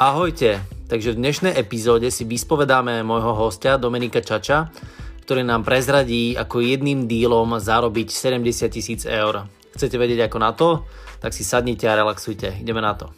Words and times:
Ahojte, 0.00 0.64
takže 0.88 1.12
v 1.12 1.20
dnešnej 1.20 1.60
epizóde 1.60 2.08
si 2.08 2.24
vyspovedáme 2.24 3.04
môjho 3.04 3.36
hostia 3.36 3.76
Dominika 3.76 4.24
Čača, 4.24 4.72
ktorý 5.28 5.44
nám 5.44 5.60
prezradí, 5.60 6.32
ako 6.40 6.64
jedným 6.64 7.04
dílom 7.04 7.60
zarobiť 7.60 8.08
70 8.08 8.72
tisíc 8.72 9.04
eur. 9.04 9.44
Chcete 9.76 10.00
vedieť 10.00 10.32
ako 10.32 10.38
na 10.40 10.56
to? 10.56 10.88
Tak 11.20 11.36
si 11.36 11.44
sadnite 11.44 11.84
a 11.84 12.00
relaxujte. 12.00 12.64
Ideme 12.64 12.80
na 12.80 12.96
to. 12.96 13.12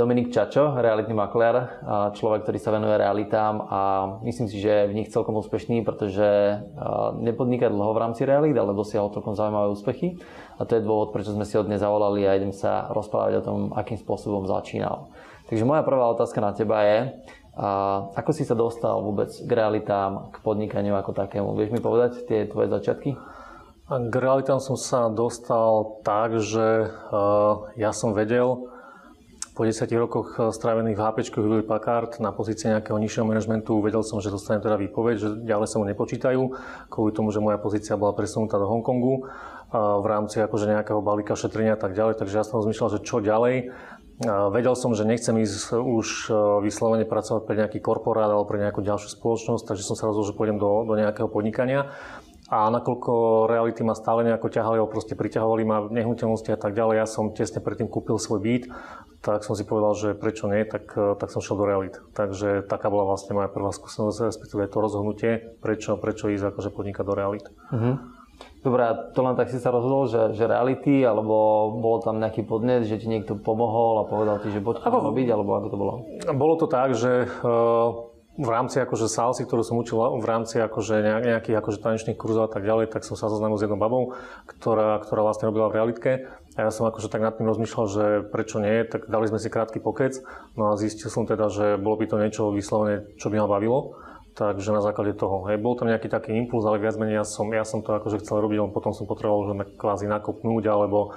Dominik 0.00 0.32
Čačo, 0.32 0.80
realitný 0.80 1.12
makler, 1.12 1.84
človek, 2.16 2.48
ktorý 2.48 2.56
sa 2.56 2.72
venuje 2.72 2.96
realitám 2.96 3.60
a 3.60 3.80
myslím 4.24 4.48
si, 4.48 4.56
že 4.56 4.72
je 4.72 4.88
v 4.88 4.96
nich 4.96 5.12
celkom 5.12 5.36
úspešný, 5.36 5.84
pretože 5.84 6.56
nepodniká 7.20 7.68
dlho 7.68 7.92
v 7.92 8.00
rámci 8.00 8.24
realít, 8.24 8.56
ale 8.56 8.72
dosiahol 8.72 9.12
celkom 9.12 9.36
zaujímavé 9.36 9.68
úspechy 9.68 10.16
a 10.56 10.64
to 10.64 10.80
je 10.80 10.88
dôvod, 10.88 11.12
prečo 11.12 11.36
sme 11.36 11.44
si 11.44 11.52
ho 11.60 11.68
dnes 11.68 11.84
zavolali 11.84 12.24
a 12.24 12.32
idem 12.32 12.48
sa 12.48 12.88
rozprávať 12.96 13.44
o 13.44 13.44
tom, 13.44 13.58
akým 13.76 14.00
spôsobom 14.00 14.48
začínal. 14.48 15.12
Takže 15.52 15.68
moja 15.68 15.84
prvá 15.84 16.08
otázka 16.16 16.40
na 16.40 16.56
teba 16.56 16.80
je, 16.80 17.20
ako 18.16 18.30
si 18.32 18.48
sa 18.48 18.56
dostal 18.56 19.04
vôbec 19.04 19.28
k 19.28 19.52
realitám, 19.52 20.32
k 20.32 20.40
podnikaniu 20.40 20.96
ako 20.96 21.12
takému? 21.12 21.52
Vieš 21.60 21.76
mi 21.76 21.80
povedať 21.84 22.24
tie 22.24 22.48
tvoje 22.48 22.72
začiatky? 22.72 23.20
K 23.84 24.14
realitám 24.16 24.64
som 24.64 24.80
sa 24.80 25.12
dostal 25.12 26.00
tak, 26.08 26.40
že 26.40 26.88
ja 27.76 27.92
som 27.92 28.16
vedel, 28.16 28.64
po 29.60 29.68
10 29.68 29.92
rokoch 30.00 30.40
eh, 30.40 30.48
strávených 30.48 30.96
v 30.96 31.04
HP 31.04 31.36
Hewlett 31.36 31.68
Packard 31.68 32.16
na 32.16 32.32
pozícii 32.32 32.72
nejakého 32.72 32.96
nižšieho 32.96 33.28
manažmentu 33.28 33.84
vedel 33.84 34.00
som, 34.00 34.16
že 34.16 34.32
dostanem 34.32 34.64
teda 34.64 34.80
výpoveď, 34.80 35.14
že 35.20 35.28
ďalej 35.44 35.68
sa 35.68 35.76
mu 35.76 35.84
nepočítajú, 35.84 36.42
kvôli 36.88 37.12
tomu, 37.12 37.28
že 37.28 37.44
moja 37.44 37.60
pozícia 37.60 38.00
bola 38.00 38.16
presunutá 38.16 38.56
do 38.56 38.64
Hongkongu 38.64 39.28
v 39.70 40.06
rámci 40.08 40.42
akože 40.42 40.66
nejakého 40.66 40.98
balíka 40.98 41.38
šetrenia 41.38 41.76
a 41.76 41.80
tak 41.80 41.94
ďalej, 41.94 42.18
takže 42.18 42.40
ja 42.40 42.42
som 42.42 42.58
rozmýšľal, 42.58 42.98
že 42.98 43.04
čo 43.06 43.22
ďalej. 43.22 43.70
Vedel 44.50 44.74
som, 44.76 44.92
že 44.92 45.08
nechcem 45.08 45.32
ísť 45.40 45.76
už 45.76 46.08
eh, 46.28 46.34
vyslovene 46.64 47.08
pracovať 47.08 47.42
pre 47.44 47.54
nejaký 47.56 47.78
korporát 47.80 48.28
alebo 48.28 48.44
pre 48.44 48.60
nejakú 48.60 48.84
ďalšiu 48.84 49.12
spoločnosť, 49.16 49.64
takže 49.64 49.84
som 49.84 49.96
sa 49.96 50.08
rozhodol, 50.08 50.28
že 50.28 50.36
pôjdem 50.36 50.60
do, 50.60 50.84
do 50.84 50.92
nejakého 50.96 51.28
podnikania. 51.28 51.92
A 52.50 52.66
nakoľko 52.66 53.46
reality 53.46 53.86
ma 53.86 53.94
stále 53.94 54.26
nejako 54.26 54.50
ťahali, 54.50 54.82
alebo 54.82 54.90
proste 54.90 55.14
priťahovali 55.14 55.62
ma 55.62 55.86
nehnuteľnosti 55.86 56.50
a 56.50 56.58
tak 56.58 56.74
ďalej, 56.74 56.98
ja 56.98 57.06
som 57.06 57.30
tesne 57.30 57.62
predtým 57.62 57.86
kúpil 57.86 58.18
svoj 58.18 58.42
byt, 58.42 58.64
tak 59.22 59.46
som 59.46 59.54
si 59.54 59.62
povedal, 59.62 59.94
že 59.94 60.08
prečo 60.18 60.50
nie, 60.50 60.66
tak, 60.66 60.90
tak 60.90 61.30
som 61.30 61.38
šiel 61.38 61.62
do 61.62 61.68
realit. 61.70 62.02
Takže 62.10 62.66
taká 62.66 62.90
bola 62.90 63.06
vlastne 63.06 63.38
moja 63.38 63.46
prvá 63.46 63.70
skúsenosť, 63.70 64.34
respektíve 64.34 64.66
to 64.66 64.82
rozhodnutie, 64.82 65.60
prečo, 65.62 65.94
prečo 65.94 66.26
ísť 66.26 66.50
akože 66.50 66.74
podnikať 66.74 67.04
do 67.06 67.14
realit. 67.14 67.46
Uh-huh. 67.70 68.02
Dobre, 68.60 68.82
a 68.82 68.92
to 68.92 69.20
len 69.24 69.36
tak 69.36 69.52
si 69.52 69.60
sa 69.60 69.70
rozhodol, 69.70 70.08
že, 70.08 70.36
že 70.36 70.44
reality, 70.48 71.04
alebo 71.04 71.68
bolo 71.80 72.02
tam 72.02 72.18
nejaký 72.18 72.44
podnet, 72.44 72.84
že 72.84 72.98
ti 72.98 73.06
niekto 73.06 73.38
pomohol 73.38 74.02
a 74.02 74.08
povedal 74.08 74.42
ti, 74.42 74.50
že 74.50 74.58
poď 74.58 74.84
ako, 74.84 75.12
robiť, 75.12 75.28
alebo 75.32 75.54
ako 75.54 75.68
to 75.70 75.78
bolo? 75.78 75.92
Bolo 76.34 76.54
to 76.58 76.66
tak, 76.66 76.98
že 76.98 77.30
uh, 77.46 78.09
v 78.40 78.48
rámci 78.48 78.80
akože 78.80 79.04
salsy, 79.04 79.44
ktorú 79.44 79.60
som 79.60 79.76
učil 79.76 80.00
v 80.00 80.24
rámci 80.24 80.56
akože 80.56 81.04
nejakých 81.28 81.60
akože 81.60 81.78
tanečných 81.84 82.16
kurzov 82.16 82.48
a 82.48 82.50
tak 82.50 82.64
ďalej, 82.64 82.88
tak 82.88 83.04
som 83.04 83.12
sa 83.12 83.28
zoznámil 83.28 83.60
s 83.60 83.64
jednou 83.68 83.76
babou, 83.76 84.16
ktorá, 84.48 84.96
ktorá 85.04 85.20
vlastne 85.20 85.52
robila 85.52 85.68
v 85.68 85.76
realitke. 85.76 86.10
A 86.56 86.66
ja 86.66 86.70
som 86.72 86.88
akože 86.88 87.12
tak 87.12 87.20
nad 87.20 87.36
tým 87.36 87.46
rozmýšľal, 87.46 87.86
že 87.86 88.04
prečo 88.32 88.58
nie, 88.58 88.88
tak 88.88 89.12
dali 89.12 89.28
sme 89.28 89.36
si 89.36 89.52
krátky 89.52 89.84
pokec. 89.84 90.24
No 90.56 90.72
a 90.72 90.80
zistil 90.80 91.12
som 91.12 91.28
teda, 91.28 91.52
že 91.52 91.76
bolo 91.76 92.00
by 92.00 92.08
to 92.08 92.16
niečo 92.16 92.48
vyslovene, 92.48 93.12
čo 93.20 93.28
by 93.28 93.44
ma 93.44 93.48
bavilo. 93.48 94.00
Takže 94.32 94.72
na 94.72 94.80
základe 94.80 95.12
toho, 95.20 95.44
hej, 95.52 95.60
bol 95.60 95.76
tam 95.76 95.92
nejaký 95.92 96.08
taký 96.08 96.32
impuls, 96.32 96.64
ale 96.64 96.80
viac 96.80 96.96
menej 96.96 97.20
ja 97.20 97.26
som, 97.28 97.44
ja 97.52 97.66
som 97.66 97.84
to 97.84 97.92
akože 97.92 98.24
chcel 98.24 98.40
robiť, 98.40 98.62
len 98.62 98.72
potom 98.72 98.96
som 98.96 99.04
potreboval 99.04 99.52
že 99.52 99.54
kvázi 99.76 100.06
nakopnúť 100.08 100.64
alebo 100.70 101.12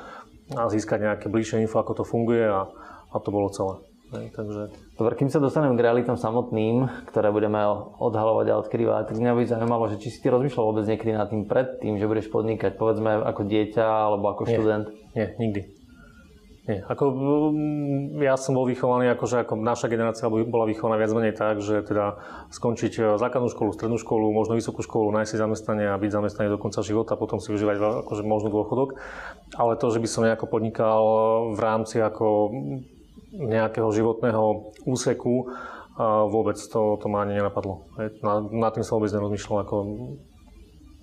získať 0.52 1.00
nejaké 1.08 1.32
bližšie 1.32 1.64
info, 1.64 1.80
ako 1.80 2.02
to 2.02 2.04
funguje 2.04 2.44
a, 2.44 2.68
a 3.14 3.16
to 3.22 3.30
bolo 3.32 3.48
celé. 3.54 3.93
Takže... 4.14 4.62
Dobre, 4.94 5.14
kým 5.18 5.34
sa 5.34 5.42
dostanem 5.42 5.74
k 5.74 5.84
realitom 5.84 6.16
samotným, 6.16 6.86
ktoré 7.10 7.34
budeme 7.34 7.66
odhalovať 7.98 8.48
a 8.54 8.60
odkrývať, 8.62 9.04
tak 9.10 9.18
mňa 9.18 9.34
by 9.34 9.44
zaujímalo, 9.50 9.90
že 9.90 9.98
či 9.98 10.14
si 10.14 10.22
ty 10.22 10.30
rozmýšľal 10.30 10.70
vôbec 10.70 10.86
niekedy 10.86 11.12
nad 11.18 11.28
tým 11.34 11.50
predtým, 11.50 11.98
že 11.98 12.06
budeš 12.06 12.30
podnikať, 12.30 12.78
povedzme 12.78 13.26
ako 13.26 13.42
dieťa 13.44 13.86
alebo 13.86 14.26
ako 14.30 14.44
Nie. 14.46 14.52
študent? 14.54 14.86
Nie, 15.18 15.28
nikdy. 15.42 15.62
Nie, 16.64 16.80
ako 16.88 17.12
mm, 17.52 18.24
ja 18.24 18.40
som 18.40 18.56
bol 18.56 18.64
vychovaný, 18.64 19.12
akože 19.12 19.44
ako 19.44 19.60
naša 19.60 19.92
generácia 19.92 20.32
bola 20.32 20.64
vychovaná 20.64 20.96
viac 20.96 21.12
menej 21.12 21.36
tak, 21.36 21.60
že 21.60 21.84
teda 21.84 22.24
skončiť 22.56 22.94
e, 22.96 23.02
základnú 23.20 23.52
školu, 23.52 23.76
strednú 23.76 24.00
školu, 24.00 24.32
možno 24.32 24.56
vysokú 24.56 24.80
školu, 24.80 25.12
nájsť 25.12 25.36
si 25.36 25.44
zamestnanie 25.44 25.92
a 25.92 26.00
byť 26.00 26.12
zamestnaný 26.16 26.56
do 26.56 26.62
konca 26.64 26.80
života, 26.80 27.20
potom 27.20 27.44
si 27.44 27.52
užívať 27.52 28.08
akože 28.08 28.24
možno 28.24 28.48
dôchodok. 28.48 28.96
Ale 29.60 29.76
to, 29.76 29.92
že 29.92 30.00
by 30.00 30.08
som 30.08 30.24
nejako 30.24 30.48
podnikal 30.48 31.04
v 31.52 31.60
rámci 31.60 32.00
ako 32.00 32.56
nejakého 33.34 33.90
životného 33.90 34.74
úseku 34.86 35.50
a 35.94 36.26
vôbec 36.26 36.58
to, 36.58 36.98
to 36.98 37.06
ma 37.10 37.26
ani 37.26 37.38
nenapadlo. 37.38 37.86
Na, 38.22 38.42
na 38.42 38.70
tým 38.74 38.82
sa 38.82 38.98
vôbec 38.98 39.14
nerozmýšľal 39.14 39.66
ako 39.66 39.76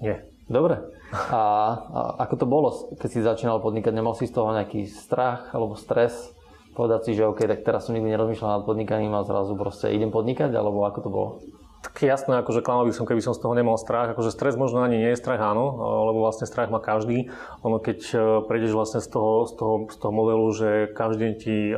nie. 0.03 0.17
Dobre. 0.51 0.83
A, 1.15 1.39
a 1.39 2.01
ako 2.27 2.35
to 2.35 2.47
bolo, 2.47 2.69
keď 2.99 3.09
si 3.11 3.23
začínal 3.23 3.63
podnikať? 3.63 3.95
Nemal 3.95 4.19
si 4.19 4.27
z 4.27 4.35
toho 4.35 4.51
nejaký 4.51 4.91
strach 4.91 5.55
alebo 5.55 5.79
stres? 5.79 6.35
Povedať 6.75 7.07
si, 7.07 7.11
že 7.15 7.27
OK, 7.27 7.47
tak 7.47 7.63
teraz 7.63 7.87
som 7.87 7.95
nikdy 7.95 8.15
nerozmýšľal 8.15 8.63
nad 8.63 8.67
podnikaním 8.67 9.15
a 9.15 9.27
zrazu 9.27 9.55
proste 9.55 9.95
idem 9.95 10.11
podnikať? 10.11 10.51
Alebo 10.51 10.83
ako 10.87 10.99
to 11.03 11.11
bolo? 11.11 11.31
Tak 11.81 11.97
jasné, 12.05 12.45
akože 12.45 12.61
klamal 12.61 12.85
by 12.85 12.93
som, 12.93 13.09
keby 13.09 13.25
som 13.25 13.33
z 13.33 13.41
toho 13.41 13.57
nemal 13.57 13.81
strach. 13.81 14.13
Akože 14.13 14.29
stres 14.29 14.53
možno 14.53 14.85
ani 14.85 15.01
nie 15.01 15.17
je 15.17 15.21
strach, 15.21 15.41
áno, 15.41 15.81
lebo 16.13 16.21
vlastne 16.21 16.45
strach 16.45 16.69
má 16.69 16.77
každý. 16.77 17.33
Ono 17.65 17.81
keď 17.81 17.99
e, 18.13 18.17
prejdeš 18.45 18.77
vlastne 18.77 19.01
z 19.01 19.09
toho, 19.09 19.49
z 19.49 19.57
toho, 19.57 19.75
z 19.89 19.97
toho 19.97 20.13
modelu, 20.13 20.45
že 20.53 20.93
každý 20.93 21.41
ti, 21.41 21.73
e, 21.73 21.77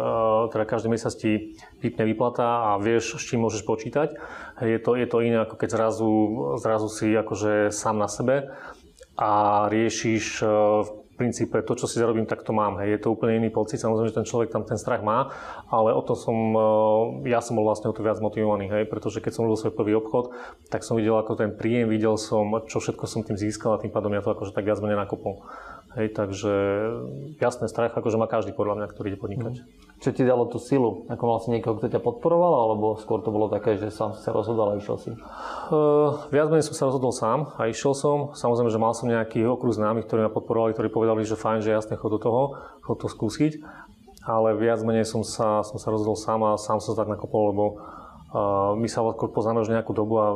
teda 0.51 0.67
každý 0.67 0.91
mesiac 0.91 1.15
ti 1.15 1.55
vypne 1.79 2.03
výplata 2.03 2.75
a 2.75 2.83
vieš, 2.83 3.15
s 3.15 3.31
čím 3.31 3.47
môžeš 3.47 3.63
počítať, 3.63 4.19
je 4.59 4.79
to, 4.83 4.99
je 4.99 5.07
to 5.07 5.23
iné, 5.23 5.47
ako 5.47 5.55
keď 5.55 5.71
zrazu, 5.71 6.11
zrazu 6.59 6.91
si 6.91 7.15
akože 7.15 7.71
sám 7.71 8.03
na 8.03 8.11
sebe 8.11 8.51
a 9.15 9.31
riešiš 9.71 10.43
e, 10.43 10.47
princípe 11.23 11.63
to, 11.63 11.79
čo 11.79 11.87
si 11.87 12.03
zarobím, 12.03 12.27
tak 12.27 12.43
to 12.43 12.51
mám. 12.51 12.83
Hej. 12.83 12.99
Je 12.99 13.01
to 13.07 13.15
úplne 13.15 13.39
iný 13.39 13.55
pocit. 13.55 13.79
Samozrejme, 13.79 14.11
že 14.11 14.19
ten 14.19 14.27
človek 14.27 14.51
tam 14.51 14.67
ten 14.67 14.75
strach 14.75 15.07
má, 15.07 15.31
ale 15.71 15.95
o 15.95 16.03
to 16.03 16.19
som, 16.19 16.35
eh, 16.35 17.31
ja 17.31 17.39
som 17.39 17.55
bol 17.55 17.71
vlastne 17.71 17.87
o 17.87 17.95
to 17.95 18.03
viac 18.03 18.19
motivovaný, 18.19 18.67
hej, 18.67 18.91
pretože 18.91 19.23
keď 19.23 19.39
som 19.39 19.47
robil 19.47 19.63
svoj 19.63 19.79
prvý 19.79 19.95
obchod, 19.95 20.35
tak 20.67 20.83
som 20.83 20.99
videl 20.99 21.15
ako 21.15 21.39
ten 21.39 21.55
príjem, 21.55 21.87
videl 21.87 22.19
som, 22.19 22.51
čo 22.67 22.83
všetko 22.83 23.07
som 23.07 23.23
tým 23.23 23.39
získal 23.39 23.79
a 23.79 23.81
tým 23.81 23.95
pádom 23.95 24.11
ja 24.11 24.21
to 24.21 24.35
akože 24.35 24.51
tak 24.51 24.67
viac 24.67 24.83
menej 24.83 24.99
nakopol. 24.99 25.47
Hej, 25.95 26.17
takže 26.17 26.53
jasné, 27.37 27.69
strach 27.69 27.93
akože 27.93 28.17
má 28.17 28.25
každý 28.25 28.57
podľa 28.57 28.81
mňa, 28.81 28.87
ktorý 28.91 29.07
ide 29.13 29.21
podnikať. 29.21 29.55
Mm. 29.61 29.92
Čo 30.03 30.11
ti 30.11 30.27
dalo 30.27 30.51
tú 30.51 30.59
silu? 30.59 31.07
Ako 31.07 31.23
mal 31.31 31.39
si 31.39 31.55
niekoho, 31.55 31.79
kto 31.79 31.87
ťa 31.87 32.03
podporoval, 32.03 32.53
alebo 32.67 32.99
skôr 32.99 33.23
to 33.23 33.31
bolo 33.31 33.47
také, 33.47 33.79
že 33.79 33.95
sám 33.95 34.19
sa 34.19 34.35
rozhodol 34.35 34.75
a 34.75 34.83
išiel 34.83 34.99
si? 34.99 35.15
Uh, 35.71 36.27
viac 36.35 36.51
menej 36.51 36.67
som 36.67 36.75
sa 36.75 36.91
rozhodol 36.91 37.15
sám 37.15 37.55
a 37.55 37.71
išiel 37.71 37.95
som. 37.95 38.35
Samozrejme, 38.35 38.75
že 38.75 38.83
mal 38.83 38.99
som 38.99 39.07
nejaký 39.07 39.47
okruh 39.47 39.71
známych, 39.71 40.11
ktorí 40.11 40.27
ma 40.27 40.35
podporovali, 40.35 40.75
ktorí 40.75 40.91
povedali, 40.91 41.23
že 41.23 41.39
fajn, 41.39 41.63
že 41.63 41.71
jasne, 41.71 41.95
chod 41.95 42.19
do 42.19 42.21
toho, 42.21 42.59
chod 42.83 42.99
to 42.99 43.07
skúsiť. 43.07 43.63
Ale 44.27 44.59
viac 44.59 44.83
menej 44.83 45.07
som 45.07 45.23
sa, 45.23 45.63
som 45.63 45.79
sa 45.79 45.95
rozhodol 45.95 46.19
sám 46.19 46.43
a 46.51 46.59
sám 46.59 46.83
som 46.83 46.99
sa 46.99 47.07
tak 47.07 47.15
nakopol, 47.15 47.55
lebo 47.55 47.65
uh, 48.35 48.75
my 48.75 48.91
sa 48.91 49.07
poznáme 49.07 49.63
už 49.63 49.71
nejakú 49.71 49.95
dobu 49.95 50.19
a 50.19 50.35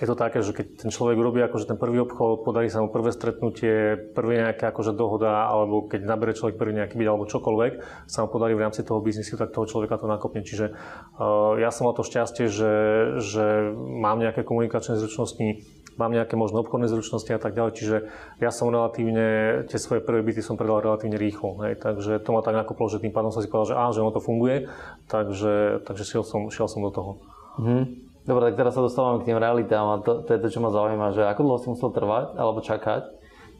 je 0.00 0.08
to 0.08 0.16
také, 0.16 0.40
že 0.40 0.56
keď 0.56 0.88
ten 0.88 0.90
človek 0.90 1.20
urobí 1.20 1.44
akože 1.44 1.68
ten 1.68 1.76
prvý 1.76 2.00
obchod, 2.00 2.40
podarí 2.40 2.72
sa 2.72 2.80
mu 2.80 2.88
prvé 2.88 3.12
stretnutie, 3.12 4.00
prvý 4.16 4.40
nejaká 4.40 4.72
akože 4.72 4.96
dohoda, 4.96 5.44
alebo 5.44 5.84
keď 5.84 6.08
nabere 6.08 6.32
človek 6.32 6.56
prvý 6.56 6.72
nejaký 6.72 6.96
byt 6.96 7.08
alebo 7.12 7.28
čokoľvek, 7.28 7.72
sa 8.08 8.24
mu 8.24 8.32
podarí 8.32 8.56
v 8.56 8.64
rámci 8.64 8.80
toho 8.80 9.04
biznisu, 9.04 9.36
tak 9.36 9.52
toho 9.52 9.68
človeka 9.68 10.00
to 10.00 10.08
nakopne. 10.08 10.40
Čiže 10.40 10.72
uh, 10.72 11.60
ja 11.60 11.68
som 11.68 11.84
mal 11.84 11.92
to 11.92 12.00
šťastie, 12.00 12.48
že, 12.48 12.72
že 13.20 13.76
mám 13.76 14.24
nejaké 14.24 14.40
komunikačné 14.40 14.96
zručnosti, 14.96 15.68
mám 16.00 16.16
nejaké 16.16 16.32
možno 16.32 16.64
obchodné 16.64 16.88
zručnosti 16.88 17.28
a 17.28 17.36
tak 17.36 17.52
ďalej, 17.52 17.72
čiže 17.76 17.96
ja 18.40 18.48
som 18.48 18.72
relatívne, 18.72 19.68
tie 19.68 19.76
svoje 19.76 20.00
prvé 20.00 20.24
byty 20.24 20.40
som 20.40 20.56
predal 20.56 20.80
relatívne 20.80 21.20
rýchlo, 21.20 21.60
hej, 21.68 21.76
takže 21.76 22.24
to 22.24 22.32
ma 22.32 22.40
tak 22.40 22.56
nakoplo, 22.56 22.88
že 22.88 23.04
tým 23.04 23.12
pádom 23.12 23.28
som 23.28 23.44
si 23.44 23.52
povedal, 23.52 23.68
že 23.68 23.76
á, 23.76 23.84
že 23.92 24.00
ono 24.00 24.16
to 24.16 24.24
funguje, 24.24 24.64
takže, 25.12 25.84
takže 25.84 26.04
šiel, 26.08 26.24
som, 26.24 26.48
šiel 26.48 26.72
som 26.72 26.80
do 26.80 26.88
toho. 26.88 27.12
Mm-hmm. 27.60 28.09
Dobre, 28.28 28.52
tak 28.52 28.60
teraz 28.60 28.76
sa 28.76 28.84
dostávame 28.84 29.24
k 29.24 29.32
tým 29.32 29.38
realitám 29.40 29.86
a 29.90 29.94
to, 30.04 30.20
to 30.24 30.30
je 30.36 30.40
to, 30.44 30.48
čo 30.52 30.60
ma 30.60 30.68
zaujíma, 30.68 31.16
že 31.16 31.24
ako 31.24 31.40
dlho 31.40 31.58
si 31.58 31.68
musel 31.72 31.88
trvať 31.88 32.36
alebo 32.36 32.60
čakať, 32.60 33.02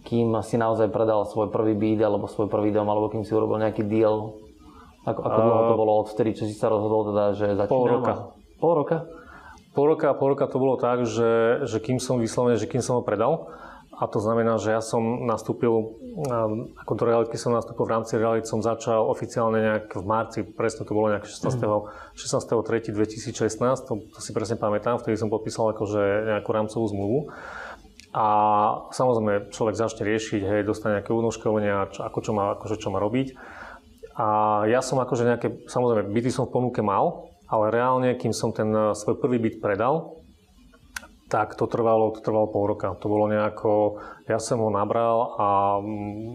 kým 0.05 0.37
si 0.45 0.57
naozaj 0.61 0.93
predal 0.93 1.25
svoj 1.25 1.49
prvý 1.49 1.73
byt 1.73 2.05
alebo 2.05 2.29
svoj 2.29 2.53
prvý 2.53 2.69
dom, 2.73 2.89
alebo 2.89 3.09
kým 3.09 3.25
si 3.25 3.33
urobil 3.33 3.61
nejaký 3.61 3.89
deal. 3.89 4.37
Ako, 5.09 5.21
ako 5.25 5.39
dlho 5.41 5.63
to 5.65 5.75
bolo 5.81 5.93
odvtedy, 6.05 6.37
čo 6.37 6.45
si 6.45 6.53
sa 6.53 6.69
rozhodol 6.69 7.09
teda, 7.09 7.25
že 7.33 7.47
začínam? 7.57 7.73
Pol 7.73 7.89
roka. 7.89 8.13
Pol 8.61 8.73
roka? 8.77 8.99
Pol 9.71 9.87
roka, 9.97 10.09
pol 10.13 10.29
roka 10.37 10.45
to 10.45 10.59
bolo 10.61 10.77
tak, 10.77 11.09
že, 11.09 11.65
že 11.65 11.79
kým 11.81 11.97
som 11.97 12.21
vyslovene, 12.21 12.61
že 12.61 12.69
kým 12.69 12.85
som 12.85 13.01
ho 13.01 13.03
predal, 13.07 13.49
a 14.01 14.09
to 14.09 14.17
znamená, 14.17 14.57
že 14.57 14.73
ja 14.73 14.81
som 14.81 15.29
nastúpil, 15.29 15.93
ako 16.81 16.93
do 16.97 17.05
realitky 17.05 17.37
som 17.37 17.53
nastúpil 17.53 17.85
v 17.85 17.93
rámci 18.01 18.17
reality, 18.17 18.49
som 18.49 18.65
začal 18.65 19.05
oficiálne 19.05 19.61
nejak 19.61 19.93
v 19.93 20.07
marci, 20.09 20.41
presne 20.41 20.89
to 20.89 20.97
bolo 20.97 21.13
nejak 21.13 21.29
16. 21.29 21.61
Mm. 21.61 21.93
16. 22.17 22.49
3. 22.49 22.97
2016, 22.97 23.61
to, 23.85 24.01
to 24.09 24.19
si 24.25 24.33
presne 24.33 24.57
pamätám, 24.57 24.97
vtedy 24.97 25.21
som 25.21 25.29
podpísal 25.29 25.77
akože 25.77 26.33
nejakú 26.33 26.49
rámcovú 26.49 26.87
zmluvu. 26.89 27.19
A 28.17 28.27
samozrejme 28.89 29.53
človek 29.53 29.77
začne 29.77 30.09
riešiť, 30.09 30.43
hej, 30.49 30.61
dostane 30.65 30.99
nejaké 30.99 31.13
únoškovania, 31.13 31.93
čo, 31.93 32.01
ako 32.01 32.19
čo 32.25 32.33
má, 32.33 32.57
akože 32.57 32.81
čo 32.81 32.89
má 32.89 33.05
robiť. 33.05 33.37
A 34.17 34.27
ja 34.65 34.81
som 34.81 34.97
akože 34.97 35.29
nejaké, 35.29 35.49
samozrejme, 35.69 36.09
byty 36.09 36.33
som 36.33 36.49
v 36.49 36.57
ponuke 36.57 36.81
mal, 36.81 37.31
ale 37.53 37.69
reálne, 37.69 38.17
kým 38.17 38.33
som 38.33 38.51
ten 38.57 38.73
eh, 38.73 38.97
svoj 38.97 39.21
prvý 39.21 39.37
byt 39.37 39.61
predal, 39.61 40.20
tak 41.31 41.55
to 41.55 41.71
trvalo, 41.71 42.11
to 42.11 42.21
trvalo 42.21 42.51
pol 42.51 42.67
roka. 42.67 42.91
To 42.99 43.07
bolo 43.07 43.31
nejako, 43.31 44.03
ja 44.27 44.43
som 44.43 44.59
ho 44.59 44.69
nabral 44.69 45.39
a 45.39 45.49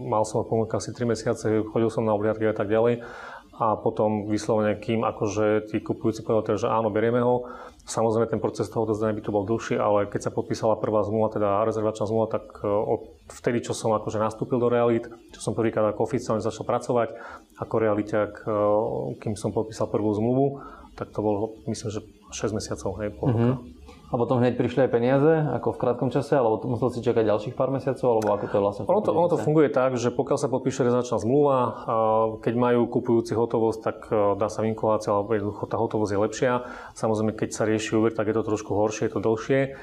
mal 0.08 0.24
som 0.24 0.40
ho 0.40 0.48
ponúka 0.48 0.80
asi 0.80 0.96
3 0.96 1.04
mesiace, 1.04 1.60
chodil 1.68 1.92
som 1.92 2.08
na 2.08 2.16
obliadky 2.16 2.48
a 2.48 2.56
tak 2.56 2.72
ďalej. 2.72 3.04
A 3.56 3.76
potom 3.76 4.28
vyslovene, 4.28 4.76
kým 4.76 5.00
akože 5.04 5.72
tí 5.72 5.80
kupujúci 5.80 6.24
povedali, 6.24 6.60
že 6.60 6.68
áno, 6.68 6.92
berieme 6.92 7.24
ho. 7.24 7.48
Samozrejme, 7.88 8.28
ten 8.28 8.40
proces 8.40 8.68
toho 8.68 8.84
dozdania 8.84 9.16
by 9.16 9.22
to 9.24 9.32
bol 9.32 9.48
dlhší, 9.48 9.80
ale 9.80 10.08
keď 10.12 10.28
sa 10.28 10.34
podpísala 10.34 10.76
prvá 10.76 11.00
zmluva, 11.06 11.32
teda 11.32 11.64
rezervačná 11.64 12.04
zmluva, 12.04 12.36
tak 12.36 12.44
e, 12.60 12.68
od 12.68 13.16
vtedy, 13.32 13.64
čo 13.64 13.72
som 13.72 13.96
akože 13.96 14.20
nastúpil 14.20 14.60
do 14.60 14.68
realit, 14.68 15.08
čo 15.32 15.40
som 15.40 15.56
prvýkrát 15.56 15.88
ako 15.88 16.04
oficiálne 16.04 16.44
začal 16.44 16.68
pracovať 16.68 17.16
ako 17.56 17.74
realiťak, 17.80 18.30
e, 18.44 18.56
kým 19.24 19.38
som 19.40 19.56
podpísal 19.56 19.88
prvú 19.88 20.12
zmluvu, 20.12 20.60
tak 20.98 21.14
to 21.16 21.20
bolo, 21.24 21.56
myslím, 21.64 21.88
že 21.94 22.00
6 22.36 22.58
mesiacov, 22.58 22.90
hej, 23.00 23.08
pol 23.16 23.28
roka. 23.32 23.40
Mm-hmm. 23.56 23.75
A 24.06 24.14
potom 24.14 24.38
hneď 24.38 24.54
prišli 24.54 24.86
aj 24.86 24.90
peniaze, 24.94 25.32
ako 25.50 25.74
v 25.74 25.80
krátkom 25.82 26.14
čase, 26.14 26.38
alebo 26.38 26.62
musel 26.70 26.94
si 26.94 27.02
čakať 27.02 27.26
ďalších 27.26 27.58
pár 27.58 27.74
mesiacov, 27.74 28.06
alebo 28.06 28.28
ako 28.38 28.44
to 28.46 28.54
je 28.54 28.62
vlastne? 28.62 28.82
Ono 28.86 29.02
to, 29.02 29.10
ono 29.10 29.26
to 29.26 29.38
funguje 29.42 29.66
tak, 29.66 29.98
že 29.98 30.14
pokiaľ 30.14 30.38
sa 30.38 30.46
podpíše 30.46 30.86
rezervačná 30.86 31.18
zmluva, 31.18 31.58
keď 32.38 32.54
majú 32.54 32.86
kupujúci 32.86 33.34
hotovosť, 33.34 33.80
tak 33.82 33.98
e, 34.06 34.38
dá 34.38 34.46
sa 34.46 34.62
vinkulácia, 34.62 35.10
alebo 35.10 35.34
jednoducho 35.34 35.66
tá 35.66 35.74
hotovosť 35.74 36.12
je 36.14 36.22
lepšia. 36.22 36.52
Samozrejme, 36.94 37.34
keď 37.34 37.50
sa 37.50 37.66
rieši 37.66 37.98
úver, 37.98 38.14
tak 38.14 38.30
je 38.30 38.38
to 38.38 38.46
trošku 38.46 38.70
horšie, 38.78 39.10
je 39.10 39.12
to 39.18 39.20
dlhšie. 39.26 39.74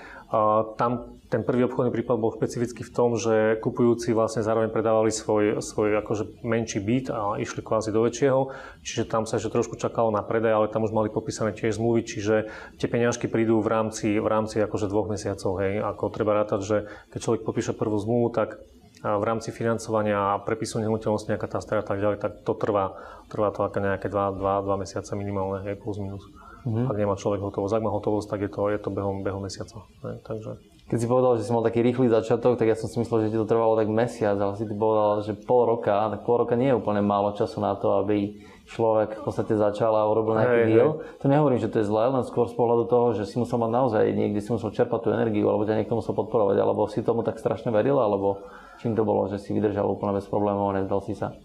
Tam 0.81 1.13
ten 1.33 1.41
prvý 1.41 1.65
obchodný 1.65 1.89
prípad 1.89 2.21
bol 2.21 2.29
špecificky 2.29 2.85
v 2.85 2.93
tom, 2.93 3.17
že 3.17 3.57
kupujúci 3.57 4.13
vlastne 4.13 4.45
zároveň 4.45 4.69
predávali 4.69 5.09
svoj, 5.09 5.65
svoj 5.65 5.97
akože 6.05 6.45
menší 6.45 6.77
byt 6.77 7.09
a 7.09 7.41
išli 7.41 7.65
kvázi 7.65 7.89
do 7.89 8.05
väčšieho, 8.05 8.53
čiže 8.85 9.09
tam 9.09 9.25
sa 9.25 9.41
ešte 9.41 9.49
trošku 9.49 9.73
čakalo 9.81 10.13
na 10.13 10.21
predaj, 10.21 10.53
ale 10.53 10.69
tam 10.69 10.85
už 10.85 10.93
mali 10.93 11.09
popísané 11.09 11.57
tiež 11.57 11.81
zmluvy, 11.81 12.05
čiže 12.05 12.53
tie 12.77 12.85
peňažky 12.85 13.25
prídu 13.25 13.57
v 13.65 13.69
rámci, 13.73 14.21
v 14.21 14.27
rámci 14.29 14.61
akože 14.61 14.85
dvoch 14.85 15.09
mesiacov. 15.09 15.57
Hej. 15.57 15.81
Ako 15.81 16.13
treba 16.13 16.37
rátať, 16.37 16.61
že 16.61 16.77
keď 17.09 17.19
človek 17.25 17.41
popíše 17.41 17.73
prvú 17.73 17.97
zmluvu, 17.97 18.29
tak 18.29 18.61
v 19.01 19.23
rámci 19.25 19.49
financovania 19.49 20.37
a 20.37 20.39
prepisu 20.39 20.85
nehnuteľnosti 20.85 21.33
nejaká 21.33 21.49
tá 21.49 21.59
a 21.59 21.81
tak 21.81 21.97
ďalej, 21.97 22.21
tak 22.21 22.45
to 22.45 22.53
trvá, 22.53 22.93
trvá 23.27 23.49
to 23.49 23.65
ako 23.65 23.81
nejaké 23.81 24.05
2, 24.07 24.37
2, 24.37 24.69
2 24.69 24.81
mesiace 24.85 25.11
minimálne, 25.17 25.65
hej, 25.65 25.81
plus 25.81 25.97
minus. 25.97 26.23
Mm-hmm. 26.63 26.87
Ak 26.87 26.95
nemá 26.95 27.15
človek 27.19 27.43
hotovosť. 27.43 27.73
Ak 27.75 27.83
má 27.83 27.91
hotovosť, 27.91 28.27
tak 28.31 28.39
je 28.47 28.49
to, 28.51 28.61
je 28.71 28.79
to 28.79 28.89
behom, 28.89 29.19
behom 29.23 29.43
mesiaca. 29.43 29.83
Ne? 30.03 30.19
Takže... 30.23 30.55
Keď 30.83 30.97
si 30.99 31.07
povedal, 31.07 31.39
že 31.39 31.47
si 31.47 31.51
mal 31.55 31.63
taký 31.63 31.79
rýchly 31.79 32.11
začiatok, 32.11 32.59
tak 32.59 32.67
ja 32.67 32.75
som 32.75 32.91
si 32.91 32.99
myslel, 32.99 33.27
že 33.27 33.31
ti 33.31 33.39
to 33.39 33.47
trvalo 33.47 33.79
tak 33.79 33.87
mesiac, 33.87 34.35
ale 34.35 34.59
si 34.59 34.67
ty 34.67 34.75
povedal, 34.75 35.23
že 35.23 35.31
pol 35.35 35.63
roka, 35.63 35.95
tak 36.11 36.27
pol 36.27 36.43
roka 36.43 36.59
nie 36.59 36.71
je 36.71 36.75
úplne 36.75 36.99
málo 36.99 37.31
času 37.35 37.63
na 37.63 37.75
to, 37.79 38.03
aby 38.03 38.35
človek 38.67 39.19
v 39.19 39.21
podstate 39.23 39.59
začal 39.59 39.91
a 39.95 40.07
urobil 40.07 40.39
nejaký 40.39 40.59
hey, 40.59 40.69
deal. 40.71 40.89
Hey. 40.99 41.19
To 41.19 41.25
nehovorím, 41.27 41.59
že 41.59 41.71
to 41.71 41.83
je 41.83 41.87
zlé, 41.87 42.07
len 42.11 42.23
skôr 42.23 42.47
z 42.47 42.55
pohľadu 42.55 42.87
toho, 42.87 43.15
že 43.15 43.27
si 43.27 43.35
musel 43.35 43.59
mať 43.59 43.71
naozaj 43.75 44.03
niekde 44.15 44.39
si 44.39 44.49
musel 44.51 44.71
čerpať 44.71 44.99
tú 45.03 45.09
energiu, 45.11 45.51
alebo 45.51 45.67
ťa 45.67 45.83
niekto 45.83 45.99
musel 45.99 46.15
podporovať, 46.15 46.57
alebo 46.59 46.87
si 46.87 46.99
tomu 47.03 47.27
tak 47.27 47.39
strašne 47.39 47.71
veril, 47.75 47.99
alebo 47.99 48.43
čím 48.79 48.95
to 48.95 49.03
bolo, 49.03 49.27
že 49.27 49.39
si 49.39 49.51
vydržal 49.51 49.87
úplne 49.87 50.15
bez 50.15 50.27
problémov 50.31 50.71
a 50.71 50.79
nezdal 50.79 51.03
si 51.03 51.15
sa? 51.15 51.35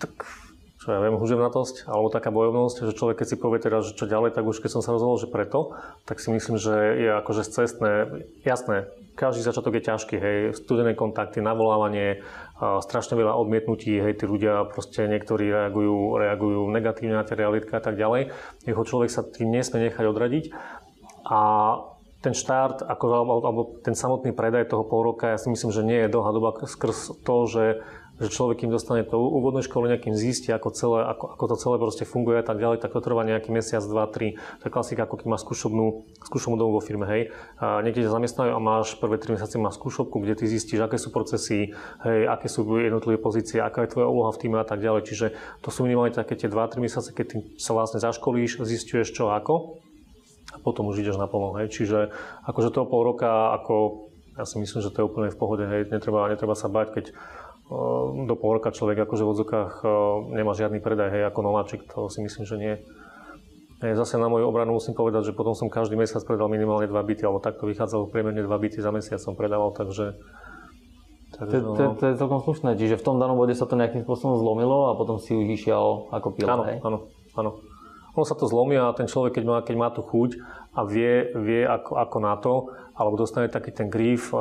Tak 0.00 0.12
čo 0.80 0.96
ja 0.96 0.98
viem, 1.04 1.20
huževnatosť 1.20 1.92
alebo 1.92 2.08
taká 2.08 2.32
bojovnosť, 2.32 2.88
že 2.88 2.96
človek 2.96 3.20
keď 3.20 3.26
si 3.28 3.36
povie 3.36 3.60
teraz, 3.60 3.92
že 3.92 4.00
čo 4.00 4.08
ďalej, 4.08 4.32
tak 4.32 4.48
už 4.48 4.64
keď 4.64 4.80
som 4.80 4.82
sa 4.82 4.96
rozhodol, 4.96 5.20
že 5.20 5.28
preto, 5.28 5.76
tak 6.08 6.24
si 6.24 6.32
myslím, 6.32 6.56
že 6.56 6.72
je 6.96 7.10
akože 7.20 7.42
cestné, 7.44 7.92
jasné, 8.48 8.88
každý 9.12 9.44
začiatok 9.44 9.76
je 9.76 9.86
ťažký, 9.92 10.16
hej, 10.16 10.36
studené 10.56 10.96
kontakty, 10.96 11.44
navolávanie, 11.44 12.24
strašne 12.56 13.20
veľa 13.20 13.36
odmietnutí, 13.36 14.00
hej, 14.00 14.16
tí 14.16 14.24
ľudia 14.24 14.72
proste 14.72 15.04
niektorí 15.04 15.52
reagujú, 15.52 16.16
reagujú 16.16 16.64
negatívne 16.72 17.20
na 17.20 17.28
tie 17.28 17.36
realitky 17.36 17.76
a 17.76 17.84
tak 17.84 18.00
ďalej. 18.00 18.32
Jeho 18.64 18.80
človek 18.80 19.12
sa 19.12 19.20
tým 19.20 19.52
nesmie 19.52 19.92
nechať 19.92 20.04
odradiť. 20.08 20.44
A 21.28 21.40
ten 22.24 22.32
štart, 22.32 22.84
ako, 22.84 23.04
alebo, 23.12 23.32
alebo 23.44 23.62
ten 23.84 23.92
samotný 23.92 24.32
predaj 24.32 24.72
toho 24.72 24.88
pol 24.88 25.04
roka, 25.04 25.28
ja 25.28 25.40
si 25.40 25.52
myslím, 25.52 25.72
že 25.72 25.84
nie 25.84 26.00
je 26.04 26.12
dlhá 26.12 26.30
doba 26.32 26.52
skrz 26.56 27.20
to, 27.24 27.36
že 27.44 27.64
že 28.20 28.28
človek, 28.28 28.62
kým 28.62 28.70
dostane 28.70 29.00
to 29.00 29.16
úvodné 29.16 29.64
školenie, 29.64 29.96
kým 29.96 30.12
zistí, 30.12 30.52
ako, 30.52 30.68
celé, 30.76 31.00
ako, 31.08 31.40
ako 31.40 31.44
to 31.48 31.56
celé 31.56 31.76
proste 31.80 32.04
funguje 32.04 32.36
a 32.36 32.44
tak 32.44 32.60
ďalej, 32.60 32.84
tak 32.84 32.92
to 32.92 33.00
trvá 33.00 33.24
nejaký 33.24 33.48
mesiac, 33.48 33.80
dva, 33.80 34.04
tri. 34.12 34.36
To 34.60 34.68
je 34.68 34.72
klasika, 34.72 35.08
ako 35.08 35.24
keď 35.24 35.26
máš 35.32 35.42
skúšobnú, 35.48 36.04
skúšobnú 36.28 36.60
dobu 36.60 36.76
vo 36.76 36.82
firme, 36.84 37.08
hej. 37.08 37.32
A 37.56 37.80
niekde 37.80 38.04
ťa 38.04 38.12
zamestnajú 38.12 38.52
a 38.52 38.60
máš 38.60 39.00
prvé 39.00 39.16
tri 39.16 39.32
mesiace 39.32 39.56
máš 39.56 39.80
skúšobku, 39.80 40.20
kde 40.20 40.36
ty 40.36 40.44
zistíš, 40.44 40.84
aké 40.84 41.00
sú 41.00 41.08
procesy, 41.08 41.72
hej, 42.04 42.20
aké 42.28 42.52
sú 42.52 42.68
jednotlivé 42.76 43.16
pozície, 43.16 43.56
aká 43.56 43.88
je 43.88 43.96
tvoja 43.96 44.12
úloha 44.12 44.36
v 44.36 44.40
týme 44.44 44.60
a 44.60 44.68
tak 44.68 44.84
ďalej. 44.84 45.08
Čiže 45.08 45.26
to 45.64 45.72
sú 45.72 45.88
minimálne 45.88 46.12
také 46.12 46.36
tie 46.36 46.52
2-3 46.52 46.76
mesiace, 46.84 47.16
keď 47.16 47.24
ty 47.24 47.36
sa 47.56 47.72
vlastne 47.72 48.04
zaškolíš, 48.04 48.60
zistuješ 48.60 49.16
čo 49.16 49.32
ako 49.32 49.80
a 50.50 50.58
potom 50.60 50.92
už 50.92 51.00
ideš 51.00 51.16
naplno. 51.16 51.56
Hej. 51.56 51.72
Čiže 51.72 52.12
akože 52.44 52.68
toho 52.74 52.84
pol 52.84 53.06
roka, 53.06 53.56
ako 53.56 54.06
ja 54.38 54.44
si 54.46 54.56
myslím, 54.56 54.80
že 54.80 54.92
to 54.94 55.02
je 55.02 55.08
úplne 55.08 55.28
v 55.28 55.38
pohode, 55.38 55.64
hej. 55.66 55.90
Netreba, 55.90 56.30
netreba 56.30 56.56
sa 56.56 56.70
bať, 56.70 56.86
keď 56.96 57.04
do 58.26 58.34
pol 58.34 58.58
roka 58.58 58.74
človek 58.74 59.06
akože 59.06 59.22
v 59.22 59.30
odzokách 59.30 59.72
ehm, 59.86 60.34
nemá 60.34 60.52
žiadny 60.58 60.82
predaj, 60.82 61.08
hej, 61.14 61.22
ako 61.30 61.40
nováčik, 61.46 61.86
to 61.86 62.10
si 62.10 62.18
myslím, 62.18 62.44
že 62.44 62.56
nie. 62.58 62.74
Zase 63.80 64.20
na 64.20 64.28
moju 64.28 64.44
obranu 64.44 64.76
musím 64.76 64.92
povedať, 64.92 65.32
že 65.32 65.36
potom 65.38 65.56
som 65.56 65.72
každý 65.72 65.96
mesiac 65.96 66.20
predal 66.28 66.52
minimálne 66.52 66.84
dva 66.84 67.00
byty, 67.00 67.24
alebo 67.24 67.40
takto 67.40 67.64
vychádzalo 67.64 68.12
priemerne 68.12 68.44
dva 68.44 68.60
byty 68.60 68.76
za 68.76 68.92
mesiac 68.92 69.16
som 69.22 69.32
predával, 69.32 69.72
takže... 69.72 70.20
takže 71.32 71.56
to, 71.64 71.72
to, 71.78 71.82
no. 71.88 71.92
to, 71.96 72.04
je 72.10 72.14
celkom 72.20 72.44
slušné, 72.44 72.76
čiže 72.76 73.00
v 73.00 73.04
tom 73.06 73.16
danom 73.16 73.40
bode 73.40 73.56
sa 73.56 73.64
to 73.64 73.80
nejakým 73.80 74.04
spôsobom 74.04 74.36
zlomilo 74.36 74.92
a 74.92 74.98
potom 75.00 75.16
si 75.16 75.32
už 75.32 75.48
išiel 75.56 76.12
ako 76.12 76.28
pilot, 76.36 76.50
áno? 76.50 76.64
Áno, 76.84 76.98
áno. 77.38 77.50
Ono 78.20 78.28
sa 78.28 78.36
to 78.36 78.44
zlomí 78.44 78.76
a 78.76 78.92
ten 78.92 79.08
človek, 79.08 79.40
keď 79.40 79.44
má, 79.48 79.56
keď 79.64 79.76
má 79.80 79.88
tú 79.88 80.04
chuť 80.04 80.44
a 80.76 80.84
vie, 80.84 81.32
vie 81.40 81.64
ako, 81.64 81.96
ako 81.96 82.18
na 82.20 82.36
to, 82.36 82.68
alebo 82.92 83.16
dostane 83.16 83.48
taký 83.48 83.72
ten 83.72 83.88
grief, 83.88 84.28
eh, 84.36 84.40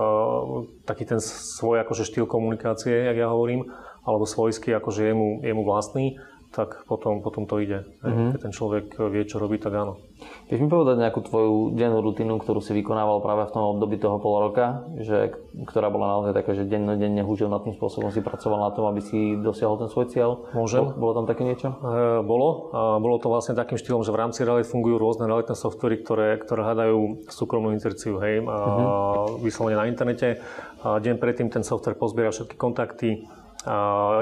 taký 0.84 1.08
ten 1.08 1.24
svoj 1.24 1.88
akože 1.88 2.04
štýl 2.04 2.28
komunikácie, 2.28 3.08
jak 3.08 3.16
ja 3.16 3.32
hovorím, 3.32 3.72
alebo 4.04 4.28
svojský, 4.28 4.76
akože 4.76 5.02
je 5.08 5.14
mu, 5.16 5.40
je 5.40 5.54
mu 5.56 5.64
vlastný, 5.64 6.20
tak 6.50 6.90
potom, 6.90 7.22
potom 7.22 7.46
to 7.46 7.62
ide. 7.62 7.86
Mm-hmm. 8.02 8.34
Keď 8.34 8.40
ten 8.42 8.54
človek 8.54 8.86
vie, 9.14 9.24
čo 9.30 9.38
robí, 9.38 9.62
tak 9.62 9.78
áno. 9.78 10.02
Vieš 10.50 10.66
mi 10.66 10.70
povedať 10.70 10.98
nejakú 10.98 11.22
tvoju 11.22 11.78
dennú 11.78 12.02
rutinu, 12.02 12.42
ktorú 12.42 12.58
si 12.58 12.74
vykonával 12.74 13.22
práve 13.22 13.46
v 13.46 13.54
tom 13.54 13.78
období 13.78 14.02
toho 14.02 14.18
pol 14.18 14.50
roka, 14.50 14.82
že, 14.98 15.38
ktorá 15.70 15.94
bola 15.94 16.18
naozaj 16.18 16.34
taká, 16.34 16.58
že 16.58 16.66
dennodenne 16.66 17.22
tým 17.22 17.74
spôsobom 17.78 18.10
si 18.10 18.26
pracoval 18.26 18.66
na 18.66 18.72
tom, 18.74 18.90
aby 18.90 19.02
si 19.06 19.38
dosiahol 19.38 19.78
ten 19.78 19.90
svoj 19.94 20.10
cieľ? 20.10 20.50
Môžem. 20.58 20.90
Bolo, 20.90 20.98
bolo 20.98 21.12
tam 21.22 21.26
také 21.30 21.46
niečo? 21.46 21.70
E, 21.70 22.26
bolo. 22.26 22.74
A 22.74 22.80
bolo 22.98 23.22
to 23.22 23.30
vlastne 23.30 23.54
takým 23.54 23.78
štýlom, 23.78 24.02
že 24.02 24.10
v 24.10 24.20
rámci 24.26 24.42
realit 24.42 24.66
fungujú 24.66 24.98
rôzne 24.98 25.30
realitné 25.30 25.54
softvery, 25.54 26.02
ktoré, 26.02 26.42
ktoré 26.42 26.66
hľadajú 26.66 27.30
súkromnú 27.30 27.78
inzerciu, 27.78 28.18
hej, 28.20 28.42
a 28.44 28.58
mm-hmm. 28.58 29.46
vyslovene 29.46 29.78
na 29.78 29.86
internete. 29.86 30.42
A 30.82 30.98
deň 30.98 31.22
predtým 31.22 31.54
ten 31.54 31.62
software 31.62 31.96
pozbiera 31.96 32.34
všetky 32.34 32.58
kontakty, 32.58 33.30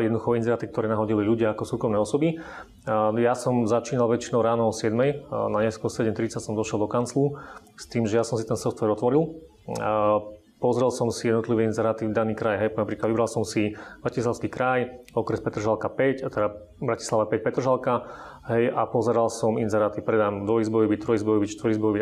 jednoducho 0.01 0.33
inzeráty, 0.33 0.65
ktoré 0.65 0.89
nahodili 0.89 1.21
ľudia 1.21 1.53
ako 1.53 1.63
súkromné 1.65 2.01
osoby. 2.01 2.41
Ja 3.21 3.37
som 3.37 3.69
začínal 3.69 4.09
väčšinou 4.09 4.41
ráno 4.41 4.69
o 4.69 4.73
7, 4.73 4.97
na 5.29 5.59
neskôr 5.61 5.93
7.30 5.93 6.41
som 6.41 6.57
došiel 6.57 6.81
do 6.81 6.89
kanclu 6.89 7.37
s 7.77 7.85
tým, 7.85 8.09
že 8.09 8.17
ja 8.17 8.25
som 8.25 8.41
si 8.41 8.49
ten 8.49 8.57
software 8.57 8.97
otvoril. 8.97 9.37
Pozrel 10.57 10.89
som 10.89 11.13
si 11.13 11.29
jednotlivé 11.29 11.69
inzeráty 11.69 12.09
v 12.09 12.17
daný 12.17 12.33
kraj, 12.33 12.57
hej, 12.57 12.73
napríklad 12.73 13.13
vybral 13.13 13.29
som 13.29 13.45
si 13.45 13.77
Bratislavský 14.01 14.49
kraj, 14.49 14.89
okres 15.13 15.37
Petržalka 15.37 15.85
5, 15.85 16.25
a 16.25 16.27
teda 16.33 16.47
Bratislava 16.81 17.29
5 17.29 17.45
Petržalka, 17.45 18.09
hej, 18.49 18.73
a 18.73 18.89
pozeral 18.89 19.29
som 19.29 19.61
inzeráty, 19.61 20.01
predám 20.01 20.49
byt, 20.49 21.05
štvorizbový 21.05 21.45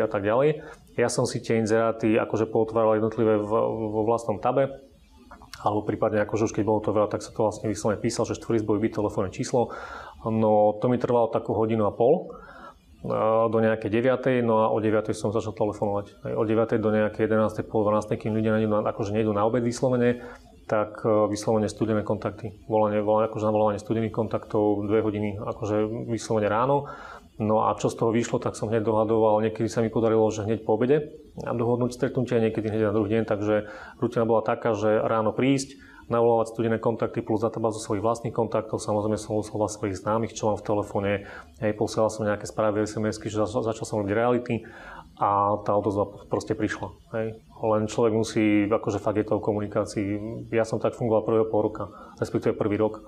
a 0.00 0.08
tak 0.08 0.24
ďalej. 0.24 0.64
Ja 0.96 1.12
som 1.12 1.28
si 1.28 1.44
tie 1.44 1.60
inzeráty 1.60 2.16
akože 2.16 2.48
pootváral 2.48 2.96
jednotlivé 2.96 3.36
vo 3.44 4.00
vlastnom 4.08 4.40
tabe, 4.40 4.72
alebo 5.66 5.82
prípadne 5.82 6.22
akože 6.22 6.46
už 6.46 6.54
keď 6.54 6.64
bolo 6.64 6.78
to 6.78 6.94
veľa, 6.94 7.10
tak 7.10 7.26
sa 7.26 7.34
to 7.34 7.42
vlastne 7.42 7.66
vyslovene 7.66 7.98
písal, 7.98 8.22
že 8.22 8.38
štvorizbový 8.38 8.86
byt, 8.86 9.02
telefónne 9.02 9.34
číslo. 9.34 9.74
No 10.22 10.78
to 10.78 10.86
mi 10.86 11.02
trvalo 11.02 11.26
takú 11.26 11.58
hodinu 11.58 11.90
a 11.90 11.92
pol 11.92 12.30
do 13.50 13.58
nejakej 13.60 13.90
9. 13.90 14.42
no 14.42 14.66
a 14.66 14.72
o 14.72 14.78
9. 14.82 15.14
som 15.14 15.30
začal 15.30 15.54
telefonovať. 15.54 16.34
O 16.34 16.42
9. 16.42 16.80
do 16.82 16.90
nejakej 16.90 17.30
11. 17.30 17.62
pol 17.66 17.86
12. 17.86 18.18
kým 18.18 18.34
ľudia 18.34 18.58
nejdú, 18.58 18.82
akože 18.82 19.14
nejdú 19.14 19.30
na 19.30 19.46
obed 19.46 19.62
vyslovene, 19.62 20.24
tak 20.66 21.06
e, 21.06 21.30
vyslovene 21.30 21.70
studené 21.70 22.02
kontakty. 22.02 22.58
Volanie, 22.66 22.98
volanie 22.98 23.30
akože 23.30 23.46
navolanie 23.46 23.78
studených 23.78 24.14
kontaktov 24.14 24.82
2 24.82 25.06
hodiny 25.06 25.38
akože 25.38 26.08
vyslovene 26.10 26.50
ráno. 26.50 26.90
No 27.38 27.68
a 27.68 27.76
čo 27.76 27.92
z 27.92 28.00
toho 28.00 28.10
vyšlo, 28.10 28.40
tak 28.40 28.56
som 28.56 28.72
hneď 28.72 28.82
dohadoval, 28.82 29.44
niekedy 29.44 29.68
sa 29.68 29.84
mi 29.84 29.92
podarilo, 29.92 30.26
že 30.32 30.48
hneď 30.48 30.64
po 30.64 30.74
obede, 30.74 31.12
dohodnúť 31.36 31.92
stretnutie 31.92 32.40
niekedy 32.40 32.72
hneď 32.72 32.88
na 32.88 32.96
druhý 32.96 33.20
deň, 33.20 33.24
takže 33.28 33.54
rutina 34.00 34.24
bola 34.24 34.40
taká, 34.40 34.72
že 34.72 34.88
ráno 35.04 35.36
prísť, 35.36 35.76
navolávať 36.06 36.54
studené 36.54 36.78
kontakty 36.78 37.18
plus 37.18 37.42
databázu 37.42 37.82
svojich 37.82 38.02
vlastných 38.02 38.34
kontaktov, 38.34 38.78
samozrejme 38.78 39.18
som 39.18 39.36
oslovoval 39.36 39.66
svojich 39.66 39.98
známych, 39.98 40.38
čo 40.38 40.48
mám 40.48 40.58
v 40.58 40.66
telefóne, 40.66 41.10
hej, 41.58 41.72
posielal 41.74 42.14
som 42.14 42.24
nejaké 42.24 42.46
správy, 42.46 42.86
SMS-ky, 42.86 43.26
že 43.26 43.42
začal 43.42 43.84
som 43.84 43.98
robiť 44.00 44.14
reality 44.14 44.62
a 45.16 45.56
tá 45.64 45.72
odozva 45.72 46.06
proste 46.28 46.52
prišla. 46.52 46.88
Hej. 47.16 47.40
Len 47.40 47.82
človek 47.88 48.12
musí, 48.12 48.68
akože 48.68 49.00
fakt 49.00 49.16
je 49.16 49.26
to 49.26 49.40
o 49.40 49.44
komunikácii. 49.44 50.08
Ja 50.52 50.68
som 50.68 50.76
tak 50.76 50.92
fungoval 50.92 51.24
prvého 51.24 51.48
pol 51.48 51.72
roka, 51.72 51.88
respektíve 52.20 52.52
prvý 52.52 52.76
rok, 52.76 53.00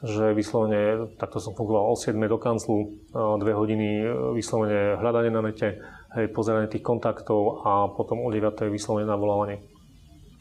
že 0.00 0.32
vyslovene, 0.32 1.12
takto 1.20 1.44
som 1.44 1.52
fungoval 1.52 1.92
o 1.92 1.96
7 1.96 2.16
do 2.24 2.40
kanclu, 2.40 2.96
dve 3.12 3.52
hodiny 3.52 4.08
vyslovene 4.32 4.96
hľadanie 4.96 5.28
na 5.28 5.44
nete, 5.44 5.76
hej, 6.16 6.26
pozeranie 6.32 6.72
tých 6.72 6.80
kontaktov 6.80 7.60
a 7.68 7.92
potom 7.92 8.24
o 8.24 8.28
9 8.32 8.72
vyslovene 8.72 9.04
navolávanie. 9.04 9.60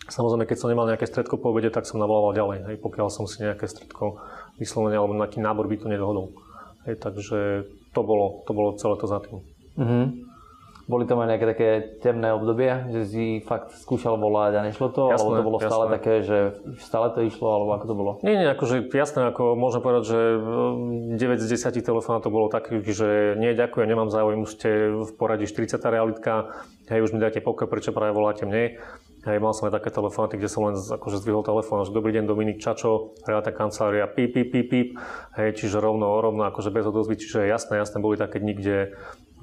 Samozrejme, 0.10 0.48
keď 0.48 0.58
som 0.58 0.72
nemal 0.72 0.88
nejaké 0.88 1.06
stredko 1.06 1.38
po 1.38 1.51
obede, 1.51 1.70
tak 1.70 1.86
som 1.86 2.00
navolával 2.00 2.34
ďalej, 2.34 2.60
hej, 2.72 2.75
pokiaľ 2.80 3.08
som 3.12 3.28
si 3.28 3.44
nejaké 3.44 3.68
stredko 3.68 4.24
vyslovene 4.58 4.96
alebo 4.96 5.13
nejaký 5.13 5.44
nábor 5.44 5.68
by 5.68 5.75
to 5.75 5.92
nedohodol. 5.92 6.32
Hej, 6.88 6.98
takže 7.04 7.68
to 7.92 8.01
bolo, 8.01 8.48
to 8.48 8.51
bolo 8.56 8.80
celé 8.80 8.96
to 8.96 9.06
za 9.06 9.20
tým. 9.22 9.44
Mm-hmm. 9.75 10.28
Boli 10.89 11.05
tam 11.05 11.22
aj 11.22 11.29
nejaké 11.29 11.46
také 11.46 11.69
temné 12.01 12.34
obdobia, 12.34 12.89
že 12.89 13.05
si 13.05 13.25
fakt 13.46 13.77
skúšal 13.77 14.17
volať 14.17 14.58
a 14.58 14.65
nešlo 14.65 14.89
to? 14.89 15.13
Jasné, 15.13 15.22
alebo 15.22 15.38
to 15.38 15.46
bolo 15.46 15.60
stále 15.62 15.86
jasné. 15.86 15.96
také, 16.01 16.13
že 16.25 16.38
stále 16.81 17.13
to 17.13 17.22
išlo, 17.22 17.46
alebo 17.46 17.77
ako 17.77 17.86
to 17.86 17.93
bolo? 17.96 18.12
Nie, 18.25 18.41
nie, 18.41 18.50
akože 18.50 18.89
jasné, 18.89 19.29
ako 19.29 19.53
môžem 19.53 19.86
povedať, 19.86 20.03
že 20.10 20.19
9 21.13 21.46
z 21.46 21.48
10 21.62 21.86
telefonátov 21.86 22.34
bolo 22.34 22.50
takých, 22.50 22.89
že 22.89 23.10
nie, 23.38 23.53
ďakujem, 23.53 23.86
nemám 23.86 24.10
záujem, 24.10 24.41
už 24.41 24.51
ste 24.58 24.69
v 24.89 25.12
poradí 25.13 25.46
40 25.46 25.77
realitka, 25.77 26.58
hej, 26.89 27.05
už 27.05 27.13
mi 27.13 27.22
dáte 27.22 27.38
pokoj, 27.38 27.69
prečo 27.69 27.93
práve 27.93 28.17
voláte 28.17 28.50
mne. 28.50 28.81
Hej, 29.29 29.38
mal 29.43 29.51
som 29.51 29.67
aj 29.67 29.77
také 29.84 29.91
telefonáty, 29.91 30.39
kde 30.39 30.48
som 30.48 30.63
len 30.63 30.79
akože 30.79 31.19
zdvihol 31.19 31.43
telefón, 31.43 31.84
že 31.84 31.91
dobrý 31.91 32.15
deň 32.15 32.24
Dominik 32.24 32.63
Čačo, 32.63 33.19
reálna 33.27 33.51
kancelária, 33.51 34.08
píp, 34.08 34.31
píp, 34.31 34.48
píp, 34.48 34.67
píp, 34.72 34.89
hej, 35.36 35.60
čiže 35.60 35.77
rovno, 35.84 36.17
rovno 36.24 36.48
akože 36.48 36.72
bez 36.72 36.88
odozvy, 36.88 37.19
čiže 37.19 37.46
jasné, 37.46 37.77
jasné, 37.77 38.00
boli 38.00 38.15
také 38.15 38.39
dni, 38.39 38.55
kde 38.55 38.96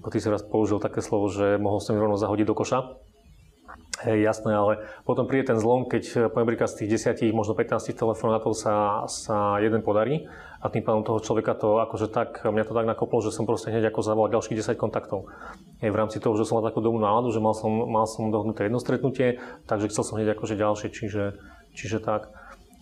ako 0.06 0.14
ty 0.14 0.22
si 0.22 0.30
raz 0.30 0.46
použil 0.46 0.78
také 0.78 1.02
slovo, 1.02 1.26
že 1.26 1.58
mohol 1.58 1.82
som 1.82 1.98
rovno 1.98 2.14
zahodiť 2.14 2.46
do 2.46 2.54
koša. 2.54 2.94
Hej, 4.06 4.22
jasné, 4.22 4.54
ale 4.54 4.86
potom 5.02 5.26
príde 5.26 5.50
ten 5.50 5.58
zlom, 5.58 5.90
keď 5.90 6.30
poviem 6.30 6.54
príklad 6.54 6.70
z 6.70 6.86
tých 6.86 7.10
10, 7.18 7.34
možno 7.34 7.58
15 7.58 7.90
telefonátov 7.90 8.54
sa, 8.54 9.02
sa 9.10 9.58
jeden 9.58 9.82
podarí 9.82 10.30
a 10.62 10.70
tým 10.70 10.86
pádom 10.86 11.02
toho 11.02 11.18
človeka 11.18 11.58
to 11.58 11.82
akože 11.82 12.14
tak, 12.14 12.38
mňa 12.46 12.70
to 12.70 12.78
tak 12.78 12.86
nakoplo, 12.86 13.18
že 13.18 13.34
som 13.34 13.50
proste 13.50 13.74
hneď 13.74 13.90
ako 13.90 14.06
zavolal 14.06 14.30
ďalších 14.38 14.62
10 14.62 14.78
kontaktov. 14.78 15.26
Hej, 15.82 15.90
v 15.90 15.98
rámci 15.98 16.22
toho, 16.22 16.38
že 16.38 16.46
som 16.46 16.62
mal 16.62 16.70
takú 16.70 16.78
dobrú 16.78 17.02
náladu, 17.02 17.34
že 17.34 17.42
mal 17.42 17.58
som, 17.58 17.74
mal 17.74 18.06
som 18.06 18.30
dohnuté 18.30 18.70
jedno 18.70 18.78
stretnutie, 18.78 19.42
takže 19.66 19.90
chcel 19.90 20.06
som 20.06 20.22
hneď 20.22 20.38
akože 20.38 20.54
ďalšie, 20.54 20.88
čiže, 20.94 21.24
čiže 21.74 21.98
tak. 21.98 22.30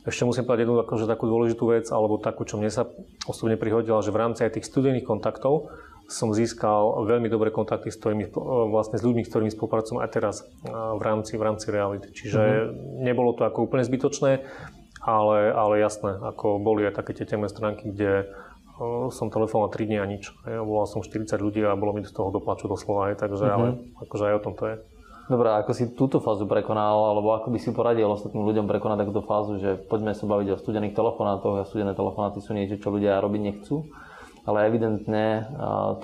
Ešte 0.04 0.28
musím 0.28 0.45
povedať 0.45 0.69
jednu 0.69 0.76
akože 0.85 1.09
takú 1.09 1.25
dôležitú 1.25 1.73
vec, 1.73 1.88
alebo 1.88 2.21
takú, 2.21 2.45
čo 2.45 2.61
mne 2.61 2.69
sa 2.69 2.85
osobne 3.25 3.57
prihodila, 3.57 4.04
že 4.04 4.12
v 4.12 4.21
rámci 4.21 4.45
aj 4.45 4.61
tých 4.61 4.69
studených 4.69 5.09
kontaktov 5.09 5.73
som 6.08 6.37
získal 6.37 7.08
veľmi 7.08 7.32
dobré 7.32 7.49
kontakty 7.49 7.88
s, 7.88 7.96
ktorými, 7.96 8.28
vlastne 8.68 9.00
s 9.00 9.04
ľuďmi, 9.04 9.25
s 9.25 9.30
ktorými 9.32 9.52
spolupracujem 9.52 10.00
aj 10.04 10.11
teraz 10.12 10.37
v 10.68 11.02
rámci, 11.02 11.40
v 11.40 11.42
rámci 11.42 11.66
reality. 11.73 12.12
Čiže 12.12 12.40
mm-hmm. 12.40 13.04
nebolo 13.04 13.32
to 13.32 13.49
ako 13.49 13.64
úplne 13.64 13.84
zbytočné, 13.87 14.44
ale, 15.00 15.38
ale 15.52 15.75
jasné, 15.80 16.16
ako 16.16 16.61
boli 16.61 16.84
aj 16.84 17.00
také 17.00 17.16
tie 17.16 17.28
temné 17.28 17.49
stránky, 17.49 17.88
kde 17.88 18.28
som 19.14 19.30
telefonoval 19.30 19.70
3 19.70 19.87
dní 19.87 19.99
a 20.02 20.06
nič. 20.08 20.34
Volal 20.44 20.90
som 20.90 21.00
40 21.00 21.30
ľudí 21.38 21.62
a 21.62 21.78
bolo 21.78 21.94
mi 21.94 22.02
z 22.02 22.11
toho 22.11 22.34
doplaču 22.34 22.66
doslova, 22.66 23.12
aj, 23.12 23.23
takže 23.25 23.44
mm-hmm. 23.46 23.56
ale 23.56 23.66
akože 24.04 24.25
aj 24.28 24.34
o 24.34 24.44
tom 24.44 24.54
to 24.58 24.64
je. 24.66 24.76
Dobre, 25.25 25.49
ako 25.56 25.73
si 25.73 25.88
túto 25.96 26.20
fázu 26.20 26.44
prekonal, 26.44 27.16
alebo 27.16 27.32
ako 27.32 27.49
by 27.49 27.56
si 27.56 27.73
poradil 27.73 28.12
ostatným 28.12 28.44
ľuďom 28.44 28.68
prekonať 28.68 29.08
takúto 29.08 29.25
fázu, 29.25 29.56
že 29.56 29.80
poďme 29.88 30.12
sa 30.12 30.28
baviť 30.28 30.52
o 30.52 30.61
studených 30.61 30.92
telefonátoch 30.92 31.64
a 31.64 31.64
studené 31.64 31.96
telefonáty 31.96 32.44
sú 32.44 32.52
niečo, 32.52 32.76
čo 32.76 32.92
ľudia 32.92 33.25
robiť 33.25 33.40
nechcú 33.40 33.88
ale 34.45 34.69
evidentne 34.69 35.49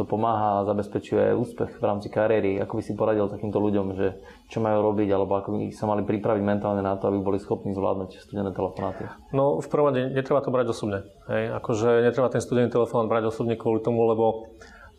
to 0.01 0.09
pomáha 0.09 0.65
a 0.65 0.67
zabezpečuje 0.69 1.37
úspech 1.37 1.77
v 1.77 1.85
rámci 1.85 2.09
kariéry. 2.09 2.57
Ako 2.65 2.81
by 2.81 2.83
si 2.83 2.97
poradil 2.97 3.29
takýmto 3.29 3.61
ľuďom, 3.61 3.87
že 3.93 4.17
čo 4.49 4.65
majú 4.65 4.81
robiť, 4.81 5.09
alebo 5.13 5.37
ako 5.37 5.49
by 5.53 5.59
sa 5.77 5.85
mali 5.85 6.09
pripraviť 6.09 6.41
mentálne 6.41 6.81
na 6.81 6.97
to, 6.97 7.13
aby 7.13 7.21
boli 7.21 7.37
schopní 7.37 7.77
zvládnuť 7.77 8.17
studené 8.17 8.51
telefonáty? 8.57 9.05
No 9.37 9.61
v 9.61 9.69
prvom 9.69 9.93
rade 9.93 10.09
netreba 10.17 10.41
to 10.41 10.49
brať 10.49 10.73
osobne. 10.73 11.05
Hej? 11.29 11.53
Akože 11.61 12.01
netreba 12.01 12.33
ten 12.33 12.41
studený 12.41 12.73
telefón 12.73 13.13
brať 13.13 13.29
osobne 13.29 13.61
kvôli 13.61 13.85
tomu, 13.85 14.09
lebo 14.09 14.49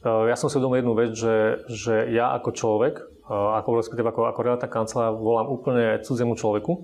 e, 0.05 0.29
ja 0.29 0.37
som 0.37 0.45
si 0.45 0.61
uvedomil 0.61 0.85
jednu 0.85 0.93
vec, 0.93 1.11
že, 1.17 1.35
že 1.65 1.95
ja 2.13 2.37
ako 2.37 2.49
človek, 2.53 2.93
e, 3.25 3.33
ako, 3.33 3.81
ako, 3.81 4.21
ako 4.37 4.39
relátna 4.45 4.69
kancelár 4.69 5.17
volám 5.17 5.49
úplne 5.49 5.97
cudziemu 6.05 6.37
človeku, 6.37 6.77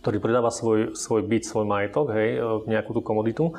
ktorý 0.00 0.16
predáva 0.18 0.48
svoj, 0.48 0.96
svoj 0.96 1.28
byt, 1.28 1.44
svoj 1.44 1.68
majetok, 1.68 2.16
hej, 2.16 2.40
e, 2.40 2.72
nejakú 2.72 2.96
tú 2.96 3.04
komoditu 3.04 3.52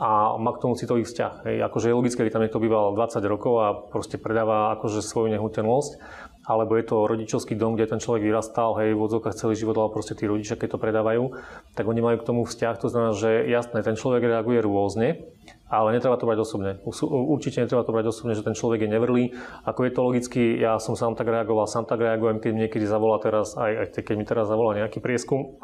a 0.00 0.40
má 0.40 0.56
k 0.56 0.64
tomu 0.64 0.80
citový 0.80 1.04
vzťah. 1.04 1.44
Hej. 1.44 1.56
Akože 1.68 1.92
je 1.92 1.98
logické, 2.00 2.24
keď 2.24 2.40
tam 2.40 2.44
niekto 2.48 2.56
býval 2.56 2.96
20 2.96 3.20
rokov 3.28 3.54
a 3.60 3.66
proste 3.76 4.16
predáva 4.16 4.72
akože 4.80 5.04
svoju 5.04 5.28
nehnuteľnosť, 5.36 6.00
alebo 6.48 6.72
je 6.80 6.84
to 6.88 7.04
rodičovský 7.04 7.52
dom, 7.52 7.76
kde 7.76 7.92
ten 7.92 8.00
človek 8.00 8.24
vyrastal, 8.24 8.72
hej, 8.80 8.96
v 8.96 9.04
odzokách 9.04 9.36
celý 9.36 9.60
život, 9.60 9.76
ale 9.76 9.92
proste 9.92 10.16
tí 10.16 10.24
rodičia, 10.24 10.56
keď 10.56 10.74
to 10.74 10.78
predávajú, 10.80 11.36
tak 11.76 11.84
oni 11.84 12.00
majú 12.00 12.16
k 12.16 12.26
tomu 12.32 12.48
vzťah. 12.48 12.80
To 12.80 12.88
znamená, 12.88 13.12
že 13.12 13.44
jasné, 13.44 13.84
ten 13.84 13.92
človek 13.92 14.24
reaguje 14.24 14.64
rôzne, 14.64 15.20
ale 15.68 15.92
netreba 15.92 16.16
to 16.16 16.24
brať 16.24 16.40
osobne. 16.40 16.80
Určite 17.06 17.60
netreba 17.60 17.84
to 17.84 17.92
brať 17.92 18.08
osobne, 18.08 18.32
že 18.32 18.40
ten 18.40 18.56
človek 18.56 18.88
je 18.88 18.90
nevrlý. 18.90 19.36
Ako 19.68 19.84
je 19.84 19.92
to 19.92 20.00
logicky, 20.00 20.42
ja 20.56 20.80
som 20.80 20.96
sám 20.96 21.12
tak 21.12 21.28
reagoval, 21.28 21.68
sám 21.68 21.84
tak 21.84 22.00
reagujem, 22.00 22.40
keď 22.40 22.50
mi 22.56 22.60
niekedy 22.66 22.88
zavolá 22.88 23.20
teraz, 23.20 23.52
aj, 23.60 23.92
aj 23.92 24.00
keď 24.00 24.14
mi 24.16 24.24
teraz 24.24 24.48
zavolá 24.48 24.72
nejaký 24.80 24.98
prieskum, 25.04 25.60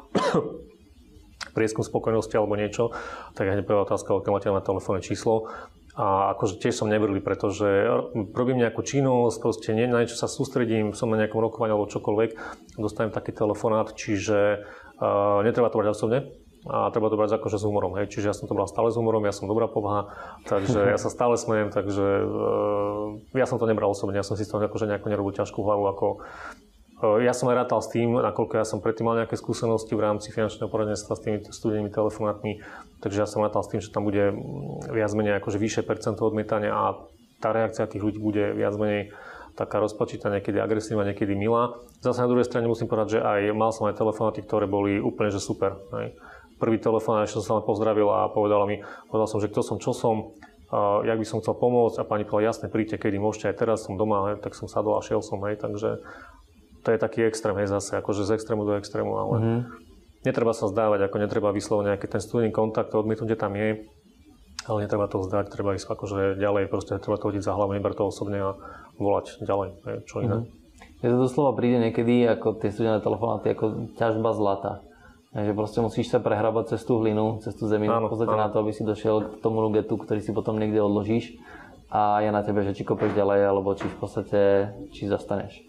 prieskum 1.56 1.80
spokojnosti 1.80 2.36
alebo 2.36 2.60
niečo, 2.60 2.92
tak 3.32 3.48
hneď 3.48 3.64
prvá 3.64 3.88
otázka, 3.88 4.12
aké 4.12 4.28
máte 4.28 4.52
na 4.52 4.60
telefónne 4.60 5.00
číslo. 5.00 5.48
A 5.96 6.36
akože 6.36 6.60
tiež 6.60 6.76
som 6.76 6.92
nevrlý, 6.92 7.24
pretože 7.24 7.64
robím 8.12 8.60
nejakú 8.60 8.84
činnosť, 8.84 9.40
proste 9.40 9.72
nie, 9.72 9.88
na 9.88 10.04
niečo 10.04 10.20
sa 10.20 10.28
sústredím, 10.28 10.92
som 10.92 11.08
na 11.08 11.16
nejakom 11.16 11.40
rokovaní 11.40 11.72
alebo 11.72 11.88
čokoľvek, 11.88 12.30
dostanem 12.76 13.16
taký 13.16 13.32
telefonát, 13.32 13.96
čiže 13.96 14.68
uh, 15.00 15.40
netreba 15.40 15.72
to 15.72 15.80
brať 15.80 15.96
osobne, 15.96 16.18
a 16.68 16.92
treba 16.92 17.08
to 17.08 17.16
brať 17.16 17.40
akože 17.40 17.56
s 17.56 17.64
humorom. 17.64 17.96
Hej. 17.96 18.12
Čiže 18.12 18.28
ja 18.28 18.36
som 18.36 18.44
to 18.44 18.52
bral 18.52 18.68
stále 18.68 18.92
s 18.92 18.98
humorom, 19.00 19.24
ja 19.24 19.32
som 19.32 19.48
dobrá 19.48 19.72
povaha, 19.72 20.12
takže 20.44 20.84
ja 20.84 21.00
sa 21.00 21.08
stále 21.08 21.40
smejem, 21.40 21.72
takže 21.72 22.04
uh, 22.28 23.16
ja 23.32 23.48
som 23.48 23.56
to 23.56 23.64
nebral 23.64 23.88
osobne, 23.88 24.20
ja 24.20 24.26
som 24.26 24.36
si 24.36 24.44
toho 24.44 24.60
akože 24.60 24.84
nejako 24.84 25.08
nerobil 25.08 25.32
ťažkú 25.32 25.64
hlavu, 25.64 25.96
ako 25.96 26.06
ja 26.96 27.36
som 27.36 27.52
aj 27.52 27.56
rátal 27.66 27.84
s 27.84 27.92
tým, 27.92 28.16
nakoľko 28.16 28.56
ja 28.56 28.64
som 28.64 28.80
predtým 28.80 29.04
mal 29.04 29.20
nejaké 29.20 29.36
skúsenosti 29.36 29.92
v 29.92 30.00
rámci 30.00 30.32
finančného 30.32 30.72
poradenstva 30.72 31.12
s 31.12 31.20
tými 31.20 31.38
studenými 31.44 31.92
telefonátmi, 31.92 32.64
takže 33.04 33.20
ja 33.20 33.28
som 33.28 33.44
rátal 33.44 33.60
s 33.60 33.68
tým, 33.68 33.84
že 33.84 33.92
tam 33.92 34.08
bude 34.08 34.32
viac 34.88 35.12
menej 35.12 35.36
akože 35.36 35.60
vyššie 35.60 35.82
percento 35.84 36.24
odmietania 36.24 36.72
a 36.72 36.96
tá 37.36 37.52
reakcia 37.52 37.84
tých 37.84 38.00
ľudí 38.00 38.16
bude 38.16 38.56
viac 38.56 38.72
menej 38.80 39.12
taká 39.56 39.80
rozpačitá, 39.80 40.28
niekedy 40.28 40.60
agresívna, 40.60 41.04
niekedy 41.04 41.32
milá. 41.32 41.80
Zase 42.04 42.24
na 42.24 42.28
druhej 42.28 42.48
strane 42.48 42.68
musím 42.68 42.88
povedať, 42.88 43.18
že 43.18 43.20
aj 43.24 43.40
mal 43.56 43.72
som 43.72 43.88
aj 43.88 43.96
telefonáty, 43.96 44.44
ktoré 44.44 44.68
boli 44.68 45.00
úplne 45.00 45.32
že 45.32 45.40
super. 45.40 45.80
Hej. 45.96 46.16
Prvý 46.60 46.76
telefón, 46.80 47.20
ešte 47.24 47.40
som 47.40 47.44
sa 47.44 47.52
len 47.60 47.64
pozdravil 47.64 48.08
a 48.08 48.28
povedala 48.32 48.68
mi, 48.68 48.84
povedal 49.08 49.28
som, 49.28 49.40
že 49.40 49.48
kto 49.48 49.60
som, 49.64 49.76
čo 49.80 49.92
som, 49.96 50.32
uh, 50.72 51.04
jak 51.04 51.16
by 51.20 51.26
som 51.28 51.40
chcel 51.40 51.56
pomôcť 51.56 52.00
a 52.00 52.08
pani 52.08 52.24
povedala, 52.24 52.52
jasne, 52.52 52.72
príďte, 52.72 53.00
kedy 53.00 53.16
môžete, 53.20 53.52
aj 53.52 53.56
teraz 53.60 53.84
som 53.84 54.00
doma, 54.00 54.32
hej, 54.32 54.40
tak 54.40 54.56
som 54.56 54.68
sadol 54.68 54.96
a 54.96 55.04
šiel 55.04 55.20
som, 55.20 55.40
hej, 55.44 55.60
takže 55.60 56.00
to 56.86 56.94
je 56.94 57.02
taký 57.02 57.26
extrém, 57.26 57.58
hej, 57.58 57.66
zase, 57.66 57.98
akože 57.98 58.22
z 58.22 58.38
extrému 58.38 58.62
do 58.62 58.78
extrému, 58.78 59.10
ale 59.18 59.34
mm-hmm. 59.34 59.60
netreba 60.22 60.54
sa 60.54 60.70
zdávať, 60.70 61.10
ako 61.10 61.16
netreba 61.18 61.50
vyslovene 61.50 61.98
nejaký 61.98 62.06
ten 62.06 62.22
studený 62.22 62.54
kontakt, 62.54 62.94
to 62.94 63.02
odmietnutie 63.02 63.34
tam 63.34 63.58
je, 63.58 63.90
ale 64.70 64.78
netreba 64.86 65.10
to 65.10 65.26
zdať, 65.26 65.50
treba 65.50 65.74
ísť 65.74 65.90
akože 65.90 66.38
ďalej, 66.38 66.70
proste 66.70 66.94
treba 67.02 67.18
to 67.18 67.26
hodiť 67.26 67.42
za 67.42 67.58
hlavu, 67.58 67.74
nebrať 67.74 67.98
to 67.98 68.04
osobne 68.06 68.38
a 68.38 68.54
volať 69.02 69.42
ďalej, 69.42 69.68
hej, 69.82 69.96
čo 70.06 70.22
iné. 70.22 70.46
Mm-hmm. 70.46 71.02
Je 71.02 71.08
to 71.12 71.18
doslova 71.18 71.52
príde 71.58 71.82
niekedy 71.82 72.24
ako 72.24 72.62
tie 72.62 72.70
studené 72.70 73.02
telefonáty, 73.02 73.52
ako 73.52 73.92
ťažba 73.98 74.30
zlata. 74.32 74.72
Takže 75.36 75.52
proste 75.52 75.84
musíš 75.84 76.08
sa 76.08 76.22
prehrabať 76.22 76.72
cez 76.72 76.80
tú 76.88 76.96
hlinu, 76.96 77.44
cez 77.44 77.52
tú 77.52 77.68
zeminu, 77.68 77.92
áno, 77.92 78.08
v 78.08 78.16
podstate 78.16 78.32
áno. 78.32 78.42
na 78.46 78.48
to, 78.48 78.64
aby 78.64 78.72
si 78.72 78.80
došiel 78.80 79.36
k 79.36 79.44
tomu 79.44 79.60
nugetu, 79.60 80.00
ktorý 80.00 80.24
si 80.24 80.32
potom 80.32 80.56
niekde 80.56 80.80
odložíš 80.80 81.36
a 81.92 82.24
je 82.24 82.30
na 82.32 82.40
tebe, 82.40 82.64
že 82.64 82.72
či 82.72 82.88
kopeš 82.88 83.12
ďalej, 83.12 83.44
alebo 83.44 83.76
či 83.76 83.84
v 83.84 83.96
podstate, 84.00 84.40
či 84.96 85.04
zastaneš. 85.04 85.60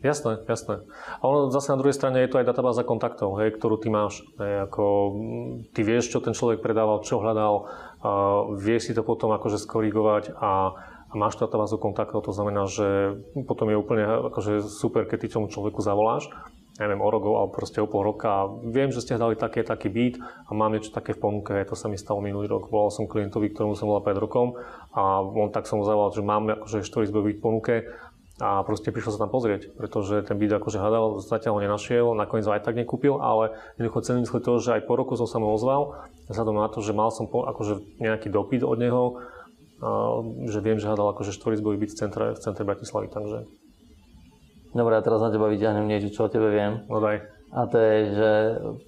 Jasné, 0.00 0.40
jasné. 0.48 0.80
A 1.20 1.22
ono 1.28 1.52
zase 1.52 1.76
na 1.76 1.80
druhej 1.80 1.92
strane 1.92 2.24
je 2.24 2.32
to 2.32 2.40
aj 2.40 2.48
databáza 2.48 2.88
kontaktov, 2.88 3.36
hej, 3.36 3.52
ktorú 3.52 3.76
ty 3.76 3.92
máš. 3.92 4.24
Hej, 4.40 4.64
ako, 4.64 4.84
ty 5.76 5.84
vieš, 5.84 6.08
čo 6.08 6.24
ten 6.24 6.32
človek 6.32 6.64
predával, 6.64 7.04
čo 7.04 7.20
hľadal, 7.20 7.68
uh, 8.00 8.48
vieš 8.56 8.88
si 8.88 8.92
to 8.96 9.04
potom 9.04 9.28
akože 9.36 9.60
skorigovať 9.60 10.40
a, 10.40 10.72
a 11.04 11.12
máš 11.12 11.36
databázu 11.36 11.76
kontaktov, 11.76 12.24
to 12.24 12.32
znamená, 12.32 12.64
že 12.64 13.20
potom 13.44 13.68
je 13.68 13.76
úplne 13.76 14.32
akože 14.32 14.64
super, 14.64 15.04
keď 15.04 15.28
ty 15.28 15.36
tomu 15.36 15.52
človeku 15.52 15.84
zavoláš, 15.84 16.32
neviem, 16.80 16.96
o 17.04 17.08
rok 17.12 17.20
alebo 17.28 17.52
proste 17.52 17.84
o 17.84 17.90
pol 17.90 18.00
roka 18.00 18.28
a 18.32 18.48
viem, 18.48 18.88
že 18.88 19.04
ste 19.04 19.20
hľadali 19.20 19.36
také, 19.36 19.60
taký 19.60 19.92
byt 19.92 20.16
a 20.48 20.50
mám 20.56 20.72
niečo 20.72 20.96
také 20.96 21.12
v 21.12 21.20
ponuke, 21.20 21.52
to 21.68 21.76
sa 21.76 21.92
mi 21.92 22.00
stalo 22.00 22.24
minulý 22.24 22.48
rok. 22.48 22.72
Volal 22.72 22.88
som 22.88 23.04
klientovi, 23.04 23.52
ktorému 23.52 23.76
som 23.76 23.84
volal 23.84 24.00
pred 24.00 24.16
rokom 24.16 24.56
a 24.96 25.20
on 25.20 25.52
tak 25.52 25.68
som 25.68 25.76
mu 25.76 25.84
zavolal, 25.84 26.16
že 26.16 26.24
mám 26.24 26.48
akože 26.48 26.80
4 26.88 27.12
byt 27.12 27.36
v 27.36 27.44
ponuke 27.44 27.74
a 28.40 28.64
proste 28.64 28.88
prišiel 28.88 29.14
sa 29.14 29.28
tam 29.28 29.30
pozrieť, 29.30 29.76
pretože 29.76 30.24
ten 30.24 30.40
byt 30.40 30.56
akože 30.56 30.80
hľadal, 30.80 31.20
zatiaľ 31.20 31.60
ho 31.60 31.60
nenašiel, 31.60 32.06
nakoniec 32.16 32.48
ho 32.48 32.56
aj 32.56 32.64
tak 32.64 32.74
nekúpil, 32.74 33.20
ale 33.20 33.52
jednoducho 33.76 34.00
cením 34.00 34.24
si 34.24 34.32
to, 34.40 34.52
že 34.56 34.80
aj 34.80 34.88
po 34.88 34.96
roku 34.96 35.12
som 35.20 35.28
sa 35.28 35.36
mu 35.36 35.52
ozval, 35.52 36.08
vzhľadom 36.32 36.56
na 36.56 36.72
to, 36.72 36.80
že 36.80 36.96
mal 36.96 37.12
som 37.12 37.28
po, 37.28 37.44
akože 37.44 38.00
nejaký 38.00 38.32
dopyt 38.32 38.64
od 38.64 38.80
neho, 38.80 39.02
a, 39.84 40.24
že 40.48 40.58
viem, 40.64 40.80
že 40.80 40.88
hľadal 40.88 41.12
akože 41.12 41.36
štvorizbový 41.36 41.76
byt 41.84 41.92
v 41.92 41.98
centre, 42.00 42.24
v 42.32 42.40
centre 42.40 42.64
Bratislavy, 42.64 43.12
takže... 43.12 43.44
Dobre, 44.70 44.94
ja 44.94 45.02
teraz 45.02 45.18
na 45.18 45.34
teba 45.34 45.50
vyťahnem 45.50 45.90
niečo, 45.90 46.14
čo 46.14 46.20
o 46.26 46.32
tebe 46.32 46.46
viem. 46.46 46.86
No 46.86 47.02
daj. 47.02 47.26
A 47.50 47.66
to 47.66 47.82
je, 47.82 48.14
že 48.14 48.30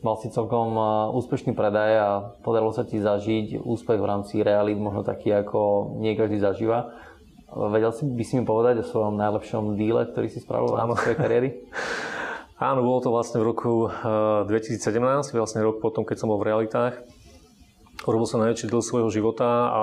mal 0.07 0.15
si 0.23 0.31
celkom 0.31 0.79
úspešný 1.19 1.51
predaj 1.59 1.93
a 1.99 2.09
podarilo 2.47 2.71
sa 2.71 2.87
ti 2.87 3.03
zažiť 3.03 3.59
úspech 3.59 3.99
v 3.99 4.07
rámci 4.07 4.39
realít, 4.39 4.79
možno 4.79 5.03
taký, 5.03 5.35
ako 5.35 5.91
nie 5.99 6.15
každý 6.15 6.39
zažíva. 6.39 6.95
Vedel 7.53 7.93
si 7.93 8.09
by 8.09 8.25
si 8.25 8.35
mi 8.41 8.49
povedať 8.49 8.81
o 8.81 8.89
svojom 8.89 9.21
najlepšom 9.21 9.77
díle, 9.77 10.09
ktorý 10.09 10.33
si 10.33 10.41
spravil 10.41 10.73
v 10.73 10.79
rámci 10.81 11.05
svojej 11.05 11.19
kariéry? 11.21 11.49
Áno, 12.63 12.81
bolo 12.81 13.05
to 13.05 13.13
vlastne 13.13 13.43
v 13.43 13.53
roku 13.53 13.93
2017, 13.93 14.81
eh, 14.81 15.37
vlastne 15.37 15.61
rok 15.61 15.83
potom, 15.83 16.07
keď 16.07 16.17
som 16.23 16.31
bol 16.33 16.41
v 16.41 16.49
realitách. 16.49 17.05
Urobil 18.09 18.27
som 18.27 18.41
najväčší 18.41 18.73
diel 18.73 18.81
svojho 18.81 19.11
života 19.13 19.69
a 19.69 19.81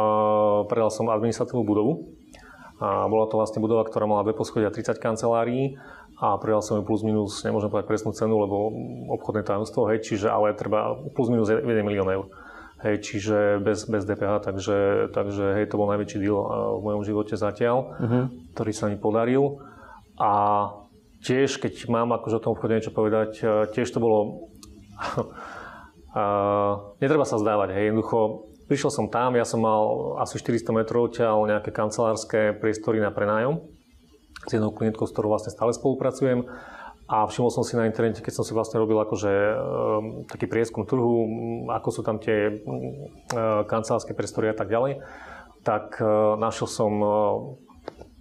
predal 0.65 0.89
som 0.89 1.07
administratívnu 1.11 1.63
budovu. 1.63 2.09
A 2.79 3.05
bola 3.11 3.27
to 3.27 3.35
vlastne 3.35 3.59
budova, 3.59 3.83
ktorá 3.83 4.07
mala 4.07 4.23
dve 4.23 4.33
poschodia 4.33 4.71
30 4.71 4.95
kancelárií 5.03 5.75
a 6.19 6.39
predal 6.39 6.63
som 6.63 6.79
ju 6.79 6.83
plus 6.88 7.03
minus, 7.03 7.43
nemôžem 7.43 7.67
povedať 7.67 7.88
presnú 7.91 8.11
cenu, 8.15 8.39
lebo 8.39 8.71
obchodné 9.19 9.43
tajomstvo, 9.43 9.91
hej, 9.91 10.03
čiže 10.03 10.31
ale 10.31 10.55
treba 10.55 10.95
plus 11.15 11.27
minus 11.27 11.51
1 11.51 11.63
milión 11.83 12.07
eur. 12.07 12.31
Hej, 12.79 12.95
čiže 13.03 13.59
bez, 13.59 13.91
bez 13.91 14.07
DPH, 14.07 14.39
takže, 14.39 15.12
takže 15.12 15.59
hej, 15.59 15.67
to 15.67 15.75
bol 15.75 15.91
najväčší 15.91 16.24
deal 16.24 16.39
v 16.79 16.81
mojom 16.88 17.03
živote 17.03 17.36
zatiaľ, 17.36 17.91
uh-huh. 17.91 18.24
ktorý 18.55 18.71
sa 18.71 18.88
mi 18.88 18.95
podaril. 18.95 19.59
A 20.15 20.31
tiež, 21.19 21.59
keď 21.59 21.91
mám 21.91 22.15
akože 22.15 22.39
o 22.39 22.43
tom 22.43 22.55
obchode 22.55 22.79
niečo 22.79 22.95
povedať, 22.95 23.43
tiež 23.75 23.88
to 23.91 24.00
bolo... 24.00 24.48
a, 26.15 26.24
netreba 27.03 27.27
sa 27.27 27.36
zdávať, 27.36 27.75
hej, 27.75 27.91
jednoducho 27.91 28.48
prišiel 28.69 28.93
som 28.93 29.05
tam, 29.09 29.33
ja 29.33 29.43
som 29.43 29.65
mal 29.65 30.15
asi 30.21 30.38
400 30.38 30.69
metrov 30.71 31.09
ťaľ 31.09 31.50
nejaké 31.50 31.74
kancelárske 31.74 32.53
priestory 32.62 33.01
na 33.01 33.09
prenájom 33.09 33.65
s 34.45 34.51
jednou 34.53 34.71
klientkou, 34.71 35.09
s 35.09 35.12
ktorou 35.12 35.33
vlastne 35.33 35.51
stále 35.51 35.74
spolupracujem 35.74 36.45
a 37.09 37.25
všimol 37.25 37.49
som 37.49 37.65
si 37.65 37.73
na 37.73 37.89
internete, 37.89 38.21
keď 38.21 38.33
som 38.37 38.45
si 38.45 38.53
vlastne 38.53 38.77
robil 38.77 39.01
akože 39.01 39.33
e, 39.33 39.53
taký 40.29 40.45
prieskum 40.45 40.85
trhu, 40.85 41.25
ako 41.73 41.89
sú 41.89 42.01
tam 42.05 42.21
tie 42.21 42.53
e, 42.53 42.53
kancelárske 43.65 44.13
priestory 44.13 44.53
a 44.53 44.55
tak 44.55 44.69
ďalej, 44.69 45.01
tak 45.65 45.97
e, 45.97 46.05
našiel 46.37 46.69
som 46.69 46.93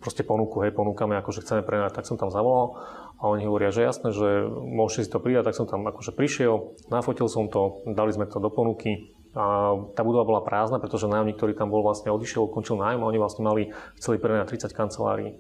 proste 0.00 0.24
ponuku, 0.24 0.64
hej, 0.64 0.72
ponúkame, 0.72 1.20
akože 1.20 1.44
chceme 1.44 1.60
prenajať, 1.68 2.00
tak 2.00 2.08
som 2.08 2.16
tam 2.16 2.32
zavolal 2.32 2.80
a 3.20 3.28
oni 3.28 3.44
hovoria, 3.44 3.68
že 3.68 3.84
jasné, 3.84 4.08
že 4.08 4.48
môžete 4.48 5.04
si 5.04 5.12
to 5.12 5.20
pridať, 5.20 5.52
tak 5.52 5.58
som 5.60 5.68
tam 5.68 5.84
akože 5.84 6.16
prišiel, 6.16 6.80
nafotil 6.88 7.28
som 7.28 7.52
to, 7.52 7.84
dali 7.92 8.08
sme 8.08 8.24
to 8.24 8.40
do 8.40 8.48
ponuky, 8.48 9.12
a 9.36 9.76
tá 9.92 10.00
budova 10.00 10.24
bola 10.24 10.40
prázdna, 10.40 10.80
pretože 10.80 11.04
nájomník, 11.04 11.36
ktorý 11.36 11.52
tam 11.52 11.68
bol, 11.68 11.84
vlastne 11.84 12.08
odišiel, 12.08 12.48
ukončil 12.48 12.80
nájom 12.80 13.04
a 13.04 13.10
oni 13.12 13.20
vlastne 13.20 13.44
mali 13.44 13.68
chceli 14.00 14.16
prenajať 14.16 14.72
30 14.72 14.72
kancelárií 14.72 15.36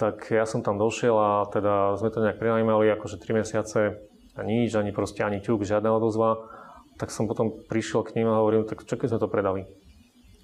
tak 0.00 0.32
ja 0.32 0.48
som 0.48 0.64
tam 0.64 0.80
došiel 0.80 1.12
a 1.12 1.44
teda 1.52 2.00
sme 2.00 2.08
to 2.08 2.24
nejak 2.24 2.40
prenajímali 2.40 2.88
akože 2.96 3.20
3 3.20 3.44
mesiace 3.44 4.00
a 4.32 4.40
nič, 4.40 4.72
ani 4.72 4.96
proste 4.96 5.20
ani 5.20 5.44
ťuk, 5.44 5.68
žiadna 5.68 5.92
odozva. 5.92 6.40
Tak 6.96 7.12
som 7.12 7.28
potom 7.28 7.52
prišiel 7.68 8.08
k 8.08 8.16
ním 8.16 8.32
a 8.32 8.40
hovorím, 8.40 8.64
tak 8.64 8.88
čo 8.88 8.96
keď 8.96 9.12
sme 9.12 9.20
to 9.20 9.28
predali? 9.28 9.68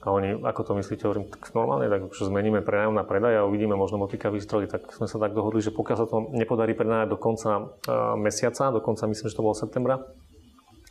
A 0.05 0.13
oni, 0.13 0.39
ako 0.45 0.61
to 0.63 0.73
myslíte, 0.77 1.09
hovorím, 1.09 1.33
tak 1.33 1.51
normálne, 1.57 1.89
tak 1.89 2.07
akože 2.07 2.29
zmeníme 2.29 2.61
prenájom 2.61 2.95
na 2.95 3.03
predaj 3.03 3.43
a 3.43 3.49
uvidíme 3.49 3.75
možno 3.75 3.97
motika 3.97 4.29
výstroji. 4.29 4.69
Tak 4.69 4.93
sme 4.93 5.09
sa 5.09 5.17
tak 5.17 5.33
dohodli, 5.33 5.65
že 5.65 5.73
pokiaľ 5.73 5.97
sa 5.97 6.07
to 6.07 6.31
nepodarí 6.37 6.77
prenajať 6.77 7.09
do 7.11 7.19
konca 7.19 7.51
uh, 7.59 8.15
mesiaca, 8.15 8.71
do 8.71 8.85
konca 8.85 9.09
myslím, 9.09 9.27
že 9.27 9.35
to 9.35 9.43
bolo 9.43 9.57
septembra, 9.57 9.99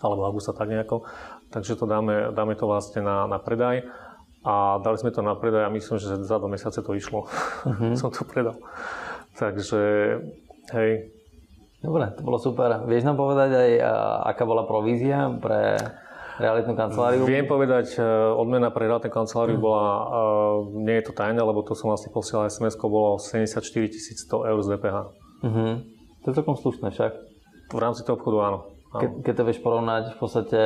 alebo 0.03 0.27
augusta 0.27 0.51
tak 0.51 0.67
nejako, 0.67 1.07
takže 1.53 1.79
to 1.79 1.85
dáme, 1.87 2.35
dáme 2.35 2.59
to 2.59 2.67
vlastne 2.67 3.05
na, 3.05 3.23
na 3.29 3.39
predaj 3.39 3.87
a 4.45 4.77
dali 4.77 4.97
sme 5.01 5.09
to 5.09 5.25
na 5.25 5.33
predaj 5.33 5.65
a 5.65 5.73
myslím, 5.73 5.97
že 5.97 6.21
za 6.21 6.37
dva 6.37 6.45
mesiace 6.45 6.85
to 6.85 6.93
išlo. 6.93 7.25
Uh-huh. 7.65 7.97
Som 7.99 8.13
to 8.13 8.21
predal. 8.21 8.61
Takže, 9.41 9.81
hej. 10.77 10.91
Dobre, 11.81 12.13
to 12.13 12.21
bolo 12.21 12.37
super. 12.37 12.85
Vieš 12.85 13.09
nám 13.09 13.17
povedať 13.17 13.49
aj, 13.57 13.71
aká 14.29 14.45
bola 14.45 14.69
provízia 14.69 15.33
pre 15.41 15.77
realitnú 16.37 16.77
kanceláriu? 16.77 17.25
Viem 17.25 17.49
povedať, 17.49 17.97
e, 17.97 18.01
odmena 18.35 18.69
pre 18.69 18.89
realitnú 18.89 19.11
kanceláriu 19.11 19.57
bola, 19.61 19.85
uh, 19.85 20.03
nie 20.83 20.99
je 20.99 21.07
to 21.07 21.13
tajné, 21.15 21.39
lebo 21.39 21.63
to 21.63 21.77
som 21.77 21.93
vlastne 21.93 22.11
posielal 22.11 22.51
SMS-ko, 22.51 22.91
bolo 22.91 23.15
74 23.21 23.63
100 23.63 24.49
eur 24.49 24.59
z 24.59 24.67
DPH. 24.75 24.97
Uh-huh. 25.45 25.73
To 26.21 26.25
je 26.27 26.33
celkom 26.35 26.57
slušné 26.57 26.91
však. 26.91 27.11
V 27.71 27.79
rámci 27.79 28.03
toho 28.03 28.17
obchodu 28.19 28.37
áno. 28.51 28.74
Ke, 28.99 29.07
keď 29.25 29.33
to 29.35 29.43
vieš 29.47 29.59
porovnať 29.59 30.15
v 30.15 30.17
podstate 30.17 30.61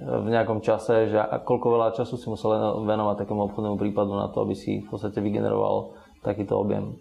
v 0.00 0.28
nejakom 0.28 0.60
čase, 0.64 1.10
že 1.10 1.18
koľko 1.46 1.66
veľa 1.78 1.88
času 1.96 2.14
si 2.18 2.26
musel 2.26 2.82
venovať 2.82 3.24
takému 3.24 3.50
obchodnému 3.50 3.76
prípadu 3.78 4.14
na 4.16 4.28
to, 4.30 4.42
aby 4.42 4.54
si 4.54 4.82
v 4.82 4.88
podstate 4.90 5.22
vygeneroval 5.22 5.96
takýto 6.24 6.58
objem? 6.58 6.98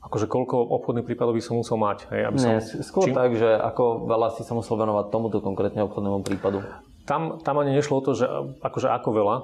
Akože 0.00 0.26
koľko 0.26 0.56
obchodných 0.80 1.04
prípadov 1.04 1.36
by 1.36 1.42
som 1.44 1.60
musel 1.60 1.76
mať? 1.76 2.08
Hej, 2.08 2.22
aby 2.32 2.36
Nie, 2.40 2.58
som... 2.64 2.80
skôr 2.80 3.04
Čím... 3.04 3.14
tak, 3.14 3.36
že 3.36 3.52
ako 3.52 4.08
veľa 4.08 4.32
si 4.32 4.42
sa 4.48 4.56
musel 4.56 4.80
venovať 4.80 5.12
tomuto 5.12 5.44
konkrétne 5.44 5.84
obchodnému 5.84 6.24
prípadu. 6.24 6.64
Tam, 7.10 7.42
tam 7.42 7.58
ani 7.58 7.74
nešlo 7.74 7.98
o 7.98 8.04
to, 8.06 8.14
že 8.14 8.22
akože 8.62 8.86
ako 8.86 9.08
veľa, 9.10 9.36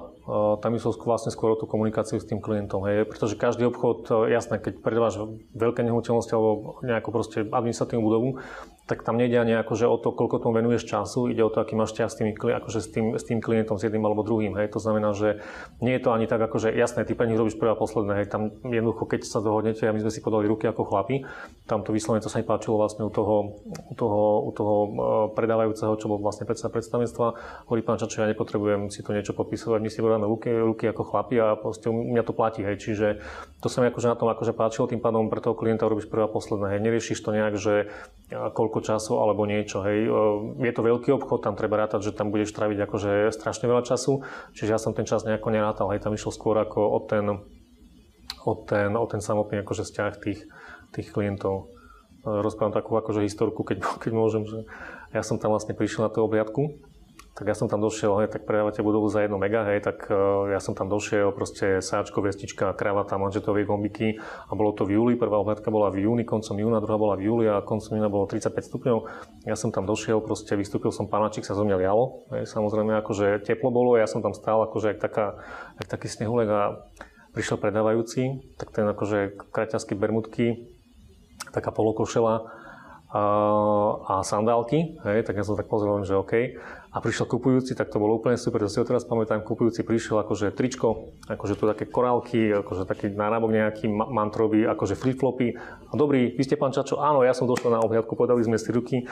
tam 0.63 0.71
išlo 0.71 0.95
vlastne 1.03 1.35
skôr 1.35 1.51
o 1.51 1.59
tú 1.59 1.67
komunikáciu 1.67 2.15
s 2.15 2.23
tým 2.23 2.39
klientom, 2.39 2.87
hej, 2.87 3.03
pretože 3.03 3.35
každý 3.35 3.67
obchod, 3.67 4.07
jasné, 4.31 4.55
keď 4.55 4.79
predávaš 4.79 5.19
veľké 5.51 5.83
nehnuteľnosti 5.83 6.31
alebo 6.31 6.79
nejakú 6.79 7.11
proste 7.11 7.43
administratívnu 7.43 7.99
budovu, 7.99 8.39
tak 8.87 9.03
tam 9.03 9.19
nejde 9.19 9.35
ani 9.35 9.53
akože 9.59 9.83
o 9.83 9.99
to, 9.99 10.15
koľko 10.15 10.39
tomu 10.39 10.63
venuješ 10.63 10.87
času, 10.87 11.27
ide 11.27 11.43
o 11.43 11.51
to, 11.51 11.59
aký 11.59 11.75
máš 11.75 11.91
vzťah 11.91 12.07
s, 12.07 12.15
tými, 12.15 12.31
akože 12.39 12.79
s, 12.79 12.87
tým, 12.87 13.05
s 13.19 13.23
tým 13.27 13.43
klientom, 13.43 13.75
s 13.75 13.83
jedným 13.83 14.07
alebo 14.07 14.23
druhým. 14.23 14.55
Hej. 14.55 14.71
To 14.71 14.79
znamená, 14.79 15.11
že 15.11 15.43
nie 15.83 15.99
je 15.99 16.01
to 16.07 16.15
ani 16.15 16.23
tak, 16.23 16.39
akože 16.39 16.71
jasné, 16.71 17.03
ty 17.03 17.11
pre 17.11 17.27
nich 17.27 17.35
robíš 17.35 17.59
prvé 17.59 17.75
a 17.75 17.77
posledné. 17.77 18.23
Hej. 18.23 18.31
Tam 18.31 18.47
jednoducho, 18.63 19.03
keď 19.11 19.27
sa 19.27 19.43
dohodnete 19.43 19.83
a 19.83 19.91
my 19.91 19.99
sme 19.99 20.11
si 20.15 20.23
podali 20.23 20.47
ruky 20.47 20.71
ako 20.71 20.87
chlapi, 20.87 21.27
tam 21.67 21.83
to 21.83 21.91
vyslovene 21.91 22.23
to 22.23 22.31
sa 22.31 22.39
mi 22.39 22.47
páčilo 22.47 22.79
vlastne 22.79 23.03
u 23.03 23.11
toho, 23.11 23.59
u 23.91 23.93
toho, 23.93 24.21
u 24.47 24.51
toho 24.55 24.75
e, 24.79 24.89
predávajúceho, 25.35 25.99
čo 25.99 26.07
bol 26.07 26.23
vlastne 26.23 26.47
predseda 26.47 26.71
predstavenstva. 26.71 27.27
Hovorí 27.67 27.83
pán 27.83 27.99
Čačo, 27.99 28.23
ja 28.23 28.31
nepotrebujem 28.31 28.87
si 28.87 29.03
to 29.03 29.11
niečo 29.11 29.35
podpisovať, 29.35 29.79
my 29.83 29.89
si 29.91 29.99
podáme 29.99 30.23
ruky, 30.23 30.47
ruky 30.55 30.87
ako 30.87 31.03
chlapi 31.03 31.35
a 31.43 31.59
proste 31.59 31.91
mňa 31.91 32.23
to 32.23 32.31
platí. 32.31 32.63
Hej. 32.63 32.79
Čiže 32.79 33.07
to 33.59 33.67
sa 33.67 33.83
mi 33.83 33.91
akože 33.91 34.07
na 34.07 34.15
tom 34.15 34.31
akože 34.31 34.55
páčilo, 34.55 34.87
tým 34.87 35.03
pádom 35.03 35.27
pre 35.27 35.43
toho 35.43 35.51
klienta 35.51 35.83
robíš 35.83 36.07
prvé 36.07 36.25
a 36.25 36.31
posledné. 36.31 36.77
Hej. 36.77 36.79
Neriešiš 36.87 37.19
to 37.19 37.35
nejak, 37.35 37.59
že 37.59 37.91
koľko 38.31 38.79
času 38.79 39.19
alebo 39.19 39.43
nie 39.43 39.57
niečo. 39.57 39.81
Hej. 39.81 40.07
Je 40.61 40.73
to 40.73 40.85
veľký 40.85 41.09
obchod, 41.17 41.41
tam 41.41 41.57
treba 41.57 41.81
rátať, 41.81 42.07
že 42.07 42.15
tam 42.15 42.29
budeš 42.29 42.53
traviť 42.53 42.77
akože 42.85 43.33
strašne 43.33 43.65
veľa 43.65 43.83
času, 43.83 44.21
čiže 44.53 44.71
ja 44.71 44.79
som 44.79 44.93
ten 44.93 45.09
čas 45.09 45.25
nejako 45.25 45.49
nerátal. 45.49 45.89
Hej. 45.89 46.05
Tam 46.05 46.13
išlo 46.13 46.29
skôr 46.29 46.55
ako 46.61 46.79
o 46.79 46.99
ten, 47.01 47.25
o 48.45 48.53
ten, 48.53 48.93
o 48.93 49.05
ten 49.09 49.19
samotný 49.19 49.65
akože 49.65 49.83
vzťah 49.83 50.13
tých, 50.21 50.45
tých 50.93 51.09
klientov. 51.09 51.73
Rozprávam 52.21 52.75
takú 52.75 52.93
akože 52.95 53.25
historku, 53.25 53.65
keď, 53.65 53.81
keď 54.03 54.11
môžem, 54.13 54.45
že 54.45 54.63
ja 55.11 55.25
som 55.25 55.41
tam 55.41 55.57
vlastne 55.57 55.73
prišiel 55.73 56.05
na 56.05 56.13
tú 56.13 56.21
obliadku 56.21 56.86
tak 57.37 57.45
ja 57.45 57.53
som 57.53 57.69
tam 57.69 57.85
došiel, 57.85 58.17
hej, 58.17 58.33
tak 58.33 58.49
predávate 58.49 58.81
budovu 58.81 59.05
za 59.13 59.21
1 59.21 59.29
mega, 59.37 59.61
hej, 59.69 59.85
tak 59.85 60.09
uh, 60.09 60.49
ja 60.49 60.57
som 60.57 60.73
tam 60.73 60.89
došiel, 60.89 61.29
proste 61.37 61.85
sáčko, 61.85 62.25
vestička, 62.25 62.73
kravata, 62.73 63.13
manžetovie 63.21 63.61
gombiky 63.61 64.17
a 64.17 64.51
bolo 64.57 64.73
to 64.73 64.89
v 64.89 64.97
júli, 64.97 65.13
prvá 65.13 65.37
obhľadka 65.45 65.69
bola 65.69 65.93
v 65.93 66.09
júni, 66.09 66.25
koncom 66.25 66.57
júna, 66.57 66.81
druhá 66.81 66.97
bola 66.97 67.13
v 67.13 67.29
júli 67.29 67.45
a 67.45 67.61
koncom 67.61 67.93
júna 67.93 68.09
bolo 68.09 68.25
35 68.25 68.57
stupňov. 68.57 68.97
Ja 69.45 69.53
som 69.53 69.69
tam 69.69 69.85
došiel, 69.85 70.17
proste 70.25 70.57
vystúpil 70.57 70.89
som 70.89 71.05
panačik, 71.05 71.45
sa 71.45 71.53
zo 71.53 71.61
mňa 71.61 71.77
lialo, 71.77 72.25
hej, 72.33 72.49
samozrejme 72.49 72.97
akože 73.05 73.45
teplo 73.45 73.69
bolo, 73.69 74.01
ja 74.01 74.09
som 74.09 74.25
tam 74.25 74.33
stál 74.33 74.65
akože 74.65 74.97
jak, 74.97 74.99
taká, 75.05 75.37
jak 75.77 75.87
taký 75.93 76.09
snehulek 76.09 76.49
a 76.49 76.89
prišiel 77.37 77.61
predávajúci, 77.61 78.49
tak 78.57 78.73
ten 78.73 78.89
akože 78.89 79.37
kraťaský 79.53 79.93
bermudky, 79.93 80.73
taká 81.53 81.69
polokošela, 81.69 82.49
a, 83.07 83.23
a 84.03 84.13
sandálky, 84.19 84.99
hej, 85.07 85.23
tak 85.23 85.39
ja 85.39 85.43
som 85.47 85.55
tak 85.55 85.71
pozrel, 85.71 86.03
že 86.03 86.19
OK. 86.19 86.59
A 86.97 87.01
prišiel 87.05 87.29
kupujúci, 87.29 87.77
tak 87.77 87.93
to 87.93 88.01
bolo 88.01 88.17
úplne 88.17 88.41
super, 88.41 88.57
to 88.65 88.73
si 88.73 88.81
ho 88.81 88.85
teraz 88.89 89.05
pamätám, 89.05 89.45
kupujúci 89.45 89.85
prišiel 89.85 90.17
akože 90.25 90.49
tričko, 90.49 91.13
akože 91.29 91.53
tu 91.53 91.69
také 91.69 91.85
korálky, 91.85 92.49
akože 92.49 92.89
taký 92.89 93.13
nárábok 93.13 93.53
nejaký 93.53 93.85
mantrový, 93.85 94.65
akože 94.65 94.97
flip-flopy. 94.97 95.53
A 95.61 95.93
dobrý, 95.93 96.33
vy 96.33 96.41
ste 96.41 96.57
pán 96.57 96.73
Čačo? 96.73 96.97
Áno, 96.97 97.21
ja 97.21 97.37
som 97.37 97.45
došiel 97.45 97.69
na 97.69 97.85
obhľadku, 97.85 98.17
podali 98.17 98.41
sme 98.41 98.57
si 98.57 98.73
ruky. 98.73 99.05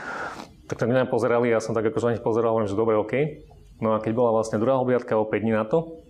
Tak 0.65 0.81
tak 0.81 0.89
mňa 0.89 1.13
pozerali, 1.13 1.53
ja 1.53 1.61
som 1.61 1.77
tak 1.77 1.85
akože 1.93 2.05
na 2.09 2.13
nich 2.17 2.25
pozeral, 2.25 2.57
že 2.65 2.73
dobre, 2.73 2.97
OK. 2.97 3.13
No 3.85 3.93
a 3.93 4.01
keď 4.01 4.17
bola 4.17 4.33
vlastne 4.33 4.57
druhá 4.57 4.81
obhľadka 4.81 5.13
o 5.13 5.29
5 5.29 5.45
dní 5.45 5.53
na 5.53 5.69
to, 5.69 6.04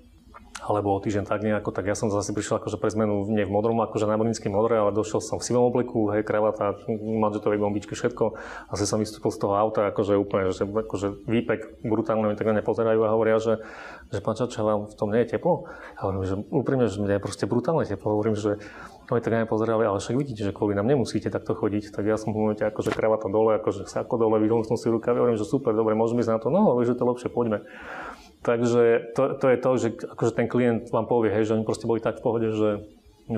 alebo 0.65 0.97
o 0.97 0.99
týždeň 0.99 1.30
tak 1.30 1.45
nejako, 1.45 1.69
tak 1.69 1.86
ja 1.86 1.93
som 1.93 2.10
zase 2.10 2.34
prišiel 2.34 2.58
akože 2.58 2.82
pre 2.82 2.89
zmenu 2.89 3.30
nie 3.30 3.45
v 3.45 3.54
modrom, 3.54 3.78
akože 3.86 4.10
námornícky 4.10 4.49
modre, 4.49 4.82
ale 4.82 4.89
došiel 4.89 5.21
som 5.21 5.38
v 5.38 5.45
sivom 5.45 5.69
obleku, 5.69 6.10
hej, 6.10 6.25
kravata, 6.25 6.82
manžetovej 6.89 7.62
bombičky, 7.62 7.93
všetko. 7.93 8.34
A 8.69 8.71
zase 8.73 8.89
som 8.89 8.97
vystúpil 8.97 9.30
z 9.30 9.45
toho 9.45 9.54
auta, 9.54 9.86
akože 9.93 10.17
úplne, 10.17 10.49
že 10.49 10.65
akože 10.65 11.30
výpek 11.30 11.86
brutálne 11.86 12.34
tak 12.34 12.49
na 12.49 12.65
pozerajú 12.65 12.99
a 13.06 13.13
hovoria, 13.13 13.38
že, 13.38 13.62
že 14.10 14.19
pán 14.25 14.34
Čača, 14.34 14.65
vám 14.65 14.89
v 14.89 14.95
tom 14.97 15.13
nie 15.13 15.21
je 15.21 15.38
teplo? 15.38 15.69
A 16.01 16.10
hovorím, 16.10 16.25
že 16.25 16.36
úprimne, 16.49 16.89
že 16.89 16.97
mne 16.97 17.21
je 17.21 17.21
proste 17.21 17.45
brutálne 17.45 17.86
teplo. 17.86 18.17
Hovorím, 18.17 18.34
že 18.34 18.58
No 19.06 19.21
tak 19.21 19.38
aj 19.38 19.45
pozerali, 19.45 19.86
ale 19.86 20.01
však 20.01 20.17
vidíte, 20.17 20.49
že 20.49 20.49
kvôli 20.49 20.73
nám 20.73 20.89
nemusíte 20.89 21.30
takto 21.30 21.54
chodiť. 21.54 21.93
Tak 21.93 22.10
ja 22.10 22.17
som 22.17 22.34
v 22.34 22.41
momente 22.41 22.65
akože 22.65 22.89
kravata 22.89 23.30
dole, 23.30 23.62
akože 23.62 23.86
sako 23.86 24.17
dole, 24.17 24.41
vyhol 24.41 24.65
som 24.65 24.82
si 24.82 24.89
rukavy, 24.89 25.21
hovorím, 25.21 25.38
že 25.38 25.45
super, 25.45 25.78
dobre, 25.78 25.93
môžeme 25.93 26.25
ísť 26.25 26.34
na 26.34 26.39
to. 26.41 26.49
No, 26.49 26.73
ale 26.73 26.89
že 26.89 26.97
to 26.97 27.06
lepšie, 27.06 27.30
poďme. 27.30 27.62
Takže 28.45 29.12
to, 29.17 29.41
to, 29.41 29.45
je 29.49 29.58
to, 29.58 29.69
že 29.81 29.88
akože 30.05 30.31
ten 30.38 30.45
klient 30.45 30.93
vám 30.93 31.10
povie, 31.10 31.34
hej, 31.34 31.49
že 31.49 31.58
oni 31.58 31.65
proste 31.65 31.89
boli 31.89 31.97
tak 31.97 32.21
v 32.21 32.25
pohode, 32.29 32.47
že 32.53 32.86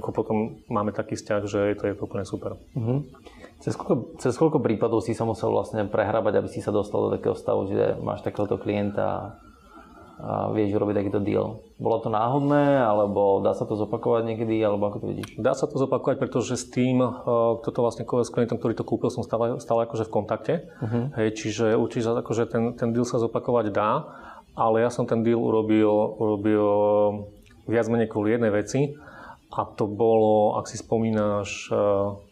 potom 0.03 0.59
máme 0.67 0.91
taký 0.91 1.15
vzťah, 1.15 1.41
že 1.47 1.79
to 1.79 1.83
je 1.87 1.93
úplne 1.95 2.27
super. 2.27 2.59
Uh-huh. 2.75 3.07
Cez 3.63 3.79
koľko, 3.79 4.19
cez 4.19 4.35
koľko 4.35 4.59
prípadov 4.59 4.99
si 4.99 5.15
sa 5.15 5.23
musel 5.23 5.47
vlastne 5.47 5.87
prehrabať, 5.87 6.43
aby 6.43 6.49
si 6.51 6.59
sa 6.59 6.75
dostal 6.75 7.07
do 7.07 7.15
takého 7.15 7.39
stavu, 7.39 7.71
že 7.71 7.95
máš 8.03 8.19
takéhoto 8.19 8.59
klienta 8.59 9.39
a 10.17 10.49
vieš 10.49 10.73
urobiť 10.73 10.97
takýto 10.97 11.21
deal. 11.21 11.61
Bolo 11.77 12.01
to 12.01 12.09
náhodné, 12.09 12.81
alebo 12.81 13.37
dá 13.45 13.53
sa 13.53 13.69
to 13.69 13.77
zopakovať 13.77 14.25
niekedy, 14.25 14.57
alebo 14.65 14.89
ako 14.89 15.05
to 15.05 15.07
vidíš? 15.13 15.37
Dá 15.37 15.53
sa 15.53 15.69
to 15.69 15.77
zopakovať, 15.77 16.17
pretože 16.17 16.57
s 16.57 16.65
tým, 16.73 17.05
e, 17.05 17.09
kto 17.61 17.69
to 17.69 17.79
vlastne 17.85 18.01
s 18.01 18.33
klientom, 18.33 18.57
ktorý 18.57 18.73
to 18.73 18.81
kúpil, 18.81 19.13
som 19.13 19.21
stále, 19.21 19.61
stále 19.61 19.85
akože 19.85 20.09
v 20.09 20.11
kontakte. 20.11 20.53
Uh-huh. 20.81 21.13
Hej, 21.21 21.37
čiže 21.37 21.77
určite 21.77 22.09
akože 22.09 22.49
ten, 22.49 22.73
ten 22.73 22.97
deal 22.97 23.05
sa 23.05 23.21
zopakovať 23.21 23.69
dá, 23.69 24.09
ale 24.57 24.81
ja 24.81 24.89
som 24.89 25.05
ten 25.05 25.21
deal 25.21 25.37
urobil, 25.37 26.17
urobil 26.17 26.65
viac 27.69 27.85
menej 27.85 28.09
kvôli 28.09 28.33
jednej 28.33 28.49
veci 28.49 28.97
a 29.53 29.63
to 29.69 29.85
bolo, 29.85 30.57
ak 30.57 30.65
si 30.65 30.81
spomínaš, 30.81 31.69
e, 31.69 31.77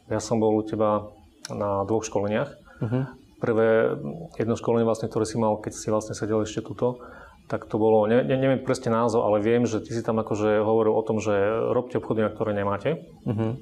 ja 0.09 0.19
som 0.19 0.41
bol 0.41 0.57
u 0.59 0.63
teba 0.65 1.13
na 1.53 1.85
dvoch 1.85 2.03
školeniach. 2.03 2.49
Uh-huh. 2.81 3.05
Prvé 3.39 3.93
jedno 4.41 4.57
školenie, 4.57 4.83
vlastne, 4.83 5.07
ktoré 5.07 5.29
si 5.29 5.37
mal, 5.37 5.61
keď 5.61 5.73
si 5.77 5.87
vlastne 5.93 6.17
sedel 6.17 6.41
ešte 6.41 6.65
tuto, 6.65 6.99
tak 7.45 7.69
to 7.69 7.77
bolo, 7.77 8.09
ne, 8.09 8.25
ne, 8.25 8.35
neviem 8.41 8.65
presne 8.65 8.89
názov, 8.89 9.21
ale 9.21 9.37
viem, 9.45 9.69
že 9.69 9.77
ty 9.77 9.93
si 9.93 10.01
tam 10.01 10.17
akože 10.17 10.65
hovoril 10.65 10.97
o 10.97 11.05
tom, 11.05 11.21
že 11.21 11.31
robte 11.71 12.01
obchody, 12.01 12.25
na 12.25 12.33
ktoré 12.33 12.57
nemáte. 12.57 13.05
Uh-huh. 13.21 13.61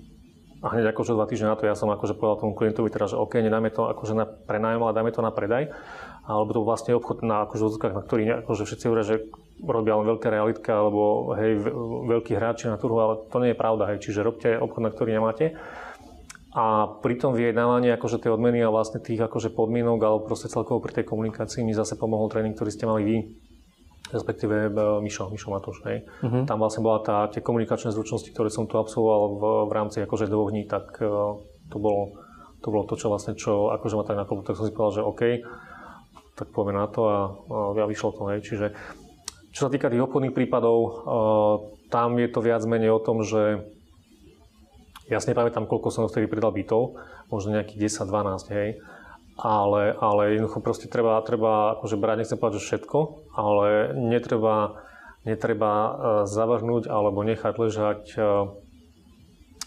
A 0.64 0.72
hneď 0.72 0.96
akože 0.96 1.12
dva 1.12 1.28
týždne 1.28 1.52
na 1.52 1.60
to 1.60 1.68
ja 1.68 1.76
som 1.76 1.92
akože 1.92 2.16
povedal 2.16 2.40
tomu 2.40 2.56
klientovi 2.56 2.88
teda, 2.88 3.12
že 3.12 3.20
OK, 3.20 3.36
nedáme 3.44 3.68
to 3.68 3.84
akože 3.92 4.16
na 4.16 4.24
prenájom, 4.24 4.88
ale 4.88 4.96
dáme 4.96 5.12
to 5.12 5.20
na 5.20 5.36
predaj. 5.36 5.76
Alebo 6.24 6.56
to 6.56 6.64
vlastne 6.64 6.96
obchod 6.96 7.20
na 7.20 7.44
akože 7.44 7.68
odzokách, 7.68 7.92
na 7.92 8.00
ktorý 8.00 8.24
akože 8.48 8.64
všetci 8.64 8.86
hovoria, 8.88 9.04
že 9.04 9.28
robia 9.60 10.00
len 10.00 10.08
veľké 10.08 10.28
realitka 10.32 10.72
alebo 10.72 11.36
hej, 11.36 11.60
veľkí 12.08 12.32
hráči 12.32 12.72
na 12.72 12.80
trhu, 12.80 12.96
ale 12.96 13.28
to 13.28 13.44
nie 13.44 13.52
je 13.52 13.60
pravda. 13.60 13.92
Hej. 13.92 14.08
Čiže 14.08 14.24
robte 14.24 14.50
obchod, 14.56 14.82
na 14.88 14.92
ktorý 14.96 15.20
nemáte. 15.20 15.60
A 16.56 16.88
pri 17.04 17.20
tom 17.20 17.36
vyjednávaní 17.36 17.92
akože 17.92 18.24
tej 18.24 18.40
odmeny 18.40 18.64
a 18.64 18.72
vlastne 18.72 19.04
tých 19.04 19.20
akože 19.20 19.52
podmienok 19.52 20.00
alebo 20.00 20.32
proste 20.32 20.48
celkovo 20.48 20.80
pri 20.80 21.04
tej 21.04 21.06
komunikácii 21.12 21.60
mi 21.60 21.76
zase 21.76 22.00
pomohol 22.00 22.32
tréning, 22.32 22.56
ktorý 22.56 22.72
ste 22.72 22.88
mali 22.88 23.04
vy 23.04 23.18
respektíve 24.14 24.70
e, 24.70 25.02
Mišo, 25.02 25.34
Mišo 25.34 25.50
Matoš. 25.50 25.82
Hej. 25.90 26.06
Uh-huh. 26.22 26.46
Tam 26.46 26.62
vlastne 26.62 26.86
bola 26.86 27.02
tá, 27.02 27.26
tie 27.34 27.42
komunikačné 27.42 27.90
zručnosti, 27.90 28.30
ktoré 28.30 28.54
som 28.54 28.70
tu 28.70 28.78
absolvoval 28.78 29.22
v, 29.36 29.44
v 29.68 29.72
rámci 29.74 29.98
akože 30.06 30.30
dvoch 30.30 30.54
dní, 30.54 30.70
tak 30.70 31.02
uh, 31.02 31.42
to 31.74 31.78
bolo, 31.82 32.14
to 32.62 32.68
bolo 32.70 32.86
to, 32.86 32.94
čo 32.94 33.10
vlastne, 33.10 33.34
čo 33.34 33.74
akože 33.74 33.98
ma 33.98 34.06
tak 34.06 34.18
nakoplo, 34.22 34.46
tak 34.46 34.56
som 34.56 34.70
si 34.70 34.76
povedal, 34.76 35.02
že 35.02 35.08
OK, 35.10 35.22
tak 36.38 36.48
poďme 36.54 36.78
na 36.78 36.88
to 36.88 37.02
a, 37.10 37.20
a 37.82 37.86
vyšlo 37.90 38.14
to. 38.14 38.22
Hej. 38.30 38.40
Čiže 38.46 38.66
čo 39.54 39.68
sa 39.68 39.74
týka 39.74 39.90
tých 39.90 40.06
obchodných 40.06 40.38
prípadov, 40.38 40.78
uh, 40.78 40.94
tam 41.90 42.22
je 42.22 42.30
to 42.30 42.40
viac 42.46 42.62
menej 42.70 42.94
o 42.94 43.02
tom, 43.02 43.26
že 43.26 43.66
ja 45.12 45.20
si 45.20 45.28
nepamätám, 45.34 45.68
koľko 45.68 45.92
som 45.92 46.08
vtedy 46.08 46.32
predal 46.32 46.56
bytov, 46.56 46.96
možno 47.28 47.60
nejakých 47.60 47.92
10-12, 47.92 48.56
hej 48.56 48.80
ale, 49.38 49.98
ale 49.98 50.38
jednoducho 50.38 50.62
proste 50.62 50.86
treba, 50.86 51.18
treba 51.26 51.78
akože 51.80 51.98
brať, 51.98 52.18
nechcem 52.22 52.38
povedať, 52.38 52.58
že 52.62 52.68
všetko, 52.70 52.98
ale 53.34 53.94
netreba, 53.98 54.86
netreba 55.26 55.74
e, 55.74 55.92
zavrhnúť 56.30 56.86
alebo 56.86 57.26
nechať 57.26 57.54
ležať 57.58 58.02
e, 58.14 58.22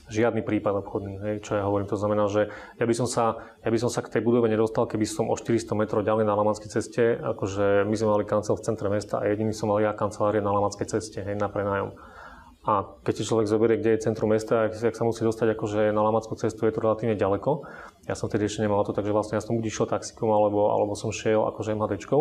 žiadny 0.07 0.47
prípad 0.47 0.87
obchodný, 0.87 1.19
hej, 1.19 1.37
čo 1.43 1.59
ja 1.59 1.67
hovorím. 1.67 1.91
To 1.91 1.99
znamená, 1.99 2.31
že 2.31 2.47
ja 2.79 2.87
by, 2.87 2.95
som 2.95 3.11
sa, 3.11 3.43
ja 3.67 3.71
by 3.75 3.79
som 3.79 3.91
sa 3.91 4.07
k 4.07 4.19
tej 4.19 4.23
budove 4.23 4.47
nedostal, 4.47 4.87
keby 4.87 5.03
som 5.03 5.27
o 5.27 5.35
400 5.35 5.75
metrov 5.75 6.07
ďalej 6.07 6.23
na 6.23 6.39
Lamanskej 6.39 6.71
ceste, 6.71 7.19
akože 7.19 7.83
my 7.83 7.95
sme 7.99 8.09
mali 8.15 8.25
kancel 8.25 8.55
v 8.55 8.63
centre 8.63 8.87
mesta 8.87 9.19
a 9.19 9.27
jediný 9.27 9.51
som 9.51 9.67
mal 9.67 9.83
ja 9.83 9.91
kancelárie 9.99 10.39
na 10.39 10.55
Lamanskej 10.55 10.87
ceste, 10.87 11.27
hej, 11.27 11.35
na 11.35 11.51
prenájom. 11.51 11.91
A 12.67 12.99
keď 13.07 13.15
si 13.15 13.23
človek 13.23 13.47
zoberie, 13.47 13.79
kde 13.79 13.95
je 13.95 14.11
centrum 14.11 14.35
mesta, 14.35 14.67
ak, 14.67 14.75
sa 14.75 15.07
musí 15.07 15.23
dostať 15.23 15.55
akože 15.55 15.95
na 15.95 16.03
Lamackú 16.03 16.35
cestu, 16.35 16.67
je 16.67 16.75
to 16.75 16.83
relatívne 16.83 17.15
ďaleko. 17.15 17.63
Ja 18.11 18.19
som 18.19 18.27
vtedy 18.27 18.51
ešte 18.51 18.67
nemal 18.67 18.83
to, 18.83 18.91
takže 18.91 19.15
vlastne 19.15 19.39
ja 19.39 19.43
som 19.43 19.55
buď 19.55 19.71
išiel 19.71 19.87
taxikom, 19.87 20.35
alebo, 20.35 20.75
alebo 20.75 20.99
som 20.99 21.15
šiel 21.15 21.47
akože 21.47 21.79
MHDčkou. 21.79 22.21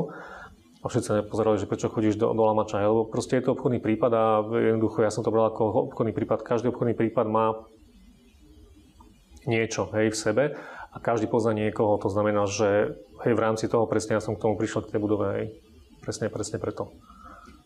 A 0.82 0.86
všetci 0.86 1.08
sa 1.10 1.26
pozerali, 1.26 1.58
že 1.58 1.66
prečo 1.66 1.90
chodíš 1.90 2.22
do, 2.22 2.30
do 2.30 2.46
Lamača, 2.46 2.78
lebo 2.78 3.10
proste 3.10 3.42
je 3.42 3.50
to 3.50 3.58
obchodný 3.58 3.82
prípad 3.82 4.12
a 4.14 4.24
jednoducho 4.46 5.02
ja 5.02 5.10
som 5.10 5.26
to 5.26 5.34
bral 5.34 5.50
ako 5.50 5.90
obchodný 5.90 6.14
prípad. 6.14 6.46
Každý 6.46 6.70
obchodný 6.70 6.94
prípad 6.94 7.26
má 7.26 7.66
niečo 9.50 9.90
hej, 9.98 10.14
v 10.14 10.18
sebe 10.18 10.44
a 10.94 10.98
každý 11.02 11.26
pozná 11.26 11.58
niekoho. 11.58 11.98
To 12.06 12.10
znamená, 12.14 12.46
že 12.46 12.94
hej, 13.26 13.34
v 13.34 13.42
rámci 13.42 13.66
toho 13.66 13.90
presne 13.90 14.18
ja 14.18 14.22
som 14.22 14.38
k 14.38 14.46
tomu 14.46 14.62
prišiel 14.62 14.86
k 14.86 14.94
tej 14.94 15.02
budove. 15.02 15.26
Hej. 15.34 15.46
Presne, 16.06 16.30
presne 16.30 16.62
preto. 16.62 16.94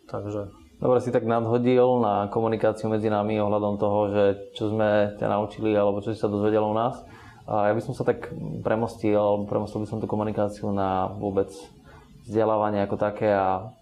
Takže 0.08 0.69
Dobre 0.80 1.04
si 1.04 1.12
tak 1.12 1.28
nadhodil 1.28 2.00
na 2.00 2.32
komunikáciu 2.32 2.88
medzi 2.88 3.12
nami 3.12 3.36
ohľadom 3.36 3.76
toho, 3.76 4.00
že 4.16 4.24
čo 4.56 4.72
sme 4.72 5.12
ťa 5.20 5.28
naučili 5.28 5.76
alebo 5.76 6.00
čo 6.00 6.16
si 6.16 6.20
sa 6.20 6.32
dozvedel 6.32 6.64
u 6.64 6.72
nás. 6.72 7.04
A 7.52 7.68
ja 7.68 7.74
by 7.76 7.84
som 7.84 7.92
sa 7.92 8.08
tak 8.08 8.32
premostil, 8.64 9.20
alebo 9.20 9.44
premostil 9.44 9.84
by 9.84 9.88
som 9.92 10.00
tú 10.00 10.08
komunikáciu 10.08 10.72
na 10.72 11.12
vôbec 11.20 11.52
vzdelávanie 12.24 12.80
ako 12.88 12.96
také 12.96 13.28
a 13.28 13.76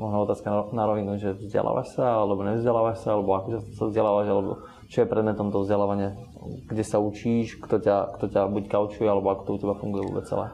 možno 0.00 0.24
otázka 0.24 0.72
na 0.72 0.88
rovinu, 0.88 1.20
že 1.20 1.36
vzdelávaš 1.36 2.00
sa, 2.00 2.24
alebo 2.24 2.40
nevzdelávaš 2.48 3.04
sa, 3.04 3.12
alebo 3.12 3.36
ako 3.36 3.48
sa 3.76 3.84
vzdelávaš, 3.92 4.26
alebo 4.32 4.52
čo 4.88 5.04
je 5.04 5.10
predmetom 5.12 5.52
toho 5.52 5.68
vzdelávania, 5.68 6.16
kde 6.64 6.84
sa 6.86 6.96
učíš, 6.96 7.60
kto 7.60 7.76
ťa, 7.76 8.16
kto 8.16 8.32
ťa 8.32 8.48
buď 8.48 8.64
kaučuje, 8.72 9.04
alebo 9.04 9.34
ako 9.34 9.42
to 9.44 9.50
u 9.52 9.60
teba 9.60 9.74
funguje 9.76 10.06
vôbec 10.08 10.24
celé 10.24 10.48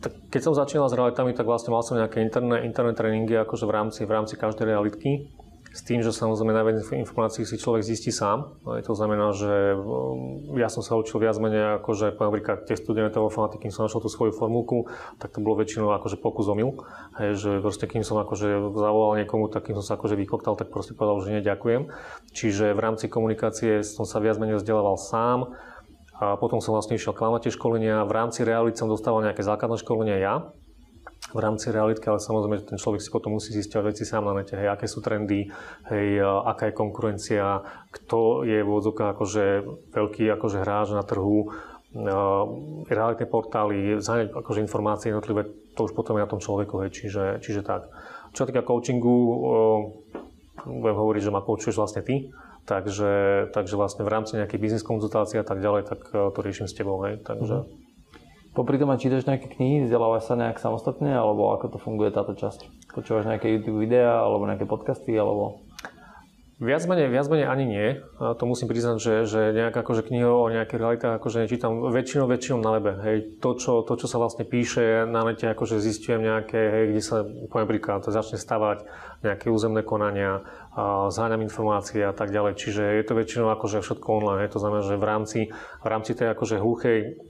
tak 0.00 0.12
keď 0.28 0.40
som 0.44 0.52
začínal 0.52 0.92
s 0.92 0.96
realitami, 0.96 1.32
tak 1.32 1.48
vlastne 1.48 1.72
mal 1.72 1.80
som 1.80 1.96
nejaké 1.96 2.20
interné, 2.20 2.68
interné 2.68 2.92
tréningy 2.92 3.36
akože 3.42 3.64
v 3.64 3.72
rámci, 3.72 4.00
v 4.04 4.12
rámci 4.12 4.34
každej 4.36 4.68
realitky. 4.68 5.32
S 5.76 5.84
tým, 5.84 6.00
že 6.00 6.08
samozrejme 6.08 6.56
najviac 6.56 6.88
informácií 7.04 7.44
si 7.44 7.60
človek 7.60 7.84
zistí 7.84 8.08
sám. 8.08 8.56
To 8.64 8.94
znamená, 8.96 9.36
že 9.36 9.76
um, 9.76 10.56
ja 10.56 10.72
som 10.72 10.80
sa 10.80 10.96
učil 10.96 11.20
viac 11.20 11.36
menej 11.36 11.84
akože 11.84 12.16
napríklad 12.16 12.64
tie 12.64 12.80
studené 12.80 13.12
telefoniky, 13.12 13.60
kým 13.60 13.68
som 13.68 13.84
našiel 13.84 14.00
tú 14.00 14.08
svoju 14.08 14.32
formulku, 14.32 14.88
tak 15.20 15.36
to 15.36 15.44
bolo 15.44 15.60
väčšinou 15.60 15.92
akože 16.00 16.16
pokus 16.16 16.48
omyl. 16.48 16.80
Hej, 17.20 17.30
že 17.36 17.50
proste 17.60 17.84
kým 17.84 18.00
som 18.00 18.16
akože 18.16 18.72
zavolal 18.72 19.20
niekomu, 19.20 19.52
tak 19.52 19.68
kým 19.68 19.76
som 19.76 19.84
sa 19.84 20.00
akože 20.00 20.16
vykoktal, 20.16 20.56
tak 20.56 20.72
proste 20.72 20.96
povedal, 20.96 21.20
že 21.20 21.44
neďakujem. 21.44 21.92
Čiže 22.32 22.72
v 22.72 22.80
rámci 22.80 23.12
komunikácie 23.12 23.84
som 23.84 24.08
sa 24.08 24.16
viac 24.16 24.40
menej 24.40 24.56
vzdelával 24.56 24.96
sám 24.96 25.52
a 26.16 26.40
potom 26.40 26.64
som 26.64 26.72
vlastne 26.72 26.96
išiel 26.96 27.12
klamať 27.12 27.48
tie 27.48 27.52
školenia. 27.52 28.04
V 28.08 28.12
rámci 28.12 28.40
reality 28.40 28.80
som 28.80 28.88
dostával 28.88 29.20
nejaké 29.20 29.44
základné 29.44 29.76
školenia 29.76 30.16
ja, 30.16 30.34
v 31.34 31.40
rámci 31.42 31.68
realitky, 31.74 32.06
ale 32.08 32.22
samozrejme, 32.22 32.62
že 32.62 32.70
ten 32.70 32.78
človek 32.78 33.02
si 33.02 33.10
potom 33.10 33.34
musí 33.34 33.50
zistiť 33.52 33.82
veci 33.82 34.06
sám 34.06 34.24
na 34.24 34.40
nete, 34.40 34.54
hej, 34.54 34.70
aké 34.70 34.86
sú 34.86 35.02
trendy, 35.02 35.50
hej, 35.90 36.06
aká 36.22 36.70
je 36.70 36.78
konkurencia, 36.78 37.66
kto 37.90 38.46
je 38.46 38.62
v 38.62 38.70
odzokách 38.70 39.12
akože 39.12 39.44
veľký 39.92 40.24
akože 40.38 40.58
hráč 40.62 40.94
na 40.94 41.02
trhu, 41.02 41.50
realitné 42.86 43.26
portály, 43.26 43.98
zájať 43.98 44.32
akože 44.32 44.60
informácie 44.62 45.10
jednotlivé, 45.10 45.48
to 45.74 45.88
už 45.88 45.96
potom 45.96 46.20
je 46.20 46.24
na 46.24 46.30
tom 46.30 46.40
človeku, 46.40 46.84
hej, 46.84 46.90
čiže, 46.94 47.24
čiže 47.42 47.60
tak. 47.64 47.90
Čo 48.32 48.44
sa 48.44 48.48
týka 48.52 48.62
coachingu, 48.64 49.16
budem 50.64 50.96
hovoriť, 50.96 51.22
že 51.26 51.34
ma 51.34 51.42
coachuješ 51.42 51.76
vlastne 51.76 52.04
ty, 52.04 52.28
Takže, 52.66 53.12
takže 53.54 53.78
vlastne 53.78 54.02
v 54.02 54.10
rámci 54.10 54.34
nejakých 54.34 54.58
biznis 54.58 54.82
konzultácií 54.82 55.38
a 55.38 55.46
tak 55.46 55.62
ďalej, 55.62 55.86
tak 55.86 56.10
e, 56.10 56.34
to 56.34 56.38
riešim 56.42 56.66
s 56.66 56.74
tebou. 56.74 56.98
Hej. 57.06 57.22
Takže... 57.22 57.62
Mm-hmm. 57.62 57.84
Popri 58.56 58.80
tom 58.80 58.88
čítaš 58.96 59.28
nejaké 59.28 59.52
knihy, 59.52 59.84
vzdelávaš 59.84 60.32
sa 60.32 60.34
nejak 60.34 60.56
samostatne, 60.56 61.12
alebo 61.12 61.52
ako 61.52 61.76
to 61.76 61.78
funguje 61.78 62.08
táto 62.08 62.32
časť? 62.32 62.88
Počúvaš 62.96 63.28
nejaké 63.28 63.52
YouTube 63.52 63.84
videá, 63.84 64.24
alebo 64.24 64.48
nejaké 64.48 64.64
podcasty, 64.64 65.12
alebo... 65.12 65.60
Viac 66.56 66.88
menej, 66.88 67.12
viac 67.12 67.28
menej 67.28 67.52
ani 67.52 67.64
nie. 67.68 67.86
A 68.16 68.32
to 68.32 68.48
musím 68.48 68.72
priznať, 68.72 68.96
že, 68.96 69.14
že 69.28 69.40
nejak 69.52 69.76
akože 69.76 70.08
knihu 70.08 70.40
o 70.40 70.48
nejakých 70.48 70.80
realitách 70.80 71.20
akože 71.20 71.44
nečítam 71.44 71.84
väčšinou, 71.92 72.24
väčšinou 72.24 72.64
na 72.64 72.80
webe. 72.80 72.96
Hej. 73.04 73.44
To, 73.44 73.60
čo, 73.60 73.84
to, 73.84 73.92
čo 74.00 74.08
sa 74.08 74.16
vlastne 74.16 74.48
píše 74.48 75.04
na 75.04 75.20
nete, 75.28 75.52
akože 75.52 75.76
zistujem 75.76 76.24
nejaké, 76.24 76.56
hej, 76.56 76.84
kde 76.96 77.02
sa, 77.04 77.28
poviem 77.52 77.76
príklad, 77.76 78.08
začne 78.08 78.40
stavať 78.40 78.88
nejaké 79.20 79.52
územné 79.52 79.84
konania, 79.84 80.48
a 80.72 81.12
zháňam 81.12 81.44
informácie 81.44 82.00
a 82.00 82.16
tak 82.16 82.32
ďalej. 82.32 82.56
Čiže 82.56 82.84
je 82.88 83.04
to 83.04 83.12
väčšinou 83.12 83.52
akože 83.52 83.84
všetko 83.84 84.08
online. 84.16 84.48
Hej. 84.48 84.56
To 84.56 84.60
znamená, 84.64 84.80
že 84.80 84.96
v 84.96 85.04
rámci, 85.04 85.40
v 85.84 85.86
rámci 85.92 86.16
tej 86.16 86.32
akože 86.32 86.56
hluchej 86.56 87.20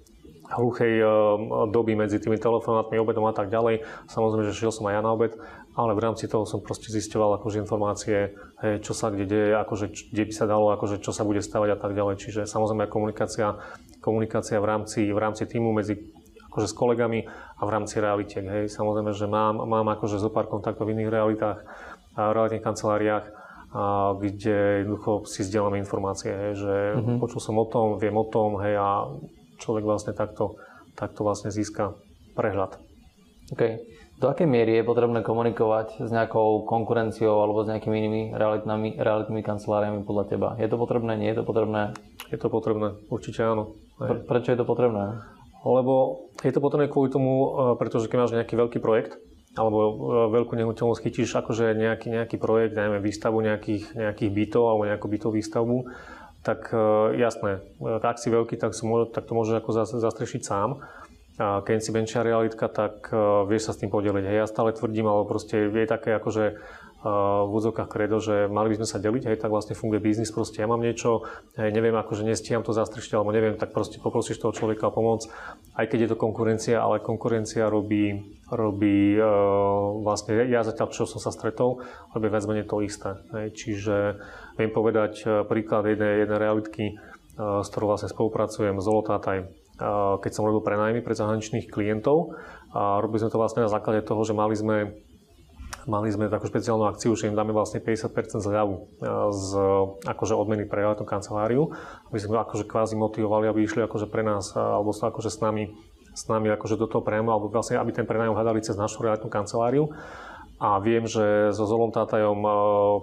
hluchej 0.55 0.93
eh, 1.01 1.07
doby 1.71 1.99
medzi 1.99 2.23
tými 2.23 2.39
telefonátmi, 2.39 3.01
obedom 3.01 3.27
a 3.27 3.35
tak 3.35 3.51
ďalej. 3.51 3.83
Samozrejme, 4.07 4.47
že 4.47 4.55
šiel 4.55 4.71
som 4.71 4.87
aj 4.87 4.95
ja 4.99 5.03
na 5.03 5.11
obed, 5.11 5.35
ale 5.75 5.93
v 5.93 6.01
rámci 6.01 6.31
toho 6.31 6.47
som 6.47 6.63
proste 6.63 6.95
zisťoval 6.95 7.43
akože 7.43 7.61
informácie, 7.61 8.37
hej, 8.63 8.75
čo 8.81 8.95
sa 8.95 9.11
kde 9.11 9.25
deje, 9.27 9.51
akože, 9.59 9.87
kde 10.15 10.23
by 10.29 10.33
sa 10.33 10.47
dalo, 10.47 10.73
akože, 10.73 11.03
čo 11.03 11.11
sa 11.11 11.27
bude 11.27 11.43
stavať 11.43 11.75
a 11.75 11.79
tak 11.79 11.93
ďalej. 11.93 12.17
Čiže 12.23 12.41
samozrejme 12.47 12.87
komunikácia, 12.87 13.59
komunikácia 13.99 14.63
v 14.63 14.67
rámci, 14.67 15.01
v 15.11 15.19
rámci 15.19 15.45
týmu 15.45 15.75
medzi 15.75 15.99
akože 16.53 16.73
s 16.73 16.75
kolegami 16.75 17.29
a 17.29 17.63
v 17.69 17.71
rámci 17.71 18.01
realitiek. 18.01 18.47
Hej. 18.49 18.73
Samozrejme, 18.73 19.13
že 19.13 19.29
mám, 19.29 19.61
mám 19.69 19.93
akože 19.93 20.17
zo 20.17 20.33
pár 20.33 20.49
kontaktov 20.49 20.89
v 20.89 20.97
iných 20.97 21.13
realitách, 21.13 21.59
a 22.17 22.33
v 22.33 22.35
realitných 22.41 22.65
kanceláriách 22.65 23.27
a 23.77 24.17
kde 24.17 24.81
jednoducho 24.81 25.29
si 25.29 25.45
zdieľame 25.45 25.77
informácie, 25.77 26.33
hej, 26.33 26.53
že 26.57 26.75
mm-hmm. 26.97 27.21
počul 27.21 27.45
som 27.45 27.61
o 27.61 27.69
tom, 27.69 28.01
viem 28.01 28.17
o 28.17 28.25
tom, 28.25 28.57
hej, 28.65 28.73
a 28.73 29.05
človek 29.59 29.85
vlastne 29.85 30.13
takto, 30.13 30.61
takto 30.97 31.25
vlastne 31.25 31.53
získa 31.53 31.97
prehľad. 32.37 32.79
OK. 33.53 33.63
Do 34.17 34.33
akej 34.33 34.49
miery 34.49 34.81
je 34.81 34.89
potrebné 34.89 35.21
komunikovať 35.21 36.01
s 36.01 36.09
nejakou 36.09 36.65
konkurenciou 36.65 37.37
alebo 37.37 37.61
s 37.61 37.69
nejakými 37.69 37.97
inými 38.01 38.23
realitnými, 38.33 38.97
realitnými 38.97 39.45
kanceláriami 39.45 40.09
podľa 40.09 40.25
teba? 40.25 40.49
Je 40.57 40.73
to 40.73 40.81
potrebné, 40.81 41.21
nie 41.21 41.29
je 41.29 41.37
to 41.37 41.45
potrebné? 41.45 41.93
Je 42.33 42.39
to 42.41 42.49
potrebné, 42.49 42.97
určite 43.13 43.45
áno. 43.45 43.77
Pre, 44.01 44.25
prečo 44.25 44.57
je 44.57 44.59
to 44.59 44.65
potrebné? 44.65 45.21
Lebo 45.61 46.27
je 46.41 46.53
to 46.53 46.65
potrebné 46.65 46.89
kvôli 46.89 47.13
tomu, 47.13 47.33
e, 47.33 47.49
pretože 47.77 48.09
keď 48.09 48.19
máš 48.25 48.33
nejaký 48.33 48.57
veľký 48.57 48.79
projekt, 48.81 49.21
alebo 49.53 49.79
e, 49.85 49.91
veľkú 50.33 50.57
nehnuteľnosť 50.57 51.03
chytíš 51.05 51.37
akože 51.37 51.77
nejaký, 51.77 52.09
nejaký 52.09 52.37
projekt, 52.41 52.73
dajme 52.73 53.05
výstavu 53.05 53.45
nejakých, 53.45 54.01
nejakých 54.01 54.31
bytov 54.33 54.65
alebo 54.65 54.89
nejakú 54.89 55.07
bytovú 55.13 55.33
výstavbu, 55.37 55.77
tak 56.47 56.71
e, 56.71 57.19
jasné, 57.19 57.67
ak 57.83 58.23
si 58.23 58.31
veľký, 58.31 58.55
tak, 58.55 58.79
si 58.79 58.87
tak 59.11 59.27
to 59.27 59.35
môžeš 59.35 59.55
ako 59.59 59.71
zastrešiť 59.99 60.43
sám 60.47 60.79
keď 61.37 61.85
si 61.85 61.93
menšia 61.93 62.25
realitka, 62.25 62.65
tak 62.65 63.13
uh, 63.13 63.45
vieš 63.45 63.69
sa 63.69 63.77
s 63.77 63.85
tým 63.85 63.93
podeliť. 63.93 64.25
Hej, 64.25 64.39
ja 64.41 64.47
stále 64.49 64.73
tvrdím, 64.73 65.05
alebo 65.05 65.29
proste 65.29 65.69
je 65.69 65.85
také 65.85 66.17
akože 66.17 66.57
v 67.07 67.51
údzokách 67.53 67.87
kredo, 67.87 68.19
že 68.19 68.51
mali 68.51 68.75
by 68.75 68.83
sme 68.83 68.89
sa 68.89 68.99
deliť, 68.99 69.31
hej, 69.31 69.39
tak 69.39 69.53
vlastne 69.53 69.79
funguje 69.79 70.03
biznis, 70.03 70.35
proste 70.35 70.59
ja 70.59 70.67
mám 70.67 70.83
niečo, 70.83 71.23
hej, 71.55 71.71
neviem, 71.71 71.95
akože 71.95 72.27
nestíham 72.27 72.67
to 72.67 72.75
zastrešiť, 72.75 73.15
alebo 73.15 73.31
neviem, 73.31 73.55
tak 73.55 73.71
proste 73.71 74.03
poprosíš 74.03 74.43
toho 74.43 74.51
človeka 74.51 74.91
o 74.91 74.95
pomoc, 74.95 75.23
aj 75.79 75.87
keď 75.87 75.99
je 76.03 76.09
to 76.11 76.17
konkurencia, 76.19 76.83
ale 76.83 76.99
konkurencia 76.99 77.71
robí, 77.71 78.36
robí 78.51 79.19
uh, 79.19 79.27
vlastne, 80.07 80.47
ja 80.47 80.63
zatiaľ, 80.63 80.95
čo 80.95 81.09
som 81.09 81.19
sa 81.19 81.35
stretol, 81.35 81.83
robí 82.15 82.31
viac 82.31 82.47
menej 82.47 82.71
to 82.71 82.83
isté. 82.85 83.19
Čiže 83.33 84.21
viem 84.61 84.71
povedať 84.71 85.47
príklad 85.51 85.87
jednej, 85.91 86.27
jednej 86.27 86.39
realitky, 86.39 86.85
s 87.37 87.69
ktorou 87.69 87.93
vlastne 87.93 88.09
spolupracujem, 88.09 88.81
Zolotátaj 88.81 89.67
keď 90.25 90.33
som 90.33 90.49
robil 90.49 90.65
prenajmy 90.65 91.05
pre 91.05 91.13
zahraničných 91.13 91.69
klientov. 91.69 92.33
A 92.73 93.01
robili 93.01 93.25
sme 93.25 93.33
to 93.33 93.41
vlastne 93.41 93.65
na 93.65 93.73
základe 93.73 94.05
toho, 94.05 94.25
že 94.25 94.37
mali 94.37 94.57
sme 94.57 94.97
mali 95.87 96.11
sme 96.11 96.27
takú 96.27 96.51
špeciálnu 96.51 96.83
akciu, 96.83 97.15
že 97.15 97.31
im 97.31 97.39
dáme 97.39 97.55
vlastne 97.55 97.79
50% 97.79 98.43
zľavu 98.43 98.91
z 99.31 99.51
akože 100.03 100.35
odmeny 100.35 100.67
pre 100.67 100.83
realitnú 100.83 101.07
kanceláriu, 101.07 101.71
aby 102.11 102.19
sme 102.19 102.43
akože 102.43 102.67
kvázi 102.67 102.99
motivovali, 102.99 103.47
aby 103.47 103.63
išli 103.63 103.87
akože 103.87 104.11
pre 104.11 104.27
nás, 104.27 104.51
alebo 104.59 104.91
sa 104.91 105.15
akože 105.15 105.31
s 105.31 105.39
nami, 105.39 105.71
s 106.17 106.33
nami 106.33 106.49
akože 106.49 106.81
do 106.81 106.89
toho 106.89 107.05
prenajmu, 107.05 107.29
alebo 107.29 107.53
vlastne 107.53 107.77
aby 107.77 107.93
ten 107.93 108.09
prenajom 108.09 108.33
hľadali 108.33 108.65
cez 108.65 108.81
našu 108.81 109.05
realitnú 109.05 109.29
kanceláriu. 109.29 109.93
A 110.57 110.81
viem, 110.81 111.05
že 111.05 111.53
so 111.53 111.69
Zolom 111.69 111.93
Tátajom, 111.93 112.41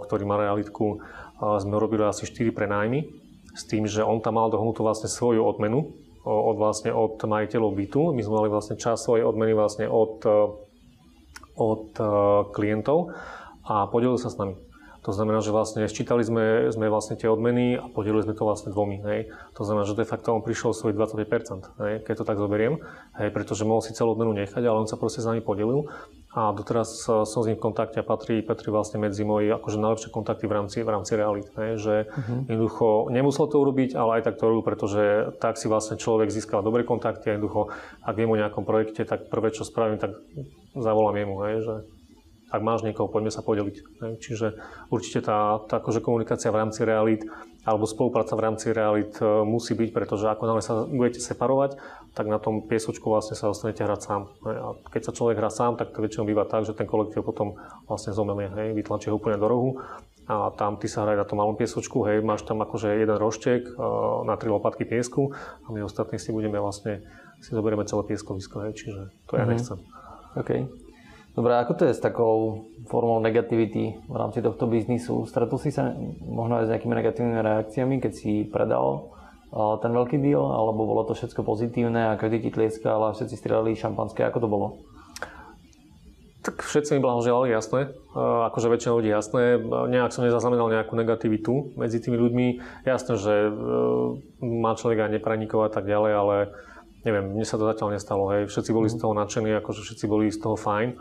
ktorý 0.09 0.25
má 0.25 0.41
realitku, 0.41 1.05
sme 1.37 1.77
robili 1.77 2.01
asi 2.01 2.25
4 2.25 2.49
prenajmy, 2.49 3.05
s 3.53 3.69
tým, 3.69 3.85
že 3.85 4.01
on 4.01 4.17
tam 4.17 4.41
mal 4.41 4.49
dohnutú 4.49 4.81
vlastne 4.81 5.05
svoju 5.05 5.45
odmenu, 5.45 5.93
od, 6.23 6.55
vlastne 6.55 6.95
od 6.95 7.19
majiteľov 7.19 7.71
bytu. 7.75 8.01
My 8.15 8.21
sme 8.23 8.37
mali 8.39 8.49
vlastne 8.49 8.79
čas 8.79 9.03
svojej 9.03 9.27
odmeny 9.27 9.51
vlastne 9.51 9.91
od, 9.91 10.23
e, 10.23 10.39
od 11.59 11.85
e, 11.99 12.03
klientov 12.55 13.11
a 13.67 13.87
podelili 13.91 14.19
sa 14.19 14.31
s 14.31 14.39
nami. 14.39 14.55
To 15.03 15.11
znamená, 15.11 15.43
že 15.43 15.51
vlastne 15.51 15.83
sčítali 15.83 16.23
sme, 16.23 16.71
sme 16.71 16.87
vlastne 16.87 17.19
tie 17.19 17.27
odmeny 17.27 17.75
a 17.75 17.91
podelili 17.91 18.23
sme 18.23 18.35
to 18.35 18.47
vlastne 18.47 18.71
dvomi. 18.71 19.03
Hej. 19.03 19.19
To 19.59 19.67
znamená, 19.67 19.83
že 19.83 19.99
de 19.99 20.07
facto 20.07 20.31
on 20.31 20.39
prišiel 20.39 20.71
svoj 20.71 20.95
25%, 20.95 21.75
hej, 21.83 21.93
keď 22.07 22.23
to 22.23 22.27
tak 22.27 22.39
zoberiem, 22.39 22.79
hej, 23.19 23.29
pretože 23.35 23.67
mohol 23.67 23.83
si 23.83 23.91
celú 23.91 24.15
odmenu 24.15 24.31
nechať, 24.31 24.63
ale 24.63 24.79
on 24.79 24.87
sa 24.87 24.95
proste 24.95 25.19
s 25.19 25.27
nami 25.27 25.43
podelil 25.43 25.91
a 26.33 26.49
doteraz 26.49 27.05
e, 27.05 27.29
som 27.29 27.45
s 27.45 27.47
ním 27.51 27.61
v 27.61 27.65
kontakte 27.69 28.01
a 28.01 28.05
patrí, 28.05 28.41
patrí 28.41 28.73
vlastne 28.73 28.97
medzi 28.97 29.21
moji 29.21 29.53
akože 29.53 29.77
najlepšie 29.77 30.09
kontakty 30.09 30.49
v 30.49 30.53
rámci, 30.57 30.77
v 30.81 30.89
rámci 30.89 31.13
realit. 31.13 31.45
Ne? 31.53 31.77
Že 31.77 32.09
uh-huh. 32.09 32.39
jednoducho 32.49 33.13
nemusel 33.13 33.45
to 33.45 33.61
urobiť, 33.61 33.93
ale 33.93 34.17
aj 34.17 34.31
tak 34.31 34.41
to 34.41 34.49
robil, 34.49 34.65
pretože 34.65 35.35
tak 35.37 35.61
si 35.61 35.69
vlastne 35.69 35.99
človek 35.99 36.33
získal 36.33 36.65
dobré 36.65 36.81
kontakty 36.81 37.29
a 37.29 37.37
jednoducho, 37.37 37.69
ak 38.01 38.17
viem 38.17 38.33
o 38.33 38.39
nejakom 38.39 38.65
projekte, 38.65 39.05
tak 39.05 39.29
prvé, 39.29 39.53
čo 39.53 39.61
spravím, 39.61 40.01
tak 40.01 40.17
zavolám 40.73 41.21
jemu, 41.21 41.35
hej, 41.45 41.55
že 41.61 41.75
ak 42.53 42.61
máš 42.61 42.85
niekoho, 42.85 43.09
poďme 43.09 43.33
sa 43.33 43.41
podeliť. 43.41 43.75
Čiže 44.21 44.61
určite 44.93 45.25
tá, 45.25 45.57
tá 45.65 45.81
akože 45.81 46.05
komunikácia 46.05 46.53
v 46.53 46.61
rámci 46.61 46.85
realít 46.85 47.25
alebo 47.63 47.87
spolupráca 47.87 48.35
v 48.35 48.43
rámci 48.43 48.75
realít 48.75 49.15
e, 49.23 49.25
musí 49.47 49.71
byť, 49.71 49.89
pretože 49.95 50.27
ako 50.27 50.43
náhle 50.43 50.59
sa 50.59 50.83
budete 50.83 51.23
separovať, 51.23 51.79
tak 52.11 52.27
na 52.27 52.35
tom 52.35 52.59
piesočku 52.59 53.07
vlastne 53.07 53.39
sa 53.39 53.47
dostanete 53.47 53.87
hrať 53.87 54.01
sám. 54.03 54.21
A 54.43 54.75
keď 54.91 55.01
sa 55.09 55.15
človek 55.15 55.39
hrá 55.39 55.47
sám, 55.47 55.79
tak 55.79 55.95
to 55.95 56.03
väčšinou 56.03 56.27
býva 56.27 56.43
tak, 56.43 56.67
že 56.67 56.75
ten 56.75 56.83
kolektív 56.83 57.23
potom 57.23 57.55
vlastne 57.87 58.11
zomelie, 58.11 58.51
hej, 58.51 58.75
vytlačí 58.75 59.07
ho 59.07 59.15
úplne 59.15 59.39
do 59.39 59.47
rohu 59.47 59.69
a 60.27 60.51
tam 60.55 60.75
ty 60.75 60.91
sa 60.91 61.07
hraj 61.07 61.19
na 61.19 61.27
tom 61.27 61.39
malom 61.39 61.55
piesočku, 61.55 62.03
hej, 62.07 62.19
máš 62.19 62.43
tam 62.43 62.59
akože 62.59 62.99
jeden 62.99 63.15
roštek 63.15 63.63
e, 63.63 63.73
na 64.27 64.35
tri 64.35 64.51
lopatky 64.51 64.83
piesku 64.83 65.31
a 65.63 65.67
my 65.71 65.87
ostatní 65.87 66.19
si 66.19 66.35
budeme 66.35 66.59
vlastne, 66.59 66.99
si 67.39 67.55
zoberieme 67.55 67.87
celé 67.87 68.03
pieskovisko, 68.11 68.67
hej, 68.67 68.75
čiže 68.75 69.01
to 69.31 69.39
ja 69.39 69.47
mm-hmm. 69.47 69.51
nechcem. 69.55 69.79
Okay. 70.35 70.67
Dobre, 71.33 71.57
ako 71.57 71.73
to 71.73 71.83
je 71.89 71.97
s 71.97 72.01
takou 72.03 72.69
formou 72.85 73.17
negativity 73.17 73.97
v 74.05 74.15
rámci 74.15 74.45
tohto 74.45 74.69
biznisu? 74.69 75.25
Stretol 75.25 75.57
si 75.57 75.73
sa 75.73 75.89
možno 76.21 76.61
aj 76.61 76.69
s 76.69 76.71
nejakými 76.77 76.93
negatívnymi 76.93 77.41
reakciami, 77.41 77.95
keď 77.97 78.13
si 78.13 78.45
predal 78.45 79.09
ten 79.53 79.89
veľký 79.93 80.21
deal, 80.21 80.45
alebo 80.45 80.85
bolo 80.85 81.01
to 81.09 81.17
všetko 81.17 81.41
pozitívne 81.41 82.13
a 82.13 82.17
každý 82.21 82.45
ti 82.45 82.49
tlieskal 82.53 83.01
a 83.01 83.13
všetci 83.17 83.33
strieľali 83.37 83.73
šampanské, 83.73 84.25
ako 84.25 84.39
to 84.45 84.49
bolo? 84.49 84.67
Tak 86.43 86.59
všetci 86.59 86.97
mi 86.97 86.99
blahoželali, 86.99 87.49
jasné. 87.49 87.95
Akože 88.13 88.67
väčšina 88.67 88.93
ľudí 88.93 89.09
jasné. 89.09 89.57
Nejak 89.63 90.11
som 90.11 90.27
nezaznamenal 90.27 90.69
nejakú 90.69 90.93
negativitu 90.93 91.79
medzi 91.79 92.03
tými 92.03 92.19
ľuďmi. 92.19 92.47
Jasné, 92.83 93.15
že 93.15 93.47
e, 93.47 93.51
má 94.43 94.75
človek 94.75 95.07
aj 95.07 95.23
nepranikovať 95.23 95.71
a 95.71 95.75
tak 95.79 95.85
ďalej, 95.87 96.11
ale 96.11 96.35
neviem, 97.07 97.31
mne 97.31 97.47
sa 97.47 97.55
to 97.55 97.63
zatiaľ 97.63 97.95
nestalo. 97.95 98.27
Hej. 98.35 98.51
Všetci 98.51 98.75
boli 98.75 98.91
z 98.91 98.99
mhm. 98.99 99.01
toho 99.07 99.13
nadšení, 99.15 99.49
akože 99.63 99.81
všetci 99.87 100.05
boli 100.05 100.27
z 100.35 100.43
toho 100.43 100.59
fajn 100.59 100.99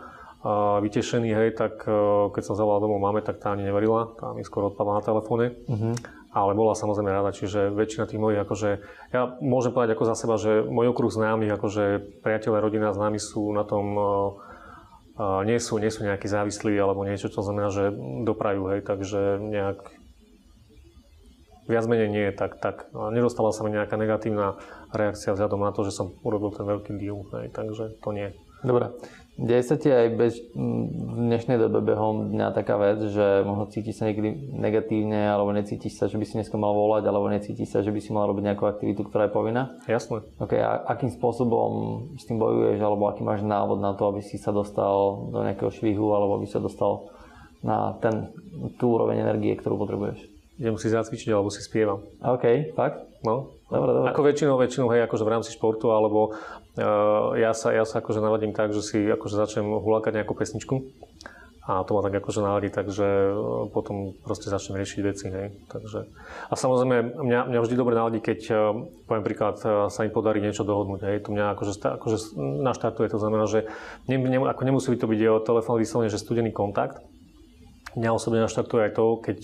vytešený, 0.83 1.31
hej, 1.31 1.49
tak 1.55 1.87
e, 1.87 1.95
keď 2.35 2.43
som 2.43 2.59
zavolal 2.59 2.83
domov 2.83 2.99
máme, 2.99 3.23
tak 3.23 3.39
tá 3.39 3.55
ani 3.55 3.63
neverila, 3.63 4.11
tá 4.19 4.35
mi 4.35 4.43
skoro 4.43 4.75
odpadla 4.75 4.99
na 4.99 5.03
telefóne. 5.03 5.45
Uh-huh. 5.71 5.95
Ale 6.35 6.51
bola 6.51 6.75
samozrejme 6.75 7.15
rada, 7.15 7.31
čiže 7.31 7.71
väčšina 7.71 8.09
tých 8.09 8.19
mojich, 8.19 8.43
akože, 8.43 8.69
ja 9.15 9.39
môžem 9.39 9.71
povedať 9.71 9.95
ako 9.95 10.03
za 10.03 10.15
seba, 10.19 10.35
že 10.35 10.65
môj 10.67 10.91
okruh 10.91 11.13
známych, 11.13 11.55
akože 11.55 11.83
priateľe, 12.25 12.59
rodina, 12.59 12.91
známi 12.91 13.21
sú 13.21 13.53
na 13.53 13.63
tom, 13.63 13.85
uh, 15.15 15.45
nie, 15.45 15.61
sú, 15.61 15.77
nie 15.77 15.93
sú 15.93 16.03
nejakí 16.03 16.25
závislí 16.25 16.73
alebo 16.75 17.05
niečo, 17.05 17.29
čo 17.29 17.45
znamená, 17.45 17.69
že 17.69 17.93
doprajú, 18.25 18.65
hej, 18.73 18.81
takže 18.81 19.37
nejak 19.39 19.79
viac 21.69 21.85
menej 21.87 22.09
nie, 22.11 22.27
tak, 22.33 22.59
tak 22.59 22.91
nedostala 22.91 23.55
sa 23.55 23.63
mi 23.63 23.71
nejaká 23.71 23.95
negatívna 23.95 24.59
reakcia 24.91 25.31
vzhľadom 25.31 25.63
na 25.63 25.71
to, 25.71 25.85
že 25.87 25.95
som 25.95 26.17
urobil 26.25 26.51
ten 26.51 26.65
veľký 26.65 26.97
deal, 26.97 27.23
hej, 27.39 27.53
takže 27.53 28.01
to 28.01 28.09
nie. 28.11 28.33
Dobre. 28.65 28.91
Deje 29.33 29.65
sa 29.65 29.81
ti 29.81 29.89
aj 29.89 30.13
bež, 30.13 30.33
v 30.53 31.17
dnešnej 31.17 31.57
dobe 31.57 31.81
behom 31.81 32.29
dňa 32.29 32.53
taká 32.53 32.77
vec, 32.77 33.01
že 33.01 33.41
možno 33.41 33.65
cítiš 33.65 33.97
sa 33.97 34.05
niekedy 34.05 34.29
negatívne, 34.53 35.25
alebo 35.25 35.49
necítiš 35.49 35.97
sa, 35.97 36.05
že 36.05 36.21
by 36.21 36.25
si 36.29 36.37
dneska 36.37 36.53
mal 36.53 36.69
volať, 36.69 37.09
alebo 37.09 37.33
necítiš 37.33 37.73
sa, 37.73 37.81
že 37.81 37.89
by 37.89 37.97
si 37.97 38.13
mal 38.13 38.29
robiť 38.29 38.53
nejakú 38.53 38.69
aktivitu, 38.69 39.01
ktorá 39.09 39.25
je 39.25 39.33
povinná? 39.33 39.73
Jasné. 39.89 40.21
Okay, 40.37 40.61
a 40.61 40.85
akým 40.85 41.09
spôsobom 41.09 41.71
s 42.13 42.29
tým 42.29 42.37
bojuješ, 42.37 42.77
alebo 42.77 43.09
aký 43.09 43.25
máš 43.25 43.41
návod 43.41 43.81
na 43.81 43.97
to, 43.97 44.05
aby 44.13 44.21
si 44.21 44.37
sa 44.37 44.53
dostal 44.53 45.25
do 45.33 45.41
nejakého 45.41 45.73
švihu, 45.73 46.13
alebo 46.13 46.37
aby 46.37 46.45
sa 46.45 46.61
dostal 46.61 47.09
na 47.65 47.97
ten, 48.05 48.29
tú 48.77 49.01
úroveň 49.01 49.25
energie, 49.25 49.57
ktorú 49.57 49.81
potrebuješ? 49.81 50.29
Idem 50.61 50.77
si 50.77 50.93
zacvičiť, 50.93 51.33
alebo 51.33 51.49
si 51.49 51.65
spievam. 51.65 52.05
OK, 52.21 52.77
fakt? 52.77 53.01
No, 53.25 53.49
Dobre, 53.73 53.89
dobre. 53.89 54.07
Ako 54.13 54.21
väčšinou, 54.21 54.55
väčšinou, 54.61 54.87
hej, 54.93 55.01
akože 55.09 55.25
v 55.25 55.33
rámci 55.33 55.49
športu, 55.49 55.89
alebo 55.89 56.37
ja, 57.37 57.51
sa, 57.53 57.69
ja 57.69 57.85
sa 57.85 58.01
akože 58.01 58.17
navadím 58.17 58.53
tak, 58.55 58.73
že 58.73 58.81
si 58.81 58.97
akože 59.05 59.37
začnem 59.37 59.67
hulákať 59.77 60.21
nejakú 60.21 60.33
pesničku 60.33 60.81
a 61.63 61.79
to 61.87 61.95
ma 61.95 62.03
tak 62.03 62.19
akože 62.19 62.43
naladí, 62.43 62.67
takže 62.67 63.07
uh, 63.31 63.71
potom 63.71 64.11
proste 64.19 64.51
začnem 64.51 64.83
riešiť 64.83 64.99
veci, 64.99 65.31
hej. 65.31 65.55
Takže, 65.71 66.11
a 66.51 66.53
samozrejme, 66.59 67.23
mňa, 67.23 67.39
mňa 67.47 67.59
vždy 67.63 67.75
dobre 67.79 67.95
naladí, 67.95 68.19
keď, 68.19 68.39
uh, 68.51 68.83
poviem 69.07 69.23
príklad, 69.23 69.63
sa 69.63 69.99
im 70.03 70.11
podarí 70.11 70.43
niečo 70.43 70.67
dohodnúť, 70.67 71.07
hej. 71.07 71.23
To 71.23 71.31
mňa 71.31 71.55
akože, 71.55 71.73
akože 71.79 72.17
naštartuje, 72.67 73.07
to 73.07 73.15
znamená, 73.15 73.47
že 73.47 73.71
ne, 74.11 74.19
ne, 74.19 74.43
ako 74.43 74.61
nemusí 74.67 74.91
byť 74.91 74.99
to 74.99 75.07
byť 75.07 75.19
telefón 75.47 75.79
vyslovene, 75.79 76.11
že 76.11 76.19
studený 76.19 76.51
kontakt, 76.51 76.99
Mňa 77.93 78.09
osobne 78.09 78.41
naštartuje 78.41 78.89
aj 78.89 78.93
to, 78.97 79.05
keď 79.21 79.39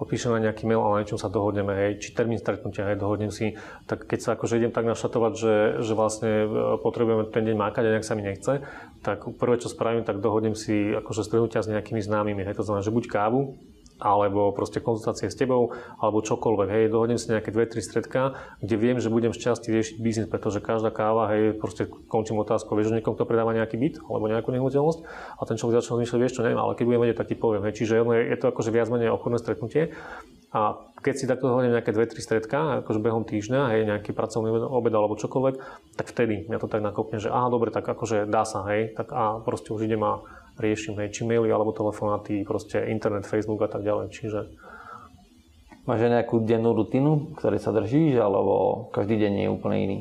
odpíšem 0.00 0.32
na 0.32 0.40
nejaký 0.48 0.64
mail 0.64 0.80
a 0.80 0.96
na 0.96 1.04
niečom 1.04 1.20
sa 1.20 1.28
dohodneme, 1.28 1.76
hej, 1.76 1.92
či 2.00 2.16
termín 2.16 2.40
stretnutia, 2.40 2.88
hej, 2.88 2.96
dohodnem 2.96 3.28
si, 3.28 3.60
tak 3.84 4.08
keď 4.08 4.18
sa 4.24 4.30
akože 4.32 4.56
idem 4.56 4.72
tak 4.72 4.88
naštatovať, 4.88 5.32
že, 5.36 5.54
že 5.84 5.92
vlastne 5.92 6.48
e, 6.48 6.80
potrebujeme 6.80 7.28
ten 7.28 7.44
deň 7.44 7.56
mákať 7.60 7.84
a 7.84 7.92
nejak 7.92 8.08
sa 8.08 8.16
mi 8.16 8.24
nechce, 8.24 8.64
tak 9.04 9.28
prvé, 9.36 9.60
čo 9.60 9.68
spravím, 9.68 10.08
tak 10.08 10.24
dohodnem 10.24 10.56
si 10.56 10.96
akože 10.96 11.20
stretnutia 11.20 11.60
s 11.60 11.68
nejakými 11.68 12.00
známymi, 12.00 12.48
hej, 12.48 12.56
to 12.56 12.64
znamená, 12.64 12.80
že 12.80 12.96
buď 12.96 13.04
kávu, 13.12 13.60
alebo 14.00 14.50
proste 14.56 14.80
konzultácie 14.80 15.28
s 15.28 15.36
tebou, 15.36 15.76
alebo 16.00 16.24
čokoľvek, 16.24 16.68
hej, 16.72 16.84
dohodnem 16.90 17.20
si 17.20 17.30
nejaké 17.30 17.52
dve, 17.52 17.68
tri 17.68 17.84
stredka, 17.84 18.40
kde 18.58 18.74
viem, 18.80 18.96
že 18.98 19.12
budem 19.12 19.36
šťastí 19.36 19.68
riešiť 19.70 19.96
biznis, 20.00 20.26
pretože 20.26 20.64
každá 20.64 20.88
káva, 20.90 21.28
hej, 21.30 21.54
proste 21.60 21.86
končím 21.86 22.40
otázkou, 22.40 22.74
vieš, 22.74 22.90
že 22.90 23.04
niekom 23.04 23.14
to 23.14 23.28
predáva 23.28 23.52
nejaký 23.52 23.76
byt 23.76 24.00
alebo 24.02 24.26
nejakú 24.26 24.50
nehnuteľnosť 24.50 25.00
a 25.36 25.42
ten 25.44 25.60
človek 25.60 25.84
začal 25.84 26.00
zmyšľať, 26.00 26.20
vieš 26.20 26.34
čo, 26.40 26.42
neviem, 26.42 26.60
ale 26.60 26.74
keď 26.74 26.84
budem 26.88 27.02
vedieť, 27.06 27.18
tak 27.20 27.28
ti 27.28 27.36
poviem, 27.36 27.62
hej, 27.68 27.74
čiže 27.76 28.02
je 28.02 28.36
to 28.40 28.50
akože 28.50 28.70
viac 28.72 28.88
menej 28.88 29.12
obchodné 29.12 29.38
stretnutie 29.38 29.92
a 30.50 30.82
keď 31.00 31.14
si 31.14 31.30
takto 31.30 31.46
dohodnem 31.46 31.78
nejaké 31.78 31.94
dve, 31.94 32.10
tri 32.10 32.18
stredka, 32.18 32.82
akože 32.82 32.98
behom 32.98 33.22
týždňa, 33.22 33.70
hej, 33.70 33.82
nejaký 33.86 34.10
pracovný 34.10 34.50
obed 34.50 34.90
alebo 34.90 35.14
čokoľvek, 35.14 35.54
tak 35.94 36.06
vtedy 36.10 36.50
mňa 36.50 36.58
to 36.58 36.66
tak 36.66 36.82
nakopne, 36.82 37.22
že 37.22 37.30
aha, 37.30 37.48
dobre, 37.48 37.70
tak 37.70 37.86
akože 37.86 38.26
dá 38.26 38.42
sa, 38.42 38.66
hej, 38.66 38.90
tak 38.98 39.14
a 39.14 39.38
proste 39.40 39.70
už 39.70 39.86
idem 39.86 40.02
a 40.02 40.26
riešim, 40.60 40.94
hej, 41.00 41.10
či 41.10 41.24
maily 41.24 41.48
alebo 41.48 41.72
telefonáty, 41.72 42.44
proste 42.44 42.84
internet, 42.92 43.24
Facebook 43.24 43.64
a 43.64 43.70
tak 43.72 43.82
ďalej, 43.82 44.12
čiže... 44.12 44.40
Máš 45.88 46.06
aj 46.06 46.12
nejakú 46.12 46.44
dennú 46.44 46.76
rutinu, 46.76 47.32
ktorej 47.40 47.58
sa 47.64 47.72
držíš, 47.72 48.20
alebo 48.20 48.86
každý 48.92 49.16
deň 49.16 49.32
je 49.42 49.48
úplne 49.48 49.76
iný? 49.80 49.98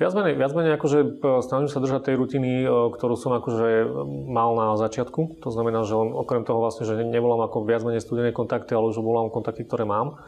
Viac 0.00 0.16
menej, 0.16 0.34
viac 0.34 0.52
menej 0.56 0.74
akože 0.80 0.98
e, 0.98 1.08
snažím 1.44 1.70
sa 1.70 1.78
držať 1.78 2.08
tej 2.08 2.16
rutiny, 2.16 2.64
e, 2.64 2.68
ktorú 2.96 3.14
som 3.14 3.36
akože 3.36 3.86
mal 4.32 4.56
na 4.56 4.74
začiatku. 4.80 5.44
To 5.44 5.48
znamená, 5.52 5.84
že 5.84 5.94
okrem 5.94 6.42
toho 6.42 6.58
vlastne, 6.58 6.88
že 6.88 6.98
nevolám 6.98 7.46
ako 7.46 7.68
viac 7.68 7.84
menej 7.84 8.02
studené 8.02 8.32
kontakty, 8.32 8.72
ale 8.72 8.90
už 8.90 8.98
volám 8.98 9.28
kontakty, 9.28 9.62
ktoré 9.62 9.84
mám. 9.84 10.18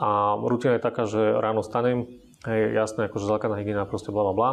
A 0.00 0.34
rutina 0.40 0.80
je 0.80 0.82
taká, 0.82 1.04
že 1.04 1.20
ráno 1.20 1.60
stanem, 1.60 2.08
je 2.48 2.72
jasné, 2.72 3.06
akože 3.06 3.28
základná 3.28 3.60
hygiena, 3.60 3.84
proste 3.84 4.08
bla 4.10 4.32
bla 4.32 4.34
bla 4.34 4.50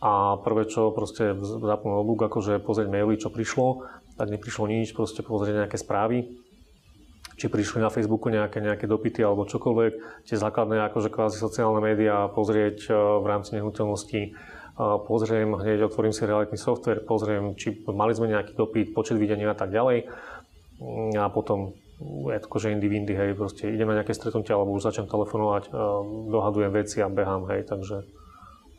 a 0.00 0.36
prvé, 0.44 0.68
čo 0.68 0.92
proste 0.92 1.32
zapnú 1.40 1.96
notebook, 1.96 2.28
akože 2.28 2.60
pozrieť 2.60 2.88
maily, 2.92 3.16
čo 3.16 3.32
prišlo, 3.32 3.88
tak 4.20 4.28
neprišlo 4.28 4.68
nič, 4.68 4.92
proste 4.92 5.24
pozrieť 5.24 5.64
nejaké 5.64 5.80
správy, 5.80 6.36
či 7.36 7.52
prišli 7.52 7.84
na 7.84 7.92
Facebooku 7.92 8.32
nejaké, 8.32 8.64
nejaké 8.64 8.88
dopity 8.88 9.20
alebo 9.24 9.48
čokoľvek, 9.48 10.24
tie 10.24 10.36
základné 10.36 10.88
akože 10.88 11.12
kvázi 11.12 11.36
sociálne 11.36 11.84
médiá 11.84 12.28
pozrieť 12.32 12.88
e, 12.88 12.90
v 12.96 13.26
rámci 13.28 13.56
nehnuteľnosti, 13.60 14.20
e, 14.20 14.30
pozriem, 15.04 15.52
hneď 15.52 15.88
otvorím 15.88 16.16
si 16.16 16.24
realitný 16.24 16.56
software, 16.56 17.04
pozriem, 17.04 17.56
či 17.56 17.76
mali 17.88 18.16
sme 18.16 18.32
nejaký 18.32 18.56
dopyt, 18.56 18.96
počet 18.96 19.20
videnia 19.20 19.52
a 19.52 19.56
tak 19.56 19.72
ďalej. 19.72 20.08
A 21.16 21.32
potom 21.32 21.72
je 22.28 22.36
to 22.40 22.48
akože 22.52 22.72
indy 22.72 22.88
vindy, 22.88 23.16
hej, 23.16 23.32
proste 23.32 23.72
idem 23.72 23.88
na 23.88 24.00
nejaké 24.00 24.12
stretnutie 24.12 24.52
alebo 24.52 24.76
už 24.76 24.92
začnem 24.92 25.08
telefonovať, 25.08 25.68
e, 25.68 25.70
dohadujem 26.32 26.72
veci 26.72 27.04
a 27.04 27.12
behám, 27.12 27.48
hej, 27.52 27.68
takže, 27.68 28.04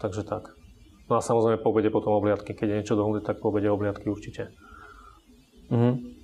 takže 0.02 0.26
tak. 0.26 0.57
No 1.08 1.20
a 1.20 1.22
samozrejme 1.24 1.64
po 1.64 1.72
obede 1.72 1.88
potom 1.88 2.16
obliadky. 2.16 2.52
Keď 2.52 2.68
je 2.68 2.78
niečo 2.84 3.00
dohodnuté, 3.00 3.24
tak 3.32 3.40
po 3.40 3.50
obede 3.50 3.72
obliadky 3.72 4.12
určite. 4.12 4.52
Mhm. 5.72 6.18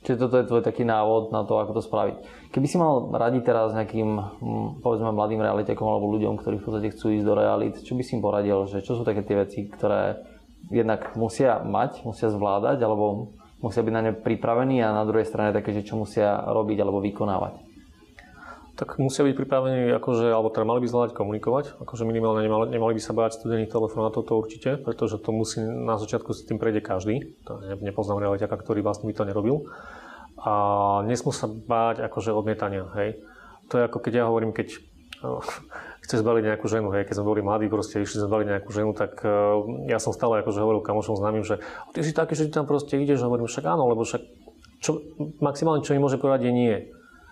Čiže 0.00 0.16
toto 0.16 0.40
je 0.40 0.48
tvoj 0.48 0.64
taký 0.64 0.88
návod 0.88 1.28
na 1.28 1.44
to, 1.44 1.60
ako 1.60 1.76
to 1.76 1.82
spraviť. 1.84 2.16
Keby 2.56 2.64
si 2.64 2.80
mal 2.80 3.12
radiť 3.12 3.42
teraz 3.44 3.76
nejakým, 3.76 4.16
hm, 4.16 4.68
povedzme, 4.80 5.12
mladým 5.12 5.44
realitekom 5.44 5.84
alebo 5.84 6.08
ľuďom, 6.16 6.40
ktorí 6.40 6.56
v 6.56 6.64
podstate 6.64 6.88
chcú 6.96 7.12
ísť 7.12 7.26
do 7.28 7.34
realit, 7.36 7.76
čo 7.84 7.92
by 7.92 8.00
si 8.00 8.16
im 8.16 8.24
poradil? 8.24 8.64
Že 8.64 8.80
čo 8.80 8.96
sú 8.96 9.04
také 9.04 9.20
tie 9.20 9.44
veci, 9.44 9.68
ktoré 9.68 10.24
jednak 10.72 11.12
musia 11.20 11.60
mať, 11.60 12.08
musia 12.08 12.32
zvládať, 12.32 12.80
alebo 12.80 13.36
musia 13.60 13.84
byť 13.84 13.92
na 13.92 14.02
ne 14.08 14.12
pripravení 14.16 14.80
a 14.80 14.96
na 14.96 15.04
druhej 15.04 15.28
strane 15.28 15.52
také, 15.52 15.76
že 15.76 15.84
čo 15.84 16.00
musia 16.00 16.48
robiť 16.48 16.80
alebo 16.80 17.04
vykonávať? 17.04 17.69
Tak 18.80 18.96
musia 18.96 19.28
byť 19.28 19.36
pripravení, 19.36 19.92
akože, 20.00 20.32
alebo 20.32 20.48
teda 20.48 20.64
mali 20.64 20.80
by 20.80 20.88
zvládať 20.88 21.12
komunikovať, 21.12 21.64
akože 21.84 22.08
minimálne 22.08 22.48
nemali, 22.48 22.72
nemali 22.72 22.96
by 22.96 23.02
sa 23.04 23.12
báť 23.12 23.36
studených 23.36 23.68
telefonátov, 23.68 24.24
to 24.24 24.40
určite, 24.40 24.80
pretože 24.80 25.20
to 25.20 25.36
musí 25.36 25.60
na 25.60 26.00
začiatku 26.00 26.32
s 26.32 26.48
tým 26.48 26.56
prejde 26.56 26.80
každý, 26.80 27.36
to 27.44 27.60
nepoznám 27.84 28.24
realiťaka, 28.24 28.56
ktorý 28.56 28.80
vlastne 28.80 29.12
by 29.12 29.14
to 29.20 29.28
nerobil. 29.28 29.68
A 30.40 30.52
nesmú 31.04 31.28
sa 31.28 31.44
báť 31.44 32.08
akože 32.08 32.32
odmietania, 32.32 32.88
hej. 32.96 33.20
To 33.68 33.76
je 33.76 33.84
ako 33.84 34.00
keď 34.00 34.12
ja 34.16 34.24
hovorím, 34.32 34.56
keď 34.56 34.80
uh, 35.28 35.44
chce 36.00 36.24
zbaliť 36.24 36.48
nejakú 36.48 36.64
ženu, 36.64 36.88
hej, 36.96 37.04
keď 37.04 37.20
sme 37.20 37.28
boli 37.36 37.44
mladí, 37.44 37.68
proste 37.68 38.00
išli 38.00 38.24
zbaliť 38.24 38.46
nejakú 38.48 38.72
ženu, 38.72 38.96
tak 38.96 39.20
uh, 39.20 39.60
ja 39.92 40.00
som 40.00 40.16
stále 40.16 40.40
akože 40.40 40.56
hovoril 40.56 40.80
kamošom 40.80 41.20
známym, 41.20 41.44
že 41.44 41.60
ty 41.92 42.00
si 42.00 42.16
taký, 42.16 42.32
že 42.32 42.48
ty 42.48 42.56
tam 42.56 42.64
proste 42.64 42.96
ideš, 42.96 43.28
hovorím, 43.28 43.44
však 43.44 43.68
áno, 43.68 43.92
lebo 43.92 44.08
však 44.08 44.24
čo, 44.80 45.04
maximálne, 45.44 45.84
čo 45.84 45.92
mi 45.92 46.00
môže 46.00 46.16
povedať, 46.16 46.48
je 46.48 46.54
nie 46.56 46.76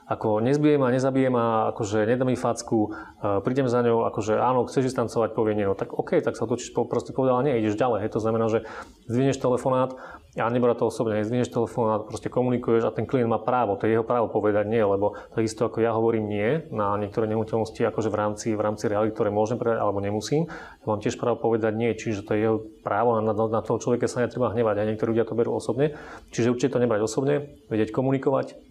ako 0.09 0.41
nezbijem 0.41 0.81
a 0.81 0.89
nezabijem 0.89 1.37
a 1.37 1.69
akože 1.77 2.09
nedá 2.09 2.25
mi 2.25 2.33
facku, 2.33 2.97
prídem 3.45 3.69
za 3.69 3.85
ňou, 3.85 4.09
akože 4.09 4.41
áno, 4.41 4.65
chceš 4.65 4.91
ísť 4.91 5.05
tancovať, 5.05 5.37
povie 5.37 5.53
nie, 5.53 5.69
no 5.69 5.77
tak 5.77 5.93
OK, 5.93 6.25
tak 6.25 6.33
sa 6.33 6.49
otočíš, 6.49 6.73
proste 6.89 7.13
povedal, 7.13 7.45
nie, 7.45 7.61
ideš 7.61 7.77
ďalej, 7.77 8.09
hej, 8.09 8.11
to 8.17 8.21
znamená, 8.25 8.49
že 8.49 8.65
zdvihneš 9.13 9.37
telefonát 9.37 9.93
a 10.41 10.49
nebrá 10.49 10.73
to 10.73 10.89
osobne, 10.89 11.21
zdvihneš 11.21 11.53
telefonát, 11.53 12.09
proste 12.09 12.33
komunikuješ 12.33 12.89
a 12.89 12.95
ten 12.95 13.05
klient 13.05 13.29
má 13.29 13.37
právo, 13.37 13.77
to 13.77 13.85
je 13.85 14.01
jeho 14.01 14.07
právo 14.07 14.33
povedať 14.33 14.65
nie, 14.65 14.81
lebo 14.81 15.13
takisto 15.37 15.69
ako 15.69 15.85
ja 15.85 15.93
hovorím 15.93 16.25
nie 16.25 16.49
na 16.73 16.97
niektoré 16.97 17.29
nehnuteľnosti, 17.29 17.77
akože 17.85 18.09
v 18.09 18.17
rámci, 18.17 18.47
v 18.57 18.63
rámci 18.65 18.89
reality, 18.89 19.13
ktoré 19.13 19.29
môžem 19.29 19.61
predať 19.61 19.85
alebo 19.85 20.01
nemusím, 20.01 20.49
ja 20.49 20.87
mám 20.89 21.05
tiež 21.05 21.21
právo 21.21 21.37
povedať 21.53 21.77
nie, 21.77 21.93
čiže 21.93 22.25
to 22.25 22.33
je 22.33 22.41
jeho 22.49 22.57
právo, 22.81 23.21
na, 23.21 23.29
na, 23.29 23.35
na 23.37 23.61
toho 23.61 23.77
človeka 23.77 24.09
sa 24.09 24.25
netreba 24.25 24.49
hnevať 24.57 24.77
a 24.81 24.89
niektorí 24.89 25.13
ľudia 25.13 25.29
to 25.29 25.37
berú 25.37 25.53
osobne, 25.53 26.01
čiže 26.33 26.49
určite 26.49 26.73
to 26.73 26.81
nebrať 26.81 27.05
osobne, 27.05 27.61
vedieť 27.69 27.93
komunikovať, 27.93 28.68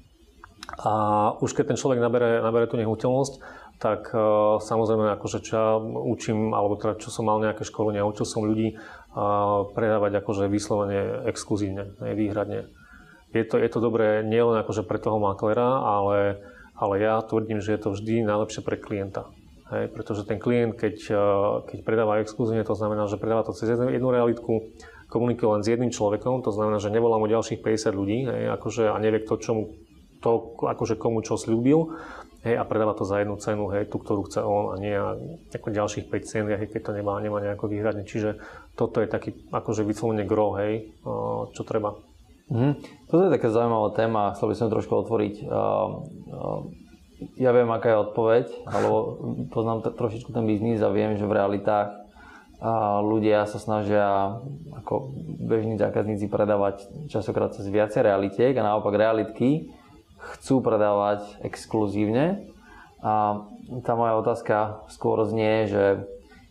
a 0.75 0.91
už 1.39 1.55
keď 1.55 1.73
ten 1.73 1.79
človek 1.79 2.03
nabere, 2.03 2.43
nabere 2.43 2.67
tú 2.67 2.75
nehnuteľnosť, 2.75 3.39
tak 3.77 4.09
uh, 4.11 4.57
samozrejme, 4.59 5.15
akože 5.15 5.39
čo 5.45 5.53
ja 5.53 5.67
učím, 5.79 6.51
alebo 6.51 6.75
teda 6.75 6.97
čo 6.97 7.13
som 7.13 7.29
mal 7.29 7.39
nejaké 7.39 7.63
školenia, 7.63 8.09
učil 8.09 8.25
som 8.25 8.43
ľudí 8.43 8.75
uh, 8.75 9.69
predávať 9.71 10.19
akože 10.19 10.49
vyslovene 10.49 11.29
exkluzívne, 11.29 11.93
ne, 12.01 12.11
výhradne. 12.17 12.67
Je 13.31 13.45
to, 13.45 13.61
je 13.61 13.69
to 13.69 13.79
dobré 13.79 14.25
nielen 14.25 14.57
akože 14.65 14.81
pre 14.83 14.97
toho 14.97 15.21
maklera, 15.21 15.83
ale, 15.85 16.41
ale 16.73 16.93
ja 16.97 17.21
tvrdím, 17.21 17.61
že 17.61 17.77
je 17.77 17.81
to 17.85 17.93
vždy 17.93 18.25
najlepšie 18.25 18.65
pre 18.65 18.81
klienta. 18.81 19.29
Hej, 19.67 19.91
pretože 19.91 20.23
ten 20.25 20.41
klient, 20.41 20.73
keď, 20.73 20.95
uh, 21.13 21.19
keď 21.69 21.79
predáva 21.85 22.19
exkluzívne, 22.19 22.65
to 22.65 22.73
znamená, 22.73 23.05
že 23.05 23.21
predáva 23.21 23.45
to 23.45 23.53
cez 23.53 23.71
jednu 23.71 24.09
realitku, 24.09 24.73
komunikuje 25.07 25.47
len 25.53 25.61
s 25.63 25.71
jedným 25.71 25.93
človekom, 25.93 26.43
to 26.43 26.51
znamená, 26.51 26.81
že 26.81 26.91
nevolá 26.91 27.21
mu 27.21 27.29
ďalších 27.29 27.63
50 27.63 27.93
ľudí, 27.93 28.19
hej, 28.25 28.41
akože, 28.57 28.89
a 28.89 28.97
nevie 28.97 29.23
kto, 29.23 29.33
čo 29.37 29.51
mu 29.53 29.63
to 30.27 30.59
akože 30.67 30.99
komu 30.99 31.23
čo 31.23 31.39
slúbil 31.39 31.95
hej, 32.43 32.55
a 32.59 32.63
predáva 32.67 32.95
to 32.95 33.07
za 33.07 33.23
jednu 33.23 33.39
cenu, 33.39 33.71
hej, 33.71 33.87
tú, 33.87 33.99
ktorú 33.99 34.27
chce 34.27 34.43
on 34.43 34.71
a 34.71 34.75
nie 34.79 34.95
ako 35.51 35.71
ďalších 35.71 36.11
5 36.11 36.27
cien, 36.27 36.45
hej, 36.47 36.67
keď 36.67 36.81
to 36.83 36.91
nemá, 36.95 37.19
nemá 37.23 37.39
nejako 37.39 37.71
výhradne. 37.71 38.07
Čiže 38.07 38.39
toto 38.75 39.03
je 39.03 39.07
taký 39.07 39.35
akože 39.51 39.87
vyslovene 39.87 40.27
gro, 40.27 40.55
hej, 40.59 40.91
čo 41.51 41.61
treba. 41.63 41.99
Mm-hmm. 42.47 42.73
Toto 43.11 43.21
je 43.27 43.33
taká 43.35 43.47
zaujímavá 43.51 43.89
téma, 43.91 44.31
chcel 44.35 44.47
by 44.51 44.55
som 44.55 44.71
trošku 44.71 44.93
otvoriť. 44.95 45.35
Ja 47.41 47.49
viem, 47.49 47.67
aká 47.73 47.97
je 47.97 48.03
odpoveď, 48.07 48.45
alebo 48.69 49.17
poznám 49.49 49.81
t- 49.83 49.95
trošičku 49.95 50.29
ten 50.29 50.45
biznis 50.45 50.85
a 50.85 50.93
viem, 50.93 51.17
že 51.17 51.25
v 51.25 51.33
realitách 51.33 52.05
a 52.57 53.05
ľudia 53.05 53.45
sa 53.45 53.61
snažia 53.61 54.37
ako 54.73 55.13
bežní 55.45 55.77
zákazníci 55.77 56.25
predávať 56.25 56.89
časokrát 57.05 57.53
cez 57.53 57.69
viacej 57.69 58.01
realitiek 58.01 58.53
a 58.57 58.65
naopak 58.65 58.97
realitky 58.97 59.69
chcú 60.17 60.61
predávať 60.61 61.23
exkluzívne. 61.45 62.49
A 63.01 63.45
tá 63.85 63.93
moja 63.93 64.17
otázka 64.17 64.87
skôr 64.89 65.21
znie, 65.29 65.69
že 65.69 66.03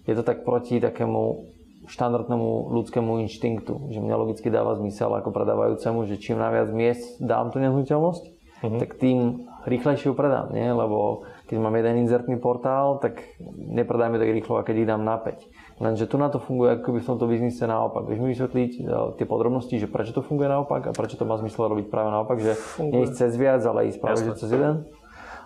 je 0.07 0.15
to 0.15 0.23
tak 0.23 0.47
proti 0.47 0.79
takému 0.79 1.51
štandardnému 1.87 2.71
ľudskému 2.75 3.23
inštinktu, 3.27 3.95
že 3.95 4.03
mňa 4.03 4.17
logicky 4.19 4.51
dáva 4.51 4.75
zmysel 4.79 5.11
ako 5.15 5.31
predávajúcemu, 5.31 6.07
že 6.11 6.19
čím 6.19 6.43
naviac 6.43 6.71
miest 6.75 7.23
dám 7.23 7.55
tú 7.55 7.63
nehnuteľnosť, 7.63 8.23
mm-hmm. 8.27 8.81
tak 8.83 8.91
tým 8.99 9.47
rýchlejšie 9.67 10.11
ju 10.11 10.15
predám, 10.15 10.51
nie? 10.51 10.67
lebo 10.67 11.27
keď 11.47 11.57
mám 11.63 11.79
jeden 11.79 12.07
inzertný 12.07 12.43
portál, 12.43 12.99
tak 12.99 13.23
nepredajme 13.55 14.19
tak 14.19 14.31
rýchlo, 14.35 14.59
ako 14.59 14.67
keď 14.67 14.77
ich 14.83 14.91
dám 14.91 15.07
na 15.07 15.19
5. 15.19 15.66
Lenže 15.77 16.09
tu 16.09 16.17
na 16.17 16.33
to 16.33 16.41
funguje 16.41 16.81
ako 16.81 16.97
by 16.97 17.01
v 17.05 17.09
tomto 17.13 17.29
biznise 17.29 17.61
naopak. 17.69 18.09
Vieš 18.09 18.21
mi 18.25 18.33
vysvetliť 18.33 18.73
e, 18.81 18.83
tie 19.21 19.27
podrobnosti, 19.29 19.77
že 19.77 19.85
prečo 19.85 20.17
to 20.17 20.25
funguje 20.25 20.49
naopak 20.49 20.89
a 20.89 20.93
prečo 20.97 21.21
to 21.21 21.29
má 21.29 21.37
zmysel 21.37 21.69
robiť 21.69 21.93
práve 21.93 22.09
naopak, 22.09 22.41
že 22.41 22.57
funguje. 22.57 23.05
neísť 23.05 23.13
cez 23.13 23.33
viac, 23.37 23.61
ale 23.61 23.93
ísť 23.93 24.01
práve 24.01 24.25
cez 24.41 24.49
jeden? 24.49 24.89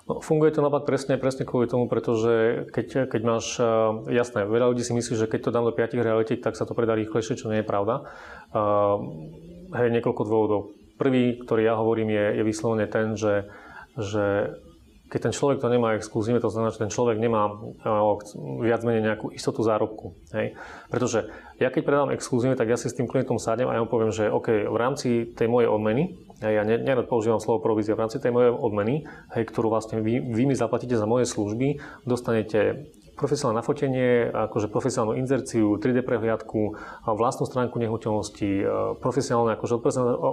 No, 0.07 0.23
funguje 0.23 0.55
to 0.55 0.63
naopak 0.63 0.87
presne, 0.87 1.19
presne 1.19 1.43
kvôli 1.43 1.67
tomu, 1.67 1.91
pretože 1.91 2.67
keď, 2.71 3.11
keď 3.11 3.23
máš, 3.27 3.59
e, 3.59 3.67
jasné, 4.15 4.47
veľa 4.47 4.71
ľudí 4.71 4.87
si 4.87 4.95
myslí, 4.95 5.19
že 5.19 5.27
keď 5.27 5.51
to 5.51 5.55
dám 5.55 5.67
do 5.67 5.75
5 5.75 5.99
realitiek, 5.99 6.39
tak 6.39 6.55
sa 6.55 6.63
to 6.63 6.79
predá 6.79 6.95
rýchlejšie, 6.95 7.35
čo 7.35 7.51
nie 7.51 7.63
je 7.63 7.67
pravda. 7.67 8.07
Uh, 8.51 8.99
hej, 9.79 9.95
niekoľko 9.95 10.23
dôvodov. 10.27 10.61
Prvý, 10.99 11.39
ktorý 11.39 11.63
ja 11.71 11.75
hovorím, 11.79 12.11
je, 12.11 12.27
je 12.39 12.43
vyslovene 12.43 12.87
ten, 12.91 13.15
že, 13.15 13.47
že 13.95 14.55
keď 15.11 15.21
ten 15.27 15.35
človek 15.35 15.59
to 15.59 15.67
nemá 15.67 15.99
exkluzívne, 15.99 16.39
to 16.39 16.55
znamená, 16.55 16.71
že 16.71 16.87
ten 16.87 16.95
človek 16.95 17.19
nemá 17.19 17.51
viac 18.63 18.87
menej 18.87 19.03
nejakú 19.03 19.35
istotu 19.35 19.67
zárobku. 19.67 20.15
Hej? 20.31 20.55
Pretože 20.87 21.27
ja 21.59 21.69
keď 21.69 21.83
predám 21.83 22.15
exkluzívne, 22.15 22.55
tak 22.55 22.71
ja 22.71 22.79
si 22.79 22.87
s 22.87 22.95
tým 22.95 23.11
klientom 23.11 23.43
sadnem 23.43 23.67
a 23.67 23.75
ja 23.75 23.83
mu 23.83 23.91
poviem, 23.91 24.15
že 24.15 24.31
OK, 24.31 24.71
v 24.71 24.79
rámci 24.79 25.35
tej 25.35 25.51
mojej 25.51 25.67
odmeny, 25.67 26.15
hej, 26.41 26.53
ja 26.57 26.63
nerad 26.65 27.11
používam 27.11 27.43
slovo 27.43 27.59
provízia, 27.61 27.99
v 27.99 28.07
rámci 28.07 28.23
tej 28.23 28.31
mojej 28.31 28.55
odmeny, 28.55 29.05
hej, 29.35 29.45
ktorú 29.51 29.69
vlastne 29.69 29.99
vy, 29.99 30.23
vy 30.23 30.43
mi 30.47 30.55
zaplatíte 30.55 30.95
za 30.95 31.05
moje 31.11 31.27
služby, 31.27 31.83
dostanete 32.07 32.89
profesionálne 33.21 33.61
nafotenie, 33.61 34.33
akože 34.33 34.73
profesionálnu 34.73 35.21
inzerciu, 35.21 35.77
3D 35.77 36.01
prehliadku, 36.01 36.73
vlastnú 37.05 37.45
stránku 37.45 37.77
nehnuteľnosti, 37.77 38.49
e, 38.49 38.65
profesionálne 38.97 39.61
akože 39.61 39.77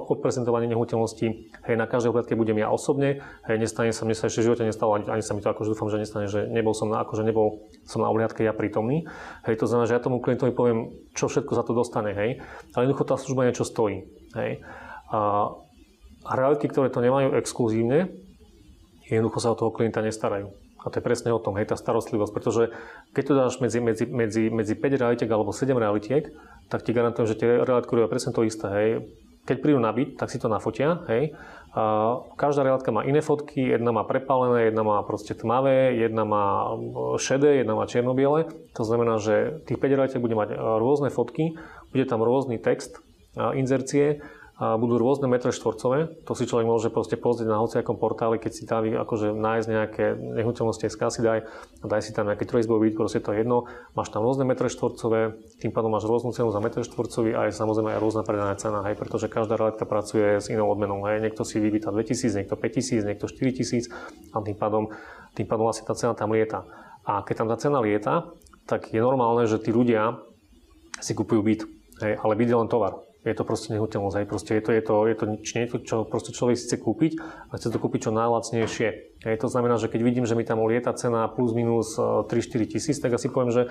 odprezentovanie 0.08 0.72
nehnuteľnosti. 0.72 1.28
Hej, 1.68 1.76
na 1.76 1.84
každej 1.84 2.16
obhliadke 2.16 2.40
budem 2.40 2.64
ja 2.64 2.72
osobne. 2.72 3.20
Hej, 3.44 3.60
nestane 3.60 3.92
sa, 3.92 4.08
mne 4.08 4.16
sa 4.16 4.32
ešte 4.32 4.40
v 4.40 4.48
živote 4.48 4.64
nestalo, 4.64 4.96
ani, 4.96 5.20
ani 5.20 5.20
sa 5.20 5.36
mi 5.36 5.44
to 5.44 5.52
akože 5.52 5.76
dúfam, 5.76 5.92
že 5.92 6.00
nestane, 6.00 6.32
že 6.32 6.48
nebol 6.48 6.72
som 6.72 6.88
na, 6.88 7.04
akože 7.04 7.28
nebol 7.28 7.68
som 7.84 8.00
na 8.00 8.08
obhliadke 8.08 8.48
ja 8.48 8.56
prítomný. 8.56 9.04
Hej, 9.44 9.60
to 9.60 9.68
znamená, 9.68 9.92
že 9.92 10.00
ja 10.00 10.02
tomu 10.02 10.24
klientovi 10.24 10.56
poviem, 10.56 10.96
čo 11.12 11.28
všetko 11.28 11.52
za 11.52 11.68
to 11.68 11.76
dostane, 11.76 12.16
hej. 12.16 12.40
Ale 12.72 12.88
jednoducho 12.88 13.04
tá 13.04 13.20
služba 13.20 13.52
niečo 13.52 13.68
stojí. 13.68 14.08
Hej. 14.40 14.64
A 15.12 15.52
reality, 16.24 16.72
ktoré 16.72 16.88
to 16.88 17.04
nemajú 17.04 17.36
exkluzívne, 17.36 18.16
jednoducho 19.12 19.40
sa 19.44 19.52
o 19.52 19.60
toho 19.60 19.76
klienta 19.76 20.00
nestarajú. 20.00 20.67
A 20.88 20.90
to 20.90 21.04
je 21.04 21.04
presne 21.04 21.36
o 21.36 21.44
tom, 21.44 21.60
hej, 21.60 21.68
tá 21.68 21.76
starostlivosť. 21.76 22.32
Pretože 22.32 22.72
keď 23.12 23.24
to 23.28 23.34
dáš 23.36 23.54
medzi, 23.60 23.84
medzi, 23.84 24.08
medzi, 24.08 24.48
medzi 24.48 24.74
5 24.80 24.96
realitiek 24.96 25.28
alebo 25.28 25.52
7 25.52 25.76
realitiek, 25.76 26.32
tak 26.72 26.88
ti 26.88 26.96
garantujem, 26.96 27.28
že 27.28 27.36
tie 27.36 27.50
reality 27.60 27.92
robia 27.92 28.08
presne 28.08 28.32
to 28.32 28.48
isté. 28.48 28.72
Hej. 28.72 28.90
Keď 29.44 29.58
prídu 29.60 29.84
na 29.84 29.92
byt, 29.92 30.16
tak 30.16 30.32
si 30.32 30.40
to 30.40 30.48
nafotia. 30.48 31.04
Hej. 31.12 31.36
A 31.76 32.24
každá 32.40 32.64
realitka 32.64 32.96
má 32.96 33.04
iné 33.04 33.20
fotky, 33.20 33.68
jedna 33.68 33.92
má 33.92 34.08
prepálené, 34.08 34.72
jedna 34.72 34.88
má 34.88 35.04
proste 35.04 35.36
tmavé, 35.36 36.00
jedna 36.00 36.24
má 36.24 36.72
šedé, 37.20 37.60
jedna 37.60 37.76
má 37.76 37.84
čiernobiele. 37.84 38.48
To 38.80 38.84
znamená, 38.88 39.20
že 39.20 39.60
tých 39.68 39.76
5 39.76 39.98
realitiek 40.00 40.24
bude 40.24 40.40
mať 40.40 40.56
rôzne 40.56 41.12
fotky, 41.12 41.60
bude 41.92 42.08
tam 42.08 42.24
rôzny 42.24 42.56
text, 42.64 43.04
inzercie 43.36 44.24
budú 44.58 44.98
rôzne 44.98 45.30
metre 45.30 45.54
štvorcové. 45.54 46.26
To 46.26 46.34
si 46.34 46.50
človek 46.50 46.66
môže 46.66 46.90
proste 46.90 47.14
pozrieť 47.14 47.54
na 47.54 47.62
hociakom 47.62 48.02
portáli, 48.02 48.42
keď 48.42 48.52
si 48.58 48.66
tam 48.66 48.82
akože 48.90 49.38
nájsť 49.38 49.68
nejaké 49.70 50.18
nehnuteľnosti 50.18 50.90
SK 50.90 51.02
si 51.14 51.22
daj 51.22 51.46
daj 51.86 52.02
si 52.02 52.10
tam 52.10 52.26
nejaký 52.26 52.50
trojizbový 52.50 52.90
byt, 52.90 52.96
proste 52.98 53.22
to 53.22 53.38
je 53.38 53.46
jedno. 53.46 53.70
Máš 53.94 54.10
tam 54.10 54.26
rôzne 54.26 54.50
metre 54.50 54.66
štvorcové, 54.66 55.38
tým 55.62 55.70
pádom 55.70 55.94
máš 55.94 56.10
rôznu 56.10 56.34
cenu 56.34 56.50
za 56.50 56.58
metre 56.58 56.82
štvorcový 56.82 57.38
a 57.38 57.40
aj 57.46 57.54
samozrejme 57.54 57.94
aj 57.94 58.02
rôzna 58.02 58.26
predaná 58.26 58.58
cena, 58.58 58.82
hej, 58.90 58.98
pretože 58.98 59.30
každá 59.30 59.62
realitka 59.62 59.86
pracuje 59.86 60.42
s 60.42 60.50
inou 60.50 60.74
odmenou. 60.74 61.06
Hej. 61.06 61.22
Niekto 61.22 61.46
si 61.46 61.62
vybíta 61.62 61.94
2000, 61.94 62.42
niekto 62.42 62.58
5000, 62.58 63.06
niekto 63.06 63.30
4000 63.30 63.94
a 64.34 64.42
tým 64.42 64.58
pádom, 64.58 64.90
tým 65.38 65.46
pádom 65.46 65.70
vlastne 65.70 65.86
tá 65.86 65.94
cena 65.94 66.18
tam 66.18 66.34
lieta. 66.34 66.66
A 67.06 67.22
keď 67.22 67.46
tam 67.46 67.48
tá 67.54 67.58
cena 67.62 67.78
lieta, 67.78 68.34
tak 68.66 68.90
je 68.90 68.98
normálne, 68.98 69.46
že 69.46 69.62
tí 69.62 69.70
ľudia 69.70 70.18
si 70.98 71.14
kupujú 71.14 71.46
byt, 71.46 71.62
hej, 72.02 72.18
ale 72.18 72.34
byt 72.34 72.50
je 72.50 72.58
len 72.58 72.66
tovar 72.66 73.06
je 73.28 73.38
to 73.38 73.44
proste 73.44 73.70
nehnuteľnosť. 73.76 74.16
Hej. 74.24 74.28
Proste 74.28 74.52
je 74.56 74.64
to, 74.64 74.72
je 74.72 74.84
to, 74.84 74.96
je 75.08 75.16
to 75.16 75.26
niečo, 75.36 75.78
čo 75.84 75.96
proste 76.08 76.32
človek 76.32 76.56
chce 76.56 76.78
kúpiť 76.80 77.12
a 77.52 77.54
chce 77.60 77.68
to 77.70 77.78
kúpiť 77.78 78.08
čo 78.08 78.12
najlacnejšie. 78.16 78.90
Hej. 79.28 79.36
To 79.44 79.48
znamená, 79.52 79.76
že 79.76 79.92
keď 79.92 80.02
vidím, 80.02 80.26
že 80.26 80.34
mi 80.34 80.48
tam 80.48 80.64
lieta 80.64 80.96
cena 80.96 81.28
plus 81.28 81.52
minus 81.52 82.00
3-4 82.00 82.32
e, 82.32 82.66
tisíc, 82.66 82.98
tak 83.04 83.16
asi 83.16 83.28
poviem, 83.28 83.52
že 83.52 83.64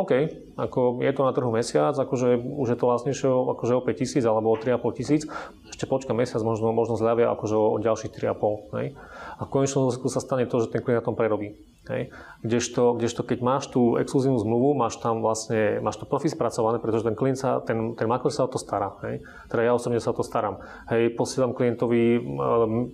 OK, 0.00 0.12
ako 0.56 1.04
je 1.04 1.12
to 1.12 1.22
na 1.22 1.32
trhu 1.36 1.50
mesiac, 1.52 1.92
akože 1.92 2.40
už 2.40 2.68
je 2.72 2.78
to 2.78 2.84
vlastnejšie 2.88 3.28
akože 3.28 3.72
o 3.76 3.82
5 3.84 4.00
tisíc 4.00 4.24
alebo 4.24 4.52
o 4.52 4.56
3,5 4.56 4.98
tisíc, 4.98 5.22
ešte 5.68 5.84
počka 5.84 6.16
mesiac, 6.16 6.40
možno, 6.40 6.72
možno 6.72 6.96
zľavia 6.96 7.28
akože 7.32 7.56
o 7.56 7.76
ďalších 7.78 8.12
3,5. 8.16 8.76
Hej. 8.80 8.86
A 9.36 9.42
v 9.44 9.52
konečnom 9.52 9.88
dôsledku 9.88 10.08
sa 10.08 10.24
stane 10.24 10.48
to, 10.48 10.60
že 10.64 10.72
ten 10.72 10.80
klient 10.80 11.04
na 11.04 11.06
tom 11.06 11.16
prerobí. 11.16 11.56
Hej. 11.88 12.12
Kdežto, 12.44 12.96
kdežto, 12.96 13.20
keď 13.24 13.38
máš 13.44 13.68
tú 13.68 14.00
exkluzívnu 14.00 14.40
zmluvu, 14.40 14.76
máš 14.76 14.96
tam 15.00 15.20
vlastne, 15.20 15.80
máš 15.84 16.00
to 16.00 16.08
profi 16.08 16.32
spracované, 16.32 16.80
pretože 16.80 17.04
ten 17.04 17.16
klient 17.16 17.36
sa, 17.40 17.60
ten, 17.60 17.96
ten 17.98 18.06
makler 18.08 18.32
sa 18.32 18.46
o 18.46 18.52
to 18.52 18.56
stará. 18.56 18.96
Hej. 19.04 19.24
Teda 19.52 19.68
ja 19.68 19.72
osobne 19.76 20.00
sa 20.00 20.12
o 20.12 20.16
to 20.16 20.24
starám. 20.24 20.60
Hej, 20.88 21.16
posielam 21.18 21.52
klientovi 21.52 22.20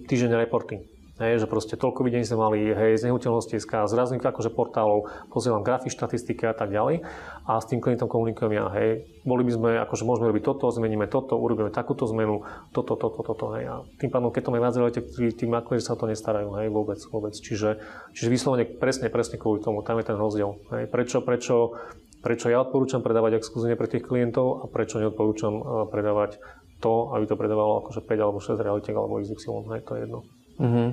týždeň 0.06 0.32
reporty 0.42 0.95
Hej, 1.16 1.40
že 1.40 1.46
proste 1.48 1.80
toľko 1.80 2.04
videní 2.04 2.28
sme 2.28 2.44
mali, 2.44 2.60
hej, 2.76 3.00
z 3.00 3.08
nehnuteľnosti 3.08 3.56
SK, 3.56 3.88
z 3.88 3.96
ráznych 3.96 4.20
akože 4.20 4.52
portálov, 4.52 5.08
pozrievam 5.32 5.64
grafy, 5.64 5.88
štatistiky 5.88 6.44
a 6.44 6.52
tak 6.52 6.68
ďalej. 6.68 7.08
A 7.48 7.56
s 7.56 7.64
tým 7.72 7.80
klientom 7.80 8.04
komunikujem 8.04 8.52
ja, 8.52 8.68
hej, 8.76 9.08
boli 9.24 9.40
by 9.48 9.52
sme, 9.56 9.70
akože 9.80 10.04
môžeme 10.04 10.28
robiť 10.28 10.44
toto, 10.44 10.68
zmeníme 10.68 11.08
toto, 11.08 11.40
urobíme 11.40 11.72
takúto 11.72 12.04
zmenu, 12.12 12.44
toto, 12.76 13.00
toto, 13.00 13.24
toto, 13.24 13.46
hej. 13.56 13.64
A 13.64 13.74
tým 13.96 14.12
pádom, 14.12 14.28
keď 14.28 14.42
to 14.44 14.52
majú 14.52 14.62
nadzorujete, 14.68 15.00
tí, 15.08 15.32
tí 15.32 15.44
makléri 15.48 15.80
sa 15.80 15.96
o 15.96 16.00
to 16.00 16.04
nestarajú, 16.04 16.52
hej, 16.60 16.68
vôbec, 16.68 17.00
vôbec. 17.08 17.32
Čiže, 17.32 17.80
čiže 18.12 18.28
vyslovene 18.28 18.68
presne, 18.68 19.08
presne 19.08 19.40
kvôli 19.40 19.64
tomu, 19.64 19.80
tam 19.80 19.96
je 19.96 20.12
ten 20.12 20.20
rozdiel. 20.20 20.60
Hej. 20.68 20.92
Prečo, 20.92 21.24
prečo, 21.24 21.80
prečo 22.20 22.52
ja 22.52 22.60
odporúčam 22.60 23.00
predávať 23.00 23.40
exkluzívne 23.40 23.80
pre 23.80 23.88
tých 23.88 24.04
klientov 24.04 24.60
a 24.60 24.64
prečo 24.68 25.00
neodporúčam 25.00 25.54
eh, 25.56 25.64
predávať 25.88 26.44
to, 26.84 27.16
aby 27.16 27.24
to 27.24 27.40
predávalo 27.40 27.80
akože 27.80 28.04
5 28.04 28.20
alebo 28.20 28.36
6 28.36 28.60
realitiek 28.60 28.92
alebo 28.92 29.16
XY, 29.16 29.64
hej, 29.72 29.80
to 29.80 29.96
je 29.96 30.00
jedno. 30.04 30.20
Mm-hmm. 30.60 30.88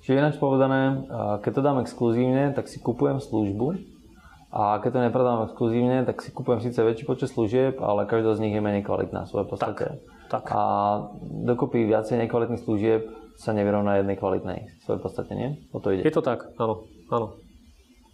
Čiže 0.00 0.16
ináč 0.16 0.36
povedané, 0.40 1.04
keď 1.44 1.52
to 1.52 1.62
dám 1.62 1.78
exkluzívne, 1.84 2.56
tak 2.56 2.72
si 2.72 2.80
kupujem 2.80 3.20
službu 3.20 3.76
a 4.50 4.82
keď 4.82 4.90
to 4.90 5.00
nepredám 5.06 5.46
exkluzívne, 5.46 6.02
tak 6.08 6.24
si 6.24 6.34
kupujem 6.34 6.58
síce 6.64 6.80
väčší 6.82 7.04
počet 7.06 7.30
služieb, 7.30 7.78
ale 7.78 8.08
každá 8.08 8.34
z 8.34 8.42
nich 8.42 8.54
je 8.56 8.64
menej 8.64 8.82
kvalitná 8.82 9.28
v 9.28 9.30
svojej 9.30 9.48
podstate. 9.48 9.86
Tak, 10.26 10.42
tak. 10.42 10.56
A 10.56 10.62
dokopy 11.22 11.86
viacej 11.86 12.18
nekvalitných 12.26 12.64
služieb 12.64 13.06
sa 13.38 13.54
nevyrovná 13.54 14.02
jednej 14.02 14.18
kvalitnej 14.18 14.72
v 14.72 14.82
svojej 14.82 15.00
podstate, 15.00 15.32
nie? 15.38 15.48
O 15.70 15.78
to 15.78 15.94
ide. 15.94 16.02
Je 16.02 16.12
to 16.12 16.24
tak, 16.24 16.50
áno, 16.58 16.88
áno. 17.12 17.38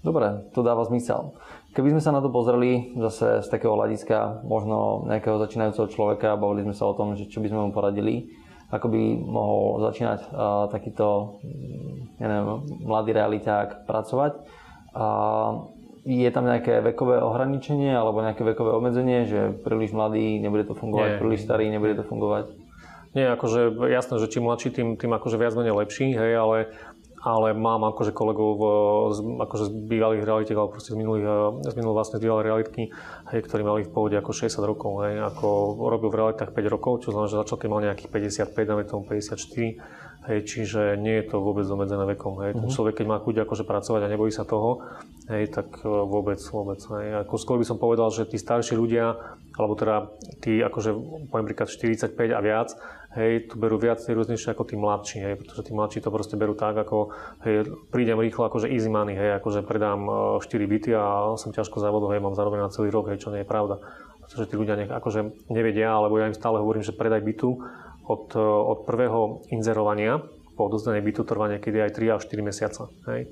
Dobre, 0.04 0.46
to 0.54 0.62
dáva 0.62 0.86
zmysel. 0.86 1.34
Keby 1.74 1.96
sme 1.96 2.02
sa 2.04 2.14
na 2.14 2.22
to 2.22 2.30
pozreli 2.30 2.94
zase 2.94 3.42
z 3.42 3.48
takého 3.50 3.74
hľadiska 3.74 4.46
možno 4.46 5.02
nejakého 5.10 5.40
začínajúceho 5.40 5.90
človeka, 5.90 6.38
bavili 6.38 6.62
sme 6.62 6.76
sa 6.78 6.86
o 6.86 6.94
tom, 6.94 7.18
že 7.18 7.26
čo 7.26 7.42
by 7.42 7.50
sme 7.50 7.60
mu 7.66 7.70
poradili, 7.74 8.30
ako 8.70 8.86
by 8.90 9.02
mohol 9.22 9.78
začínať 9.90 10.20
uh, 10.30 10.66
takýto 10.70 11.38
ja 12.18 12.26
neviem, 12.26 12.64
mladý 12.82 13.10
realiták 13.12 13.84
pracovať. 13.84 14.32
Uh, 14.96 15.68
je 16.06 16.30
tam 16.30 16.46
nejaké 16.46 16.80
vekové 16.80 17.18
ohraničenie 17.18 17.90
alebo 17.90 18.22
nejaké 18.22 18.46
vekové 18.46 18.70
obmedzenie, 18.78 19.26
že 19.26 19.40
príliš 19.66 19.90
mladý 19.90 20.38
nebude 20.38 20.70
to 20.70 20.78
fungovať, 20.78 21.18
Nie. 21.18 21.20
príliš 21.20 21.42
starý 21.42 21.66
nebude 21.66 21.98
to 21.98 22.06
fungovať? 22.06 22.54
Nie, 23.16 23.32
akože 23.32 23.74
jasné, 23.90 24.20
že 24.20 24.28
čím 24.28 24.44
mladší, 24.44 24.76
tým, 24.76 24.88
tým 25.00 25.08
akože 25.08 25.40
viac 25.40 25.56
menej 25.56 25.72
lepší, 25.72 26.12
hej, 26.12 26.32
ale 26.36 26.56
ale 27.26 27.58
mám 27.58 27.82
akože 27.90 28.14
kolegov 28.14 28.50
v, 28.54 28.62
z, 29.10 29.18
akože 29.42 29.64
z 29.66 29.70
bývalých 29.90 30.22
realitiek, 30.22 30.54
alebo 30.54 30.78
proste 30.78 30.94
z 30.94 30.98
minulých, 31.02 31.26
z 31.66 31.74
minulých 31.74 31.98
vlastne 31.98 32.16
z 32.18 32.22
bývalej 32.22 32.44
realitky, 32.46 32.82
hej, 33.34 33.40
ktorí 33.42 33.62
mali 33.66 33.82
v 33.82 33.90
pohode 33.90 34.14
ako 34.14 34.30
60 34.30 34.62
rokov, 34.62 35.02
hej, 35.02 35.18
ako 35.18 35.74
robil 35.90 36.14
v 36.14 36.18
realitách 36.22 36.54
5 36.54 36.70
rokov, 36.70 37.02
čo 37.02 37.10
znamená, 37.10 37.26
že 37.26 37.42
začal, 37.42 37.58
keď 37.58 37.68
mal 37.68 37.82
nejakých 37.82 38.10
55, 38.46 38.70
dáme 38.70 38.86
tomu 38.86 39.02
54, 39.10 40.06
Hej, 40.26 40.42
čiže 40.42 40.98
nie 40.98 41.22
je 41.22 41.30
to 41.30 41.38
vôbec 41.38 41.62
obmedzené 41.70 42.02
vekom. 42.18 42.42
Hej. 42.42 42.58
Mm-hmm. 42.58 42.74
Človek, 42.74 42.98
keď 42.98 43.06
má 43.06 43.22
chuť 43.22 43.46
akože 43.46 43.62
pracovať 43.62 44.00
a 44.02 44.10
nebojí 44.10 44.34
sa 44.34 44.42
toho, 44.42 44.82
hej, 45.30 45.54
tak 45.54 45.70
e, 45.78 45.86
vôbec, 45.86 46.42
vôbec. 46.50 46.82
Hej. 46.82 47.22
Ako 47.22 47.38
skôr 47.38 47.62
by 47.62 47.66
som 47.70 47.78
povedal, 47.78 48.10
že 48.10 48.26
tí 48.26 48.34
starší 48.34 48.74
ľudia, 48.74 49.14
alebo 49.54 49.78
teda 49.78 50.10
tí 50.42 50.58
akože 50.66 50.90
poviem 51.30 51.46
príklad 51.46 51.70
45 51.70 52.10
a 52.34 52.40
viac, 52.42 52.74
hej, 53.16 53.48
tu 53.48 53.56
berú 53.56 53.80
viac 53.80 53.98
rôznejšie 54.04 54.52
ako 54.52 54.64
tí 54.68 54.76
mladší, 54.76 55.16
hej, 55.24 55.34
pretože 55.40 55.66
tí 55.66 55.72
mladší 55.72 56.04
to 56.04 56.12
proste 56.12 56.36
berú 56.36 56.52
tak, 56.52 56.76
ako 56.76 57.16
hej, 57.42 57.66
prídem 57.88 58.20
rýchlo, 58.20 58.46
akože 58.46 58.68
easy 58.68 58.92
money, 58.92 59.16
hej, 59.16 59.40
akože 59.40 59.64
predám 59.64 60.06
4 60.38 60.44
e, 60.44 60.68
byty 60.68 60.90
a 60.92 61.34
som 61.40 61.50
ťažko 61.50 61.80
závodov, 61.80 62.12
hej, 62.12 62.20
mám 62.20 62.36
zarobené 62.36 62.68
na 62.68 62.72
celý 62.72 62.92
rok, 62.92 63.08
hej, 63.08 63.18
čo 63.18 63.32
nie 63.32 63.42
je 63.42 63.48
pravda. 63.48 63.80
Pretože 64.22 64.52
tí 64.52 64.54
ľudia 64.54 64.76
nech, 64.76 64.92
akože 64.92 65.48
nevedia, 65.48 65.96
alebo 65.96 66.20
ja 66.20 66.28
im 66.28 66.36
stále 66.36 66.60
hovorím, 66.60 66.84
že 66.84 66.92
predaj 66.92 67.24
bytu, 67.24 67.56
od, 68.06 68.36
e, 68.36 68.42
od 68.42 68.86
prvého 68.86 69.42
inzerovania 69.50 70.22
po 70.56 70.72
odozdanej 70.72 71.04
bytu 71.04 71.22
trvá 71.28 71.52
niekedy 71.52 71.84
aj 71.84 72.00
3 72.00 72.16
až 72.16 72.22
4 72.30 72.48
mesiace. 72.48 72.82
Hej? 73.10 73.28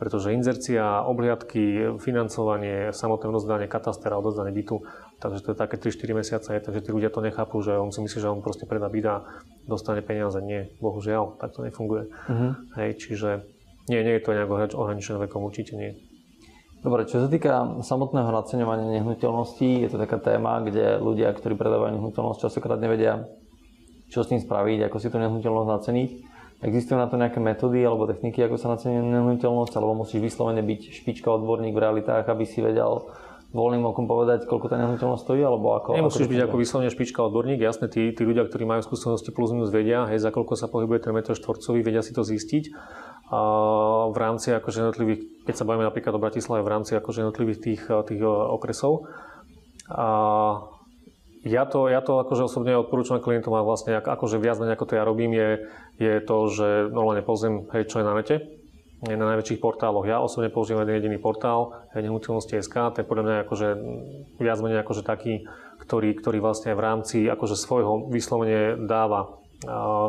Pretože 0.00 0.32
inzercia, 0.32 1.04
obhliadky, 1.04 1.92
financovanie, 2.00 2.88
samotné 2.88 3.28
odozdanie 3.28 3.68
katastera, 3.68 4.16
odozdanie 4.16 4.48
bytu, 4.48 4.80
takže 5.20 5.44
to 5.44 5.48
je 5.52 5.56
také 5.60 5.76
3-4 5.76 6.16
mesiace, 6.16 6.50
takže 6.56 6.80
tí 6.80 6.88
ľudia 6.88 7.12
to 7.12 7.20
nechápu, 7.20 7.60
že 7.60 7.76
on 7.76 7.92
si 7.92 8.00
myslí, 8.00 8.24
že 8.24 8.32
on 8.32 8.40
proste 8.40 8.64
predá 8.64 8.88
byt 8.88 9.04
a 9.04 9.28
dostane 9.68 10.00
peniaze. 10.00 10.40
Nie, 10.40 10.72
bohužiaľ, 10.80 11.36
tak 11.36 11.52
to 11.52 11.60
nefunguje. 11.68 12.08
Uh-huh. 12.08 12.56
Hej, 12.80 12.96
čiže 12.96 13.44
nie, 13.92 14.00
nie 14.00 14.16
je 14.16 14.24
to 14.24 14.32
nejak 14.32 14.72
ohraničené 14.72 15.28
vekom, 15.28 15.44
určite 15.44 15.76
nie. 15.76 16.00
Dobre, 16.80 17.04
čo 17.04 17.20
sa 17.20 17.28
týka 17.28 17.84
samotného 17.84 18.32
naceňovania 18.32 18.88
nehnuteľností, 18.88 19.84
je 19.84 19.88
to 19.92 20.00
taká 20.00 20.16
téma, 20.16 20.64
kde 20.64 20.96
ľudia, 20.96 21.28
ktorí 21.36 21.52
predávajú 21.52 22.00
nehnuteľnosť, 22.00 22.48
častokrát 22.48 22.80
nevedia, 22.80 23.28
čo 24.08 24.24
s 24.24 24.32
tým 24.32 24.40
spraviť, 24.40 24.88
ako 24.88 24.96
si 24.96 25.12
tú 25.12 25.20
nehnuteľnosť 25.20 25.68
naceniť. 25.76 26.10
Existujú 26.60 27.00
na 27.00 27.08
to 27.08 27.16
nejaké 27.16 27.40
metódy 27.40 27.80
alebo 27.80 28.04
techniky, 28.04 28.44
ako 28.44 28.60
sa 28.60 28.68
nacení 28.76 29.00
nehnuteľnosť, 29.00 29.72
alebo 29.80 30.04
musíš 30.04 30.20
vyslovene 30.20 30.60
byť 30.60 30.80
špička 30.92 31.32
odborník 31.32 31.72
v 31.72 31.80
realitách, 31.80 32.28
aby 32.28 32.44
si 32.44 32.60
vedel 32.60 33.08
voľným 33.50 33.82
okom 33.82 34.06
povedať, 34.06 34.46
koľko 34.46 34.70
tá 34.70 34.76
nehnuteľnosť 34.78 35.22
stojí, 35.26 35.42
alebo 35.42 35.74
ako... 35.74 35.96
Nemusíš 35.98 36.28
ako 36.28 36.32
byť 36.36 36.40
ako 36.46 36.56
vyslovene 36.60 36.90
špička 36.92 37.20
odborník, 37.26 37.58
jasne, 37.58 37.90
tí, 37.90 38.12
tí 38.14 38.22
ľudia, 38.22 38.46
ktorí 38.46 38.62
majú 38.62 38.84
skúsenosti 38.84 39.34
plus 39.34 39.50
minus 39.50 39.74
vedia, 39.74 40.06
hej, 40.06 40.22
za 40.22 40.30
koľko 40.30 40.54
sa 40.54 40.70
pohybuje 40.70 41.02
ten 41.02 41.16
metr 41.16 41.34
štvorcový, 41.34 41.82
vedia 41.82 42.04
si 42.04 42.14
to 42.14 42.22
zistiť. 42.22 42.70
A 43.30 43.40
v 44.10 44.16
rámci 44.18 44.54
akože 44.54 44.86
jednotlivých, 44.86 45.46
keď 45.46 45.54
sa 45.54 45.66
bavíme 45.66 45.86
napríklad 45.86 46.14
o 46.14 46.22
Bratislave, 46.22 46.62
v 46.66 46.70
rámci 46.70 46.94
akože 46.94 47.26
jednotlivých 47.26 47.58
tých, 47.62 47.82
tých 47.86 48.22
okresov. 48.26 49.10
A 49.90 50.06
ja 51.40 51.64
to, 51.64 51.88
ja 51.88 52.04
to 52.04 52.20
akože 52.20 52.52
osobne 52.52 52.76
odporúčam 52.76 53.16
klientom 53.16 53.56
a 53.56 53.64
vlastne 53.64 53.96
akože 53.96 54.36
viac 54.36 54.60
menej 54.60 54.76
ako 54.76 54.86
to 54.92 54.98
ja 55.00 55.04
robím 55.08 55.32
je, 55.32 55.48
je 55.96 56.14
to, 56.20 56.36
že 56.52 56.68
normálne 56.92 57.24
pozriem, 57.24 57.64
hej, 57.72 57.88
čo 57.88 58.00
je 58.00 58.04
na 58.04 58.12
nete, 58.12 58.60
na 59.00 59.24
najväčších 59.24 59.64
portáloch. 59.64 60.04
Ja 60.04 60.20
osobne 60.20 60.52
používam 60.52 60.84
jeden 60.84 61.00
jediný 61.00 61.16
portál, 61.16 61.88
nehnuteľnosti.sk, 61.96 62.76
ten 62.92 63.04
podľa 63.08 63.24
mňa 63.24 63.34
je 63.34 63.44
akože 63.48 63.68
viac 64.36 64.58
menej 64.60 64.84
akože 64.84 65.02
taký, 65.04 65.48
ktorý, 65.80 66.12
ktorý 66.20 66.38
vlastne 66.44 66.76
v 66.76 66.84
rámci 66.84 67.24
akože 67.24 67.56
svojho 67.56 68.12
vyslovene 68.12 68.76
dáva 68.84 69.40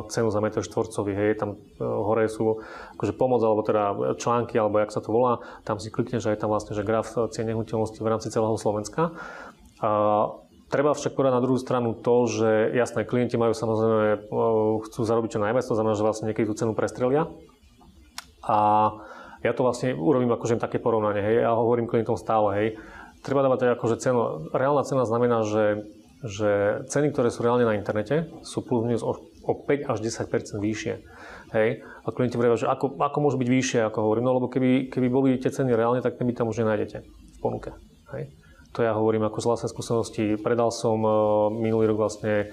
cenu 0.08 0.32
za 0.32 0.40
meter 0.40 0.64
štvorcový, 0.64 1.12
hej, 1.12 1.32
tam 1.36 1.60
e, 1.60 1.84
hore 1.84 2.32
sú 2.32 2.64
akože 2.96 3.14
pomoc, 3.20 3.44
alebo 3.44 3.68
teda 3.68 4.16
články, 4.16 4.56
alebo 4.56 4.80
jak 4.80 4.96
sa 4.96 5.04
to 5.04 5.12
volá, 5.12 5.44
tam 5.68 5.76
si 5.76 5.92
klikneš 5.92 6.24
a 6.28 6.32
je 6.32 6.40
tam 6.40 6.56
vlastne, 6.56 6.72
že 6.72 6.88
graf 6.88 7.12
cien 7.36 7.52
nehnuteľnosti 7.52 8.00
v 8.00 8.08
rámci 8.08 8.32
celého 8.32 8.56
Slovenska. 8.56 9.12
Treba 10.72 10.96
však 10.96 11.20
povedať 11.20 11.36
na 11.36 11.44
druhú 11.44 11.60
stranu 11.60 11.92
to, 11.92 12.32
že 12.32 12.72
jasné, 12.72 13.04
klienti 13.04 13.36
majú 13.36 13.52
samozrejme, 13.52 14.08
e, 14.08 14.20
chcú 14.88 15.00
zarobiť 15.04 15.36
čo 15.36 15.44
najviac, 15.44 15.68
to 15.68 15.76
znamená, 15.76 16.00
že 16.00 16.08
vlastne 16.08 16.26
niekedy 16.32 16.48
tú 16.48 16.56
cenu 16.56 16.72
prestrelia. 16.72 17.28
A 18.48 18.60
ja 19.44 19.52
to 19.52 19.68
vlastne 19.68 19.92
urobím 19.92 20.32
akože 20.32 20.64
také 20.64 20.80
porovnanie, 20.80 21.20
hej, 21.20 21.36
ja 21.44 21.52
hovorím 21.52 21.92
klientom 21.92 22.16
stále, 22.16 22.48
hej, 22.56 22.68
treba 23.20 23.44
dávať 23.46 23.68
aj 23.68 23.72
akože 23.78 23.96
cenu, 24.00 24.20
reálna 24.56 24.88
cena 24.88 25.04
znamená, 25.04 25.44
že, 25.44 25.92
že 26.24 26.82
ceny, 26.90 27.14
ktoré 27.14 27.30
sú 27.30 27.44
reálne 27.44 27.66
na 27.66 27.78
internete, 27.78 28.32
sú 28.42 28.64
plus 28.66 28.88
minus 28.88 29.04
o, 29.04 29.18
o 29.22 29.54
5 29.68 29.92
až 29.92 29.98
10% 30.00 30.56
vyššie. 30.56 30.94
Hej? 31.52 31.84
A 31.84 32.08
klienti 32.16 32.40
vravia, 32.40 32.58
že 32.58 32.72
ako, 32.72 32.96
ako 32.96 33.18
môžu 33.20 33.38
byť 33.38 33.50
vyššie, 33.50 33.80
ako 33.92 33.98
hovorím, 34.08 34.26
no 34.30 34.40
lebo 34.40 34.48
keby, 34.48 34.88
keby 34.88 35.08
boli 35.12 35.30
tie 35.36 35.54
ceny 35.54 35.76
reálne, 35.76 36.00
tak 36.00 36.16
by 36.16 36.34
tam 36.34 36.50
už 36.50 36.64
nenájdete 36.64 37.04
v 37.04 37.40
ponuke. 37.44 37.76
Hej? 38.16 38.32
To 38.72 38.80
ja 38.80 38.96
hovorím 38.96 39.28
ako 39.28 39.44
z 39.44 39.48
vlastnej 39.52 39.72
skúsenosti. 39.72 40.26
Predal 40.40 40.72
som 40.72 41.04
e, 41.04 41.12
minulý 41.60 41.92
rok 41.92 42.08
vlastne 42.08 42.34
e, 42.40 42.46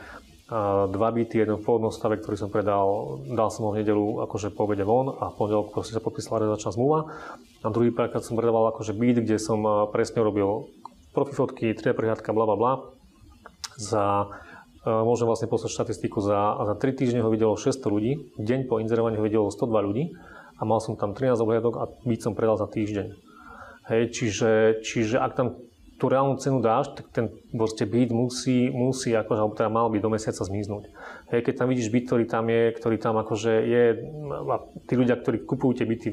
dva 0.90 1.08
byty, 1.14 1.38
jeden 1.38 1.62
v 1.62 1.62
pôvodnom 1.62 1.94
stave, 1.94 2.18
ktorý 2.18 2.34
som 2.34 2.50
predal, 2.50 3.22
dal 3.30 3.54
som 3.54 3.70
ho 3.70 3.70
v 3.70 3.86
nedelu 3.86 4.26
akože 4.26 4.50
po 4.50 4.66
obede 4.66 4.82
von 4.82 5.14
a 5.14 5.30
v 5.30 5.34
pondelok 5.38 5.70
proste 5.70 5.94
sa 5.94 6.02
podpísala 6.02 6.42
rezačná 6.42 6.74
zmluva. 6.74 7.14
A 7.62 7.70
druhý 7.70 7.94
párkrát 7.94 8.26
som 8.26 8.34
predával 8.34 8.74
akože 8.74 8.98
byt, 8.98 9.22
kde 9.22 9.38
som 9.38 9.62
e, 9.62 9.70
presne 9.94 10.26
robil 10.26 10.66
profifotky, 11.14 11.70
3D 11.78 11.94
prehľadka, 11.94 12.34
bla 12.34 12.50
bla 12.50 12.56
bla. 12.58 12.72
Za, 13.78 14.34
môžem 14.82 15.30
vlastne 15.30 15.46
poslať 15.46 15.70
štatistiku, 15.70 16.18
za, 16.18 16.58
za 16.66 16.74
3 16.74 16.98
týždne 16.98 17.22
ho 17.22 17.30
videlo 17.30 17.54
600 17.54 17.78
ľudí, 17.86 18.34
deň 18.42 18.66
po 18.66 18.82
inzerovaní 18.82 19.14
ho 19.14 19.22
videlo 19.22 19.46
102 19.54 19.70
ľudí 19.86 20.18
a 20.58 20.66
mal 20.66 20.82
som 20.82 20.98
tam 20.98 21.14
13 21.14 21.38
obhliadok 21.38 21.74
a 21.78 21.86
byt 22.02 22.26
som 22.26 22.34
predal 22.34 22.58
za 22.58 22.66
týždeň. 22.66 23.06
Hej, 23.86 24.02
čiže, 24.10 24.50
čiže 24.82 25.22
ak 25.22 25.32
tam 25.38 25.67
tú 25.98 26.06
reálnu 26.06 26.38
cenu 26.38 26.62
dáš, 26.62 26.94
tak 26.94 27.10
ten 27.10 27.26
proste 27.50 27.82
byt 27.82 28.14
musí, 28.14 28.70
musí 28.70 29.10
akože, 29.12 29.40
alebo 29.42 29.58
teda 29.58 29.70
mal 29.70 29.90
byť 29.90 30.00
do 30.00 30.10
mesiaca 30.14 30.42
zmiznúť. 30.46 30.94
Hej, 31.34 31.40
keď 31.42 31.54
tam 31.58 31.68
vidíš 31.74 31.90
byt, 31.90 32.04
ktorý 32.06 32.24
tam 32.30 32.44
je, 32.46 32.62
ktorý 32.70 32.96
tam 33.02 33.14
akože 33.18 33.52
je, 33.66 33.82
a 34.30 34.56
tí 34.86 34.94
ľudia, 34.94 35.18
ktorí 35.18 35.42
kupujú 35.42 35.82
tie 35.82 35.86
byty, 35.90 36.08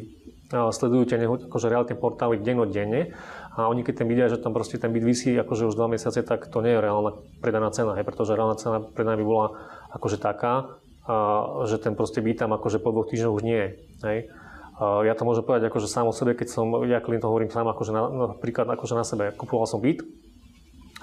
sledujú 0.50 1.04
tie 1.10 1.22
akože 1.22 1.68
reálne 1.70 1.96
portály 1.98 2.42
dennodenne 2.42 3.14
a 3.58 3.66
oni 3.70 3.82
keď 3.82 4.04
ten 4.04 4.08
vidia, 4.10 4.30
že 4.30 4.42
tam 4.42 4.54
proste 4.54 4.78
ten 4.82 4.94
byt 4.94 5.06
vysí 5.06 5.34
akože 5.38 5.70
už 5.70 5.78
dva 5.78 5.90
mesiace, 5.90 6.22
tak 6.26 6.50
to 6.50 6.62
nie 6.66 6.74
je 6.74 6.82
reálna 6.82 7.18
predaná 7.42 7.70
cena, 7.70 7.94
hej, 7.98 8.06
pretože 8.06 8.34
reálna 8.34 8.58
cena 8.58 8.82
predaná 8.82 9.18
by 9.18 9.26
bola 9.26 9.48
akože 9.94 10.18
taká, 10.18 10.78
a, 11.06 11.66
že 11.70 11.78
ten 11.78 11.94
proste 11.94 12.22
byt 12.26 12.46
tam 12.46 12.54
akože 12.58 12.82
po 12.82 12.90
dvoch 12.90 13.10
týždňoch 13.10 13.36
už 13.38 13.44
nie 13.46 13.58
je. 13.58 13.70
Hej. 14.06 14.20
Ja 14.76 15.16
to 15.16 15.24
môžem 15.24 15.48
povedať 15.48 15.72
akože 15.72 15.88
sám 15.88 16.12
o 16.12 16.14
sebe, 16.14 16.36
keď 16.36 16.52
som, 16.52 16.68
ja 16.84 17.00
klientom 17.00 17.32
hovorím 17.32 17.48
sám 17.48 17.64
akože 17.72 17.96
na, 17.96 18.36
napríklad 18.36 18.68
akože 18.68 18.96
na 18.96 19.08
sebe. 19.08 19.32
Kupoval 19.32 19.72
som 19.72 19.80
byt, 19.80 20.04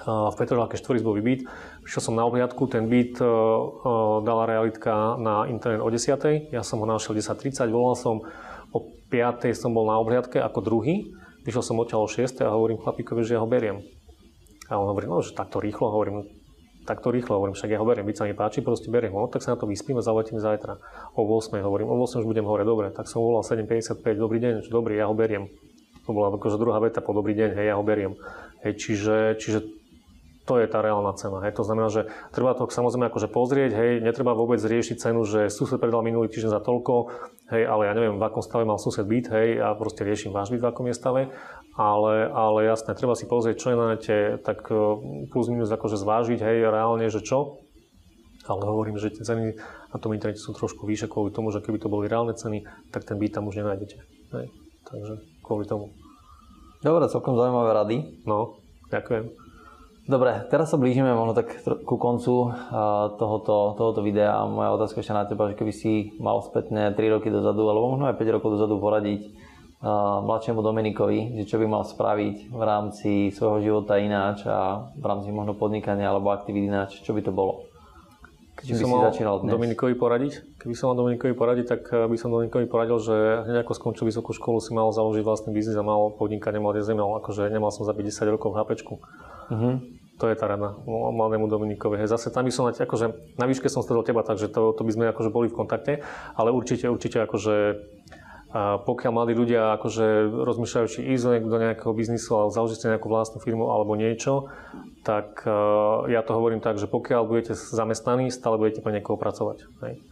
v 0.03 0.35
Petržalke 0.35 0.75
štvorizbový 0.75 1.21
byt. 1.23 1.41
Prišiel 1.85 2.01
som 2.11 2.13
na 2.17 2.27
obhliadku, 2.27 2.67
ten 2.67 2.91
byt 2.91 3.23
uh, 3.23 4.19
dala 4.25 4.43
realitka 4.43 5.15
na 5.15 5.47
internet 5.47 5.79
o 5.79 5.87
10. 5.87 6.51
Ja 6.51 6.61
som 6.65 6.83
ho 6.83 6.87
našiel 6.87 7.15
10.30, 7.15 7.71
volal 7.71 7.95
som 7.95 8.19
o 8.75 8.79
5. 9.07 9.47
som 9.55 9.71
bol 9.71 9.87
na 9.87 9.95
obhliadke 10.01 10.43
ako 10.43 10.59
druhý. 10.59 11.13
Vyšiel 11.47 11.63
som 11.63 11.79
odtiaľ 11.79 12.07
o 12.07 12.09
6. 12.11 12.43
a 12.43 12.51
hovorím 12.51 12.83
chlapíkovi, 12.83 13.23
že 13.23 13.39
ja 13.39 13.43
ho 13.43 13.47
beriem. 13.47 13.79
A 14.67 14.79
on 14.79 14.91
hovorí, 14.91 15.07
no, 15.07 15.23
že 15.23 15.35
takto 15.35 15.59
rýchlo, 15.59 15.91
hovorím, 15.91 16.27
takto 16.83 17.11
rýchlo, 17.11 17.39
hovorím, 17.39 17.55
však 17.55 17.69
ja 17.71 17.79
ho 17.79 17.87
beriem, 17.87 18.05
byť 18.07 18.17
sa 18.19 18.23
mi 18.27 18.35
páči, 18.35 18.59
proste 18.63 18.91
beriem 18.91 19.15
ho, 19.15 19.27
tak 19.31 19.43
sa 19.43 19.55
na 19.55 19.57
to 19.59 19.67
vyspím 19.67 19.99
a 19.99 20.05
mi 20.05 20.39
zajtra. 20.39 20.79
O 21.15 21.23
8 21.23 21.59
hovorím, 21.63 21.87
o 21.89 21.95
8 21.99 22.23
už 22.23 22.27
budem 22.27 22.45
hore, 22.45 22.63
dobre, 22.63 22.91
tak 22.91 23.07
som 23.07 23.23
volal 23.23 23.43
7.55, 23.43 24.03
dobrý 24.15 24.39
deň, 24.39 24.53
dobrý, 24.67 24.99
ja 24.99 25.07
ho 25.07 25.15
beriem. 25.15 25.47
To 26.03 26.11
bola 26.11 26.31
akože 26.35 26.59
druhá 26.59 26.83
veta 26.83 26.99
po 26.99 27.15
dobrý 27.15 27.31
deň, 27.33 27.49
hej, 27.55 27.65
ja 27.71 27.75
ho 27.79 27.83
beriem. 27.83 28.19
Hej, 28.63 28.73
čiže, 28.79 29.15
čiže 29.39 29.82
to 30.43 30.59
je 30.59 30.67
tá 30.67 30.83
reálna 30.83 31.15
cena. 31.15 31.39
Hej. 31.39 31.55
To 31.55 31.63
znamená, 31.63 31.87
že 31.87 32.11
treba 32.35 32.51
to 32.51 32.67
samozrejme 32.67 33.07
akože 33.07 33.31
pozrieť, 33.31 33.71
hej, 33.75 33.91
netreba 34.03 34.35
vôbec 34.35 34.59
riešiť 34.59 34.99
cenu, 34.99 35.23
že 35.23 35.47
sused 35.47 35.79
predal 35.79 36.03
minulý 36.03 36.27
týždeň 36.27 36.51
za 36.51 36.61
toľko, 36.61 36.93
hej, 37.55 37.63
ale 37.63 37.87
ja 37.87 37.93
neviem, 37.95 38.19
v 38.19 38.23
akom 38.27 38.43
stave 38.43 38.67
mal 38.67 38.75
sused 38.75 39.07
byt, 39.07 39.31
hej, 39.31 39.63
a 39.63 39.71
proste 39.79 40.03
riešim 40.03 40.35
váš 40.35 40.51
byt, 40.51 40.59
v 40.59 40.69
akom 40.69 40.87
je 40.91 40.95
stave, 40.99 41.21
ale, 41.79 42.27
ale 42.27 42.59
jasné, 42.67 42.91
treba 42.91 43.15
si 43.15 43.23
pozrieť, 43.23 43.55
čo 43.55 43.71
je 43.71 43.79
na 43.79 43.87
nete, 43.95 44.17
tak 44.43 44.67
e, 44.67 44.75
plus 45.31 45.47
minus 45.47 45.71
akože 45.71 45.95
zvážiť, 45.95 46.39
hej, 46.43 46.57
reálne, 46.67 47.07
že 47.07 47.23
čo, 47.23 47.63
ale 48.43 48.67
hovorím, 48.67 48.99
že 48.99 49.15
tie 49.15 49.23
ceny 49.23 49.55
na 49.95 49.97
tom 50.01 50.11
internete 50.11 50.43
sú 50.43 50.51
trošku 50.51 50.83
vyššie 50.83 51.07
kvôli 51.07 51.31
tomu, 51.31 51.55
že 51.55 51.63
keby 51.63 51.79
to 51.79 51.87
boli 51.87 52.11
reálne 52.11 52.35
ceny, 52.35 52.67
tak 52.91 53.07
ten 53.07 53.15
byt 53.15 53.39
tam 53.39 53.47
už 53.47 53.63
nenájdete. 53.63 53.95
Hej. 54.35 54.51
Takže 54.83 55.13
kvôli 55.39 55.63
tomu. 55.63 55.95
Dobre, 56.83 57.07
celkom 57.07 57.39
zaujímavé 57.39 57.71
rady. 57.71 57.97
No, 58.27 58.59
ďakujem. 58.91 59.42
Dobre, 60.03 60.35
teraz 60.51 60.67
sa 60.67 60.75
blížime 60.75 61.15
možno 61.15 61.31
tak 61.31 61.63
ku 61.87 61.95
koncu 61.95 62.51
tohoto, 63.15 63.71
tohoto 63.79 63.99
videa 64.03 64.43
moja 64.43 64.75
otázka 64.75 64.99
ešte 64.99 65.15
na 65.15 65.23
teba, 65.23 65.47
že 65.47 65.55
keby 65.55 65.71
si 65.71 66.11
mal 66.19 66.43
spätne 66.43 66.91
3 66.91 67.13
roky 67.15 67.31
dozadu, 67.31 67.71
alebo 67.71 67.95
možno 67.95 68.11
aj 68.11 68.19
5 68.19 68.35
rokov 68.35 68.59
dozadu 68.59 68.83
poradiť 68.83 69.31
mladšiemu 70.27 70.63
Dominikovi, 70.63 71.39
že 71.39 71.43
čo 71.43 71.59
by 71.59 71.67
mal 71.67 71.83
spraviť 71.83 72.51
v 72.51 72.61
rámci 72.63 73.11
svojho 73.35 73.59
života 73.59 73.99
ináč 73.99 74.47
a 74.47 74.91
v 74.95 75.05
rámci 75.07 75.31
možno 75.31 75.59
podnikania 75.59 76.07
alebo 76.07 76.31
aktivít 76.31 76.71
ináč, 76.71 77.03
čo 77.03 77.11
by 77.11 77.23
to 77.23 77.35
bolo? 77.35 77.67
Keď 78.53 78.69
by 78.69 78.75
som 78.79 78.91
mal 78.95 79.01
začínal 79.11 79.35
dnes. 79.43 79.49
Dominikovi 79.49 79.97
poradiť? 79.97 80.61
Keby 80.61 80.75
som 80.77 80.93
mal 80.93 80.97
Dominikovi 81.03 81.33
poradiť, 81.35 81.65
tak 81.67 81.81
eh, 81.91 82.07
by 82.07 82.15
som 82.15 82.31
Dominikovi 82.31 82.69
poradil, 82.69 82.95
že 83.01 83.43
hneď 83.43 83.67
ako 83.67 83.73
skončil 83.75 84.07
vysokú 84.07 84.31
školu 84.31 84.63
si 84.63 84.71
mal 84.71 84.87
založiť 84.93 85.25
vlastný 85.25 85.51
biznis 85.51 85.75
a 85.75 85.83
mal 85.83 86.15
podnikať, 86.15 86.53
nemal 86.55 86.71
kde 86.71 86.85
zemal, 86.85 87.17
akože 87.19 87.49
nemal 87.49 87.73
som 87.73 87.83
zabiť 87.83 88.13
10 88.13 88.35
rokov 88.39 88.55
HPčku. 88.55 89.03
Uh-huh. 89.49 89.81
To 90.21 90.29
je 90.29 90.35
tá 90.37 90.45
rada 90.45 90.77
mladému 90.87 91.49
Dominikovi. 91.49 91.99
Hej, 91.99 92.13
zase 92.13 92.29
tam 92.29 92.45
by 92.45 92.53
som, 92.53 92.69
akože 92.69 93.35
na 93.35 93.45
výške 93.49 93.67
som 93.67 93.81
stredol 93.81 94.05
teba, 94.05 94.21
takže 94.21 94.47
to, 94.47 94.71
to 94.77 94.81
by 94.85 94.91
sme 94.93 95.03
akože 95.09 95.33
boli 95.33 95.49
v 95.49 95.57
kontakte, 95.57 95.93
ale 96.37 96.53
určite, 96.53 96.87
určite 96.87 97.19
akože 97.25 97.81
a 98.53 98.77
pokiaľ 98.77 99.11
mladí 99.17 99.33
ľudia 99.33 99.73
akože 99.81 100.29
rozmýšľajú, 100.29 100.85
či 100.85 101.01
ísť 101.17 101.41
do 101.41 101.57
nejakého 101.57 101.89
biznisu 101.89 102.37
alebo 102.37 102.53
založiť 102.53 102.77
si 102.77 102.85
nejakú 102.85 103.09
vlastnú 103.09 103.41
firmu 103.41 103.73
alebo 103.73 103.97
niečo, 103.97 104.53
tak 105.01 105.41
ja 106.05 106.21
to 106.21 106.37
hovorím 106.37 106.61
tak, 106.61 106.77
že 106.77 106.85
pokiaľ 106.85 107.25
budete 107.25 107.57
zamestnaní, 107.57 108.29
stále 108.29 108.61
budete 108.61 108.85
pre 108.85 108.93
niekoho 108.93 109.17
pracovať. 109.17 109.65
Hej. 109.89 110.05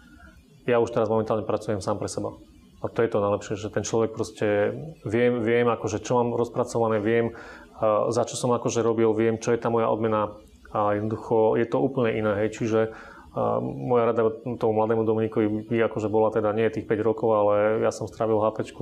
Ja 0.65 0.81
už 0.81 0.89
teraz 0.89 1.05
momentálne 1.05 1.45
pracujem 1.45 1.85
sám 1.85 2.01
pre 2.01 2.09
seba. 2.09 2.33
A 2.81 2.89
to 2.89 3.05
je 3.05 3.09
to 3.13 3.21
najlepšie, 3.21 3.53
že 3.61 3.69
ten 3.69 3.85
človek 3.85 4.17
proste 4.17 4.73
viem, 5.05 5.45
viem 5.45 5.69
akože 5.69 6.01
čo 6.01 6.17
mám 6.17 6.33
rozpracované, 6.33 6.97
viem, 6.97 7.37
za 8.09 8.25
čo 8.25 8.33
som 8.33 8.49
akože 8.53 8.81
robil, 8.81 9.13
viem, 9.13 9.37
čo 9.37 9.53
je 9.53 9.61
tá 9.61 9.69
moja 9.69 9.85
odmena 9.85 10.33
a 10.73 10.97
jednoducho 10.97 11.61
je 11.61 11.67
to 11.69 11.77
úplne 11.77 12.15
iné, 12.15 12.31
hej, 12.41 12.57
čiže 12.57 12.79
moja 13.63 14.11
rada 14.11 14.27
tomu 14.59 14.75
mladému 14.75 15.07
Dominikovi 15.07 15.71
by 15.71 15.87
akože 15.87 16.11
bola 16.11 16.35
teda 16.35 16.51
nie 16.51 16.67
tých 16.67 16.83
5 16.83 16.99
rokov, 16.99 17.29
ale 17.31 17.79
ja 17.79 17.91
som 17.93 18.09
strávil 18.09 18.43
HP, 18.43 18.75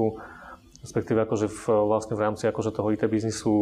respektíve 0.82 1.22
akože 1.28 1.52
v, 1.52 1.62
vlastne 1.86 2.16
v 2.18 2.24
rámci 2.24 2.48
akože 2.50 2.74
toho 2.74 2.90
IT 2.90 3.04
biznisu 3.06 3.54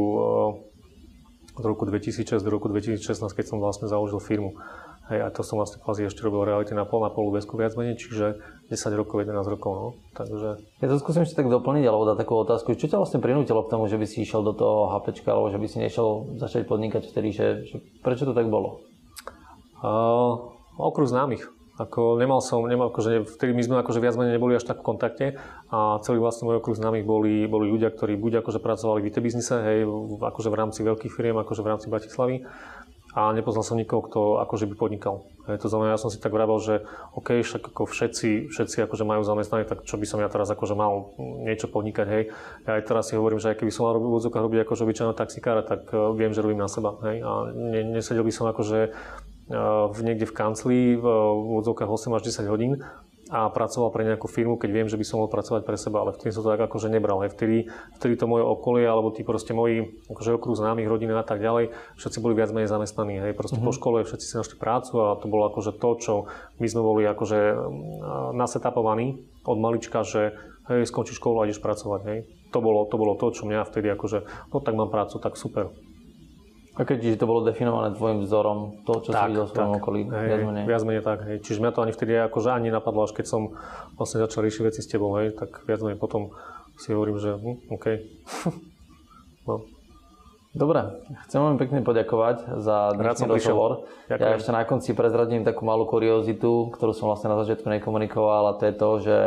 od 1.58 1.66
roku 1.66 1.90
2006 1.90 2.38
do 2.46 2.54
roku 2.54 2.70
2016, 2.70 3.02
keď 3.34 3.46
som 3.50 3.58
vlastne 3.58 3.90
založil 3.90 4.22
firmu. 4.22 4.54
Hej, 5.10 5.26
a 5.26 5.28
to 5.34 5.42
som 5.42 5.58
vlastne 5.58 5.82
kvázi 5.82 6.06
ešte 6.06 6.22
robil 6.22 6.46
reality 6.46 6.78
na 6.78 6.86
pol 6.86 7.02
na 7.02 7.10
polu 7.10 7.34
bezku 7.34 7.58
viac 7.58 7.74
menej, 7.74 7.98
čiže 7.98 8.38
10 8.68 9.00
rokov, 9.00 9.24
11 9.24 9.48
rokov, 9.48 9.72
no. 9.72 9.88
Takže... 10.12 10.60
Ja 10.84 10.88
to 10.92 11.00
skúsim 11.00 11.24
ešte 11.24 11.40
tak 11.40 11.48
doplniť, 11.48 11.88
alebo 11.88 12.04
dať 12.04 12.18
takú 12.20 12.36
otázku. 12.44 12.76
Čo 12.76 12.92
ťa 12.92 13.00
vlastne 13.00 13.24
prinútilo 13.24 13.64
k 13.64 13.72
tomu, 13.72 13.88
že 13.88 13.96
by 13.96 14.04
si 14.04 14.28
išiel 14.28 14.44
do 14.44 14.52
toho 14.52 14.92
HP, 14.92 15.24
alebo 15.24 15.48
že 15.48 15.60
by 15.60 15.68
si 15.72 15.78
nešiel 15.80 16.36
začať 16.36 16.68
podnikať 16.68 17.08
vtedy, 17.08 17.30
že, 17.32 17.48
že 17.64 17.76
prečo 18.04 18.28
to 18.28 18.36
tak 18.36 18.52
bolo? 18.52 18.84
Uh, 19.80 20.52
okruh 20.76 21.08
známych. 21.08 21.48
Ako 21.78 22.18
nemal 22.18 22.42
som, 22.42 22.66
nemal, 22.66 22.90
akože 22.90 23.38
vtedy 23.38 23.54
my 23.54 23.62
sme 23.62 23.76
akože 23.86 24.02
viac 24.02 24.18
menej 24.18 24.42
neboli 24.42 24.58
až 24.58 24.66
tak 24.66 24.82
v 24.82 24.88
kontakte 24.90 25.26
a 25.70 26.02
celý 26.02 26.18
vlastne 26.18 26.50
môj 26.50 26.58
okruh 26.58 26.74
známych 26.74 27.06
boli, 27.06 27.46
boli 27.46 27.70
ľudia, 27.70 27.94
ktorí 27.94 28.18
buď 28.18 28.42
akože 28.42 28.58
pracovali 28.58 29.06
v 29.06 29.08
IT 29.14 29.18
biznise, 29.22 29.62
hej, 29.62 29.86
akože 30.18 30.50
v 30.50 30.58
rámci 30.58 30.82
veľkých 30.82 31.14
firiem, 31.14 31.38
akože 31.38 31.62
v 31.62 31.70
rámci 31.70 31.88
Bratislavy, 31.94 32.50
a 33.18 33.34
nepoznal 33.34 33.66
som 33.66 33.82
nikoho, 33.82 34.06
kto 34.06 34.22
akože 34.46 34.70
by 34.70 34.76
podnikal. 34.78 35.26
Hej, 35.50 35.66
to 35.66 35.74
znamená, 35.74 35.98
ja 35.98 36.02
som 36.02 36.14
si 36.14 36.22
tak 36.22 36.30
vravel, 36.30 36.62
že 36.62 36.86
OK, 37.18 37.42
však 37.42 37.74
ako 37.74 37.90
všetci, 37.90 38.54
všetci 38.54 38.86
akože 38.86 39.10
majú 39.10 39.26
zamestnanie, 39.26 39.66
tak 39.66 39.90
čo 39.90 39.98
by 39.98 40.06
som 40.06 40.22
ja 40.22 40.30
teraz 40.30 40.54
akože 40.54 40.78
mal 40.78 41.18
niečo 41.18 41.66
podnikať, 41.66 42.06
hej. 42.06 42.24
Ja 42.70 42.78
aj 42.78 42.86
teraz 42.86 43.10
si 43.10 43.18
hovorím, 43.18 43.42
že 43.42 43.58
aj 43.58 43.58
keby 43.58 43.74
som 43.74 43.90
mal 43.90 43.98
robiť 43.98 44.30
v 44.30 44.38
robiť 44.38 44.60
akože 44.70 44.86
obyčajného 44.86 45.18
taxikára, 45.18 45.66
tak 45.66 45.90
uh, 45.90 46.14
viem, 46.14 46.30
že 46.30 46.46
robím 46.46 46.62
na 46.62 46.70
seba, 46.70 46.94
hej. 47.10 47.26
A 47.26 47.50
ne, 47.58 47.82
nesedel 47.90 48.22
by 48.22 48.30
som 48.30 48.46
akože 48.54 48.94
uh, 48.94 49.90
v 49.90 50.00
niekde 50.06 50.30
v 50.30 50.36
kancli 50.38 50.80
v, 50.94 51.02
v 51.02 51.50
odzovkách 51.66 51.90
8 51.90 52.14
až 52.22 52.22
10 52.22 52.54
hodín, 52.54 52.86
a 53.28 53.52
pracoval 53.52 53.92
pre 53.92 54.08
nejakú 54.08 54.32
firmu, 54.32 54.56
keď 54.56 54.70
viem, 54.72 54.88
že 54.88 54.96
by 54.96 55.04
som 55.04 55.20
mohol 55.20 55.32
pracovať 55.32 55.68
pre 55.68 55.76
seba, 55.76 56.04
ale 56.04 56.16
vtedy 56.16 56.32
som 56.32 56.48
to 56.48 56.54
tak 56.56 56.64
akože 56.64 56.88
nebral. 56.88 57.20
Hej. 57.24 57.36
Vtedy, 57.36 57.68
vtedy 58.00 58.14
to 58.16 58.26
moje 58.26 58.48
okolie, 58.48 58.88
alebo 58.88 59.12
tí 59.12 59.28
proste 59.28 59.52
moji 59.52 60.00
akože 60.08 60.40
okruh 60.40 60.56
známych, 60.56 60.88
rodiny 60.88 61.12
a 61.12 61.28
tak 61.28 61.44
ďalej, 61.44 61.76
všetci 62.00 62.18
boli 62.24 62.40
viac 62.40 62.56
menej 62.56 62.72
zamestnaní. 62.72 63.20
Hej. 63.20 63.36
Proste 63.36 63.60
mm-hmm. 63.60 63.72
po 63.72 63.78
škole 63.78 63.98
všetci 64.08 64.26
si 64.26 64.36
našli 64.40 64.56
prácu 64.56 64.94
a 65.04 65.20
to 65.20 65.28
bolo 65.28 65.52
akože 65.52 65.76
to, 65.76 65.90
čo 66.00 66.14
my 66.58 66.68
sme 66.72 66.82
boli 66.82 67.04
akože 67.04 67.40
nasetapovaní 68.32 69.24
od 69.44 69.58
malička, 69.60 70.08
že 70.08 70.36
hej, 70.72 70.88
skončíš 70.88 71.20
školu 71.20 71.44
a 71.44 71.48
ideš 71.48 71.60
pracovať. 71.60 72.02
Hej. 72.08 72.20
To, 72.56 72.64
bolo, 72.64 72.88
to 72.88 72.96
bolo 72.96 73.20
to, 73.20 73.28
čo 73.36 73.44
mňa 73.44 73.68
vtedy 73.68 73.92
akože, 73.92 74.52
no 74.56 74.64
tak 74.64 74.76
mám 74.76 74.88
prácu, 74.88 75.20
tak 75.20 75.36
super. 75.36 75.72
A 76.78 76.86
keď 76.86 77.18
to 77.18 77.26
bolo 77.26 77.42
definované 77.42 77.98
tvojim 77.98 78.22
vzorom, 78.22 78.86
to, 78.86 79.02
čo 79.02 79.10
tak, 79.10 79.34
si 79.34 79.34
videl 79.34 79.50
v 79.50 79.52
svojom 79.58 79.74
okolí, 79.82 80.02
hej, 80.06 80.28
viac 80.30 80.42
menej. 80.46 80.64
Viac 80.70 80.84
menej 80.86 81.02
tak, 81.02 81.20
hej. 81.26 81.38
Čiže 81.42 81.58
mňa 81.66 81.72
to 81.74 81.82
ani 81.82 81.94
vtedy 81.98 82.14
akože 82.30 82.50
ani 82.54 82.70
napadlo, 82.70 83.10
až 83.10 83.18
keď 83.18 83.26
som 83.26 83.42
vlastne 83.98 84.22
začal 84.22 84.46
riešiť 84.46 84.62
veci 84.62 84.82
s 84.86 84.88
tebou, 84.88 85.10
hej, 85.18 85.34
tak 85.34 85.66
viac 85.66 85.82
menej 85.82 85.98
potom 85.98 86.38
si 86.78 86.94
hovorím, 86.94 87.18
že 87.18 87.34
hm, 87.34 87.74
OK. 87.74 87.86
no. 89.50 89.66
Dobre, 90.58 91.06
chcem 91.30 91.38
vám 91.38 91.62
pekne 91.62 91.86
poďakovať 91.86 92.62
za 92.66 92.94
dnešný 92.98 93.30
rozhovor. 93.30 93.86
Ja 94.10 94.38
ešte 94.38 94.50
na 94.50 94.66
konci 94.66 94.98
prezradím 94.98 95.46
takú 95.46 95.62
malú 95.62 95.86
kuriozitu, 95.86 96.74
ktorú 96.74 96.98
som 96.98 97.14
vlastne 97.14 97.30
na 97.30 97.38
začiatku 97.42 97.70
nekomunikoval 97.78 98.54
a 98.54 98.58
to 98.58 98.64
je 98.66 98.74
to, 98.74 98.90
že 99.06 99.18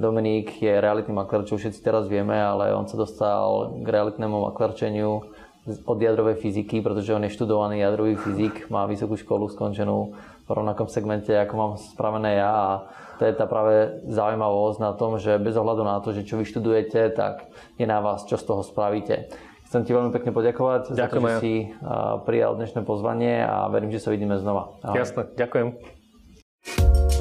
Dominik 0.00 0.56
je 0.56 0.72
realitný 0.72 1.12
makler, 1.12 1.44
čo 1.44 1.60
všetci 1.60 1.84
teraz 1.84 2.08
vieme, 2.08 2.32
ale 2.32 2.72
on 2.72 2.88
sa 2.88 2.96
dostal 2.96 3.76
k 3.84 3.86
realitnému 3.92 4.48
maklerčeniu 4.48 5.28
od 5.86 5.98
jadrovej 5.98 6.40
fyziky, 6.42 6.82
pretože 6.82 7.14
on 7.14 7.24
je 7.24 7.34
študovaný 7.34 7.80
jadrový 7.80 8.18
fyzik, 8.18 8.70
má 8.70 8.86
vysokú 8.86 9.14
školu 9.16 9.50
skončenú 9.52 10.14
v 10.44 10.50
rovnakom 10.50 10.90
segmente, 10.90 11.30
ako 11.30 11.54
mám 11.54 11.72
spravené 11.78 12.42
ja 12.42 12.50
a 12.50 12.70
to 13.20 13.28
je 13.28 13.36
tá 13.36 13.44
práve 13.44 14.00
zaujímavosť 14.08 14.78
na 14.80 14.96
tom, 14.96 15.20
že 15.20 15.36
bez 15.36 15.52
ohľadu 15.54 15.84
na 15.84 16.00
to, 16.00 16.16
že 16.16 16.24
čo 16.24 16.40
vyštudujete, 16.40 17.12
tak 17.12 17.52
je 17.76 17.84
na 17.84 18.00
vás, 18.00 18.24
čo 18.24 18.40
z 18.40 18.48
toho 18.48 18.64
spravíte. 18.64 19.28
Chcem 19.70 19.86
ti 19.86 19.94
veľmi 19.94 20.10
pekne 20.10 20.34
poďakovať 20.34 20.96
ďakujem 20.96 20.98
za 20.98 21.06
to, 21.06 21.18
že 21.20 21.30
si 21.38 21.54
prijal 22.26 22.58
dnešné 22.58 22.82
pozvanie 22.82 23.46
a 23.46 23.70
verím, 23.70 23.94
že 23.94 24.02
sa 24.02 24.10
vidíme 24.10 24.34
znova. 24.40 24.74
Ahoj. 24.82 24.98
Jasné, 24.98 25.30
ďakujem. 25.38 27.19